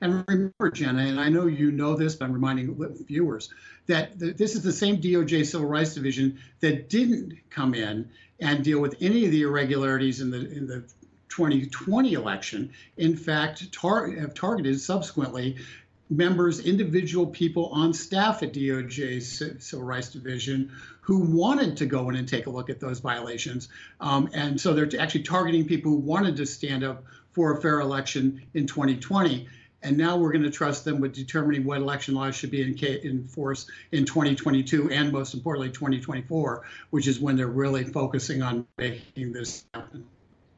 And 0.00 0.24
remember, 0.28 0.70
Jenna, 0.70 1.02
and 1.02 1.20
I 1.20 1.28
know 1.28 1.46
you 1.46 1.70
know 1.70 1.96
this, 1.96 2.14
but 2.14 2.26
I'm 2.26 2.32
reminding 2.32 2.76
viewers 3.06 3.52
that 3.86 4.18
this 4.18 4.54
is 4.54 4.62
the 4.62 4.72
same 4.72 5.00
DOJ 5.00 5.46
Civil 5.46 5.66
Rights 5.66 5.94
Division 5.94 6.38
that 6.60 6.88
didn't 6.88 7.38
come 7.50 7.74
in 7.74 8.10
and 8.40 8.62
deal 8.62 8.80
with 8.80 8.96
any 9.00 9.24
of 9.24 9.32
the 9.32 9.42
irregularities 9.42 10.20
in 10.20 10.30
the 10.30 10.38
in 10.38 10.66
the 10.66 10.84
2020 11.28 12.12
election. 12.12 12.72
In 12.96 13.16
fact, 13.16 13.72
tar- 13.72 14.10
have 14.10 14.34
targeted 14.34 14.80
subsequently 14.80 15.56
members, 16.10 16.60
individual 16.60 17.26
people 17.26 17.66
on 17.66 17.92
staff 17.92 18.42
at 18.42 18.52
DOJ 18.54 19.22
Civil 19.60 19.84
Rights 19.84 20.10
Division 20.10 20.72
who 21.00 21.20
wanted 21.20 21.78
to 21.78 21.86
go 21.86 22.08
in 22.10 22.16
and 22.16 22.28
take 22.28 22.46
a 22.46 22.50
look 22.50 22.70
at 22.70 22.80
those 22.80 23.00
violations. 23.00 23.68
Um, 24.00 24.28
and 24.34 24.60
so 24.60 24.74
they're 24.74 25.00
actually 25.00 25.22
targeting 25.22 25.66
people 25.66 25.92
who 25.92 25.98
wanted 25.98 26.36
to 26.36 26.46
stand 26.46 26.84
up 26.84 27.04
for 27.32 27.56
a 27.56 27.60
fair 27.60 27.80
election 27.80 28.42
in 28.54 28.66
2020. 28.66 29.48
And 29.82 29.96
now 29.96 30.16
we're 30.16 30.32
going 30.32 30.44
to 30.44 30.50
trust 30.50 30.84
them 30.84 31.00
with 31.00 31.12
determining 31.12 31.64
what 31.64 31.78
election 31.78 32.14
laws 32.14 32.34
should 32.34 32.50
be 32.50 32.62
in, 32.62 32.76
in 32.76 33.28
force 33.28 33.66
in 33.92 34.04
2022 34.04 34.90
and 34.90 35.12
most 35.12 35.34
importantly 35.34 35.70
2024, 35.70 36.64
which 36.90 37.06
is 37.06 37.20
when 37.20 37.36
they're 37.36 37.46
really 37.46 37.84
focusing 37.84 38.42
on 38.42 38.66
making 38.76 39.32
this 39.32 39.66
happen. 39.72 40.04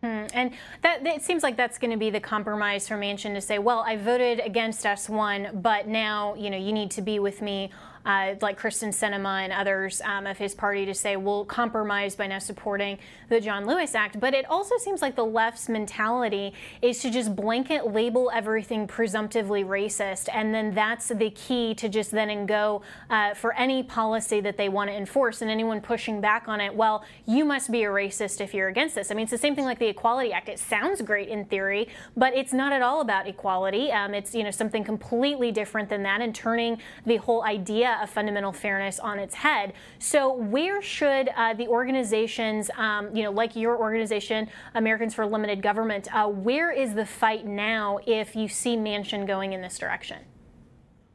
Hmm. 0.02 0.24
And 0.32 0.52
that 0.80 1.06
it 1.06 1.20
seems 1.20 1.42
like 1.42 1.58
that's 1.58 1.76
going 1.76 1.90
to 1.90 1.98
be 1.98 2.08
the 2.08 2.20
compromise 2.20 2.88
for 2.88 2.96
Manchin 2.96 3.34
to 3.34 3.40
say, 3.42 3.58
well, 3.58 3.80
I 3.80 3.96
voted 3.96 4.40
against 4.40 4.82
S1, 4.84 5.60
but 5.60 5.88
now 5.88 6.34
you 6.36 6.48
know 6.48 6.56
you 6.56 6.72
need 6.72 6.90
to 6.92 7.02
be 7.02 7.18
with 7.18 7.42
me 7.42 7.70
uh, 8.04 8.34
like 8.40 8.58
Kyrsten 8.58 8.88
Sinema 8.88 9.44
and 9.44 9.52
others 9.52 10.00
um, 10.02 10.26
of 10.26 10.38
his 10.38 10.54
party 10.54 10.86
to 10.86 10.94
say 10.94 11.16
we'll 11.16 11.44
compromise 11.44 12.16
by 12.16 12.26
now 12.26 12.38
supporting 12.38 12.98
the 13.28 13.40
John 13.40 13.66
Lewis 13.66 13.94
Act. 13.94 14.18
But 14.18 14.34
it 14.34 14.48
also 14.48 14.76
seems 14.78 15.02
like 15.02 15.16
the 15.16 15.24
left's 15.24 15.68
mentality 15.68 16.54
is 16.82 17.00
to 17.02 17.10
just 17.10 17.36
blanket 17.36 17.92
label 17.92 18.30
everything 18.32 18.86
presumptively 18.86 19.64
racist, 19.64 20.28
and 20.32 20.54
then 20.54 20.74
that's 20.74 21.08
the 21.08 21.30
key 21.30 21.74
to 21.74 21.88
just 21.88 22.10
then 22.10 22.30
and 22.30 22.48
go 22.48 22.82
uh, 23.10 23.34
for 23.34 23.54
any 23.54 23.82
policy 23.82 24.40
that 24.40 24.56
they 24.56 24.68
want 24.68 24.90
to 24.90 24.96
enforce. 24.96 25.42
And 25.42 25.50
anyone 25.50 25.80
pushing 25.80 26.20
back 26.20 26.48
on 26.48 26.60
it, 26.60 26.74
well, 26.74 27.04
you 27.26 27.44
must 27.44 27.70
be 27.70 27.84
a 27.84 27.88
racist 27.88 28.40
if 28.40 28.54
you're 28.54 28.68
against 28.68 28.94
this. 28.94 29.10
I 29.10 29.14
mean, 29.14 29.24
it's 29.24 29.30
the 29.30 29.38
same 29.38 29.54
thing 29.54 29.64
like 29.64 29.78
the 29.78 29.88
Equality 29.88 30.32
Act. 30.32 30.48
It 30.48 30.58
sounds 30.58 31.02
great 31.02 31.28
in 31.28 31.44
theory, 31.44 31.88
but 32.16 32.34
it's 32.34 32.52
not 32.52 32.72
at 32.72 32.82
all 32.82 33.00
about 33.00 33.26
equality. 33.26 33.92
Um, 33.92 34.14
it's 34.14 34.34
you 34.34 34.44
know 34.44 34.50
something 34.50 34.84
completely 34.84 35.52
different 35.52 35.88
than 35.88 36.02
that, 36.04 36.20
and 36.20 36.34
turning 36.34 36.80
the 37.04 37.16
whole 37.16 37.44
idea 37.44 37.89
idea 37.90 38.02
of 38.02 38.10
fundamental 38.10 38.52
fairness 38.52 38.98
on 38.98 39.18
its 39.18 39.34
head. 39.34 39.72
So, 39.98 40.32
where 40.32 40.82
should 40.82 41.30
uh, 41.36 41.54
the 41.54 41.68
organizations, 41.68 42.70
um, 42.76 43.14
you 43.14 43.22
know, 43.22 43.30
like 43.30 43.56
your 43.56 43.76
organization, 43.76 44.48
Americans 44.74 45.14
for 45.14 45.26
Limited 45.26 45.62
Government, 45.62 46.08
uh, 46.14 46.26
where 46.28 46.70
is 46.70 46.94
the 46.94 47.06
fight 47.06 47.46
now 47.46 47.98
if 48.06 48.36
you 48.36 48.48
see 48.48 48.76
Manchin 48.76 49.26
going 49.26 49.52
in 49.52 49.62
this 49.62 49.78
direction? 49.78 50.18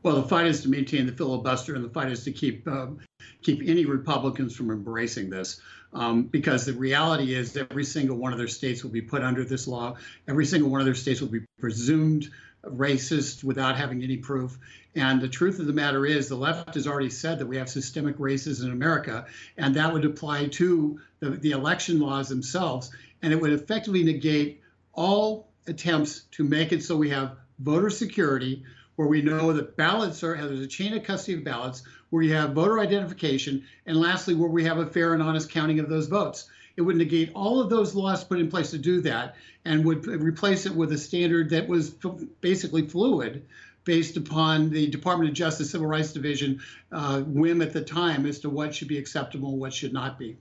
Well, 0.04 0.22
the 0.22 0.28
fight 0.28 0.46
is 0.46 0.62
to 0.62 0.70
maintain 0.70 1.08
the 1.08 1.14
filibuster, 1.14 1.76
and 1.76 1.84
the 1.84 1.90
fight 1.90 2.12
is 2.12 2.24
to 2.26 2.32
keep 2.32 2.68
um, 2.68 3.00
keep 3.42 3.62
any 3.66 3.86
Republicans 3.86 4.56
from 4.56 4.70
embracing 4.72 5.30
this. 5.30 5.62
Um, 5.94 6.24
because 6.24 6.66
the 6.66 6.74
reality 6.74 7.34
is, 7.34 7.56
every 7.56 7.86
single 7.86 8.18
one 8.18 8.34
of 8.34 8.38
their 8.38 8.50
states 8.50 8.84
will 8.84 8.92
be 8.92 9.02
put 9.02 9.22
under 9.22 9.46
this 9.46 9.66
law. 9.66 9.96
Every 10.28 10.46
single 10.46 10.70
one 10.70 10.82
of 10.82 10.86
their 10.86 10.96
states 10.96 11.22
will 11.22 11.30
be 11.30 11.46
presumed 11.58 12.30
racist 12.66 13.44
without 13.44 13.78
having 13.78 14.04
any 14.04 14.18
proof. 14.18 14.58
And 14.96 15.20
the 15.22 15.28
truth 15.28 15.60
of 15.60 15.68
the 15.68 15.74
matter 15.74 16.06
is, 16.06 16.30
the 16.30 16.36
left 16.36 16.74
has 16.76 16.88
already 16.88 17.10
said 17.10 17.40
that 17.40 17.48
we 17.48 17.58
have 17.58 17.68
systemic 17.68 18.18
racism 18.18 18.66
in 18.66 18.72
America, 18.72 19.26
and 19.58 19.76
that 19.76 19.92
would 19.92 20.06
apply 20.06 20.48
to 20.48 21.02
the, 21.20 21.32
the 21.32 21.52
election 21.52 22.00
laws 22.00 22.30
themselves. 22.30 22.92
And 23.22 23.34
it 23.34 23.42
would 23.42 23.52
effectively 23.52 24.04
negate 24.04 24.62
all 24.94 25.50
attempts 25.68 26.22
to 26.32 26.44
make 26.46 26.72
it 26.72 26.82
so 26.84 26.96
we 26.96 27.10
have 27.10 27.36
voter 27.60 27.90
security, 27.90 28.64
where 28.96 29.08
we 29.08 29.22
know 29.22 29.52
that 29.52 29.76
ballots 29.76 30.24
are, 30.24 30.38
there's 30.38 30.62
a 30.62 30.68
chain 30.68 30.94
of 30.94 31.04
custody 31.04 31.38
of 31.38 31.44
ballots, 31.44 31.84
where 32.10 32.24
you 32.24 32.34
have 32.34 32.54
voter 32.54 32.80
identification, 32.80 33.66
and 33.86 33.98
lastly, 33.98 34.34
where 34.34 34.50
we 34.50 34.64
have 34.64 34.78
a 34.78 34.86
fair 34.86 35.14
and 35.14 35.22
honest 35.22 35.50
counting 35.50 35.80
of 35.80 35.90
those 35.90 36.08
votes. 36.08 36.50
It 36.78 36.82
would 36.82 36.96
negate 36.96 37.32
all 37.34 37.60
of 37.60 37.70
those 37.70 37.96
laws 37.96 38.24
put 38.24 38.40
in 38.40 38.50
place 38.50 38.72
to 38.72 38.78
do 38.78 39.02
that 39.02 39.36
and 39.66 39.84
would 39.86 40.06
replace 40.08 40.66
it 40.66 40.76
with 40.76 40.92
a 40.92 40.98
standard 40.98 41.50
that 41.50 41.68
was 41.68 41.96
basically 42.42 42.88
fluid 42.88 43.46
based 43.86 44.18
upon 44.18 44.70
the 44.70 44.88
Department 44.88 45.30
of 45.30 45.36
Justice 45.36 45.72
Civil 45.72 45.88
Rights 45.88 46.12
Division 46.12 46.60
uh, 46.92 47.22
whim 47.22 47.62
at 47.62 47.72
the 47.72 47.82
time 47.82 48.26
as 48.26 48.40
to 48.40 48.50
what 48.50 48.76
should 48.76 48.88
be 48.88 48.98
acceptable, 48.98 49.58
what 49.58 49.74
should 49.74 49.94
not 49.94 50.20
be. 50.20 50.38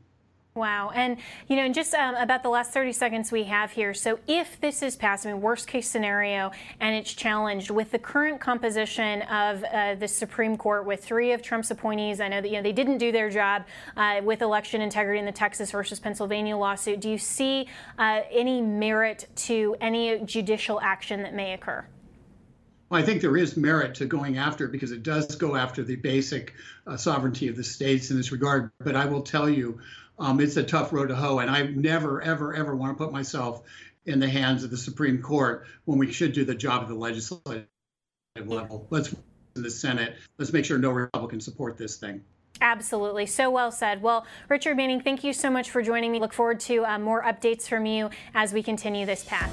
Wow. 0.56 0.92
And, 0.94 1.16
you 1.48 1.56
know, 1.56 1.64
in 1.64 1.72
just 1.72 1.92
um, 1.94 2.14
about 2.14 2.44
the 2.44 2.48
last 2.48 2.70
30 2.70 2.92
seconds 2.92 3.32
we 3.32 3.42
have 3.42 3.72
here. 3.72 3.92
So, 3.92 4.20
if 4.28 4.60
this 4.60 4.84
is 4.84 4.94
passed, 4.94 5.26
I 5.26 5.32
mean, 5.32 5.42
worst 5.42 5.66
case 5.66 5.88
scenario, 5.88 6.52
and 6.78 6.94
it's 6.94 7.12
challenged 7.12 7.70
with 7.70 7.90
the 7.90 7.98
current 7.98 8.40
composition 8.40 9.22
of 9.22 9.64
uh, 9.64 9.96
the 9.96 10.06
Supreme 10.06 10.56
Court 10.56 10.86
with 10.86 11.04
three 11.04 11.32
of 11.32 11.42
Trump's 11.42 11.72
appointees, 11.72 12.20
I 12.20 12.28
know 12.28 12.40
that, 12.40 12.48
you 12.48 12.54
know, 12.54 12.62
they 12.62 12.72
didn't 12.72 12.98
do 12.98 13.10
their 13.10 13.30
job 13.30 13.64
uh, 13.96 14.20
with 14.22 14.42
election 14.42 14.80
integrity 14.80 15.18
in 15.18 15.26
the 15.26 15.32
Texas 15.32 15.72
versus 15.72 15.98
Pennsylvania 15.98 16.56
lawsuit. 16.56 17.00
Do 17.00 17.10
you 17.10 17.18
see 17.18 17.66
uh, 17.98 18.20
any 18.30 18.60
merit 18.62 19.26
to 19.34 19.74
any 19.80 20.20
judicial 20.20 20.80
action 20.80 21.24
that 21.24 21.34
may 21.34 21.54
occur? 21.54 21.84
I 22.94 23.02
think 23.02 23.20
there 23.20 23.36
is 23.36 23.56
merit 23.56 23.96
to 23.96 24.06
going 24.06 24.38
after 24.38 24.66
it 24.66 24.72
because 24.72 24.92
it 24.92 25.02
does 25.02 25.34
go 25.36 25.56
after 25.56 25.82
the 25.82 25.96
basic 25.96 26.54
uh, 26.86 26.96
sovereignty 26.96 27.48
of 27.48 27.56
the 27.56 27.64
states 27.64 28.10
in 28.10 28.16
this 28.16 28.32
regard. 28.32 28.70
But 28.78 28.96
I 28.96 29.06
will 29.06 29.22
tell 29.22 29.48
you, 29.48 29.80
um, 30.18 30.40
it's 30.40 30.56
a 30.56 30.62
tough 30.62 30.92
road 30.92 31.08
to 31.08 31.16
hoe, 31.16 31.38
and 31.38 31.50
I 31.50 31.62
never, 31.62 32.22
ever, 32.22 32.54
ever 32.54 32.74
want 32.76 32.96
to 32.96 33.04
put 33.04 33.12
myself 33.12 33.62
in 34.06 34.20
the 34.20 34.28
hands 34.28 34.64
of 34.64 34.70
the 34.70 34.76
Supreme 34.76 35.22
Court 35.22 35.66
when 35.86 35.98
we 35.98 36.12
should 36.12 36.32
do 36.32 36.44
the 36.44 36.54
job 36.54 36.82
at 36.82 36.88
the 36.88 36.94
legislative 36.94 37.66
level. 38.36 38.86
Let's 38.90 39.14
the 39.54 39.70
Senate. 39.70 40.16
Let's 40.38 40.52
make 40.52 40.64
sure 40.64 40.78
no 40.78 40.90
Republicans 40.90 41.44
support 41.44 41.78
this 41.78 41.96
thing. 41.96 42.22
Absolutely. 42.60 43.26
So 43.26 43.50
well 43.50 43.72
said. 43.72 44.02
Well, 44.02 44.26
Richard 44.48 44.76
Manning, 44.76 45.00
thank 45.00 45.24
you 45.24 45.32
so 45.32 45.50
much 45.50 45.70
for 45.70 45.82
joining 45.82 46.12
me. 46.12 46.20
Look 46.20 46.32
forward 46.32 46.60
to 46.60 46.84
uh, 46.84 46.98
more 46.98 47.22
updates 47.22 47.68
from 47.68 47.86
you 47.86 48.10
as 48.34 48.52
we 48.52 48.62
continue 48.62 49.06
this 49.06 49.24
path. 49.24 49.52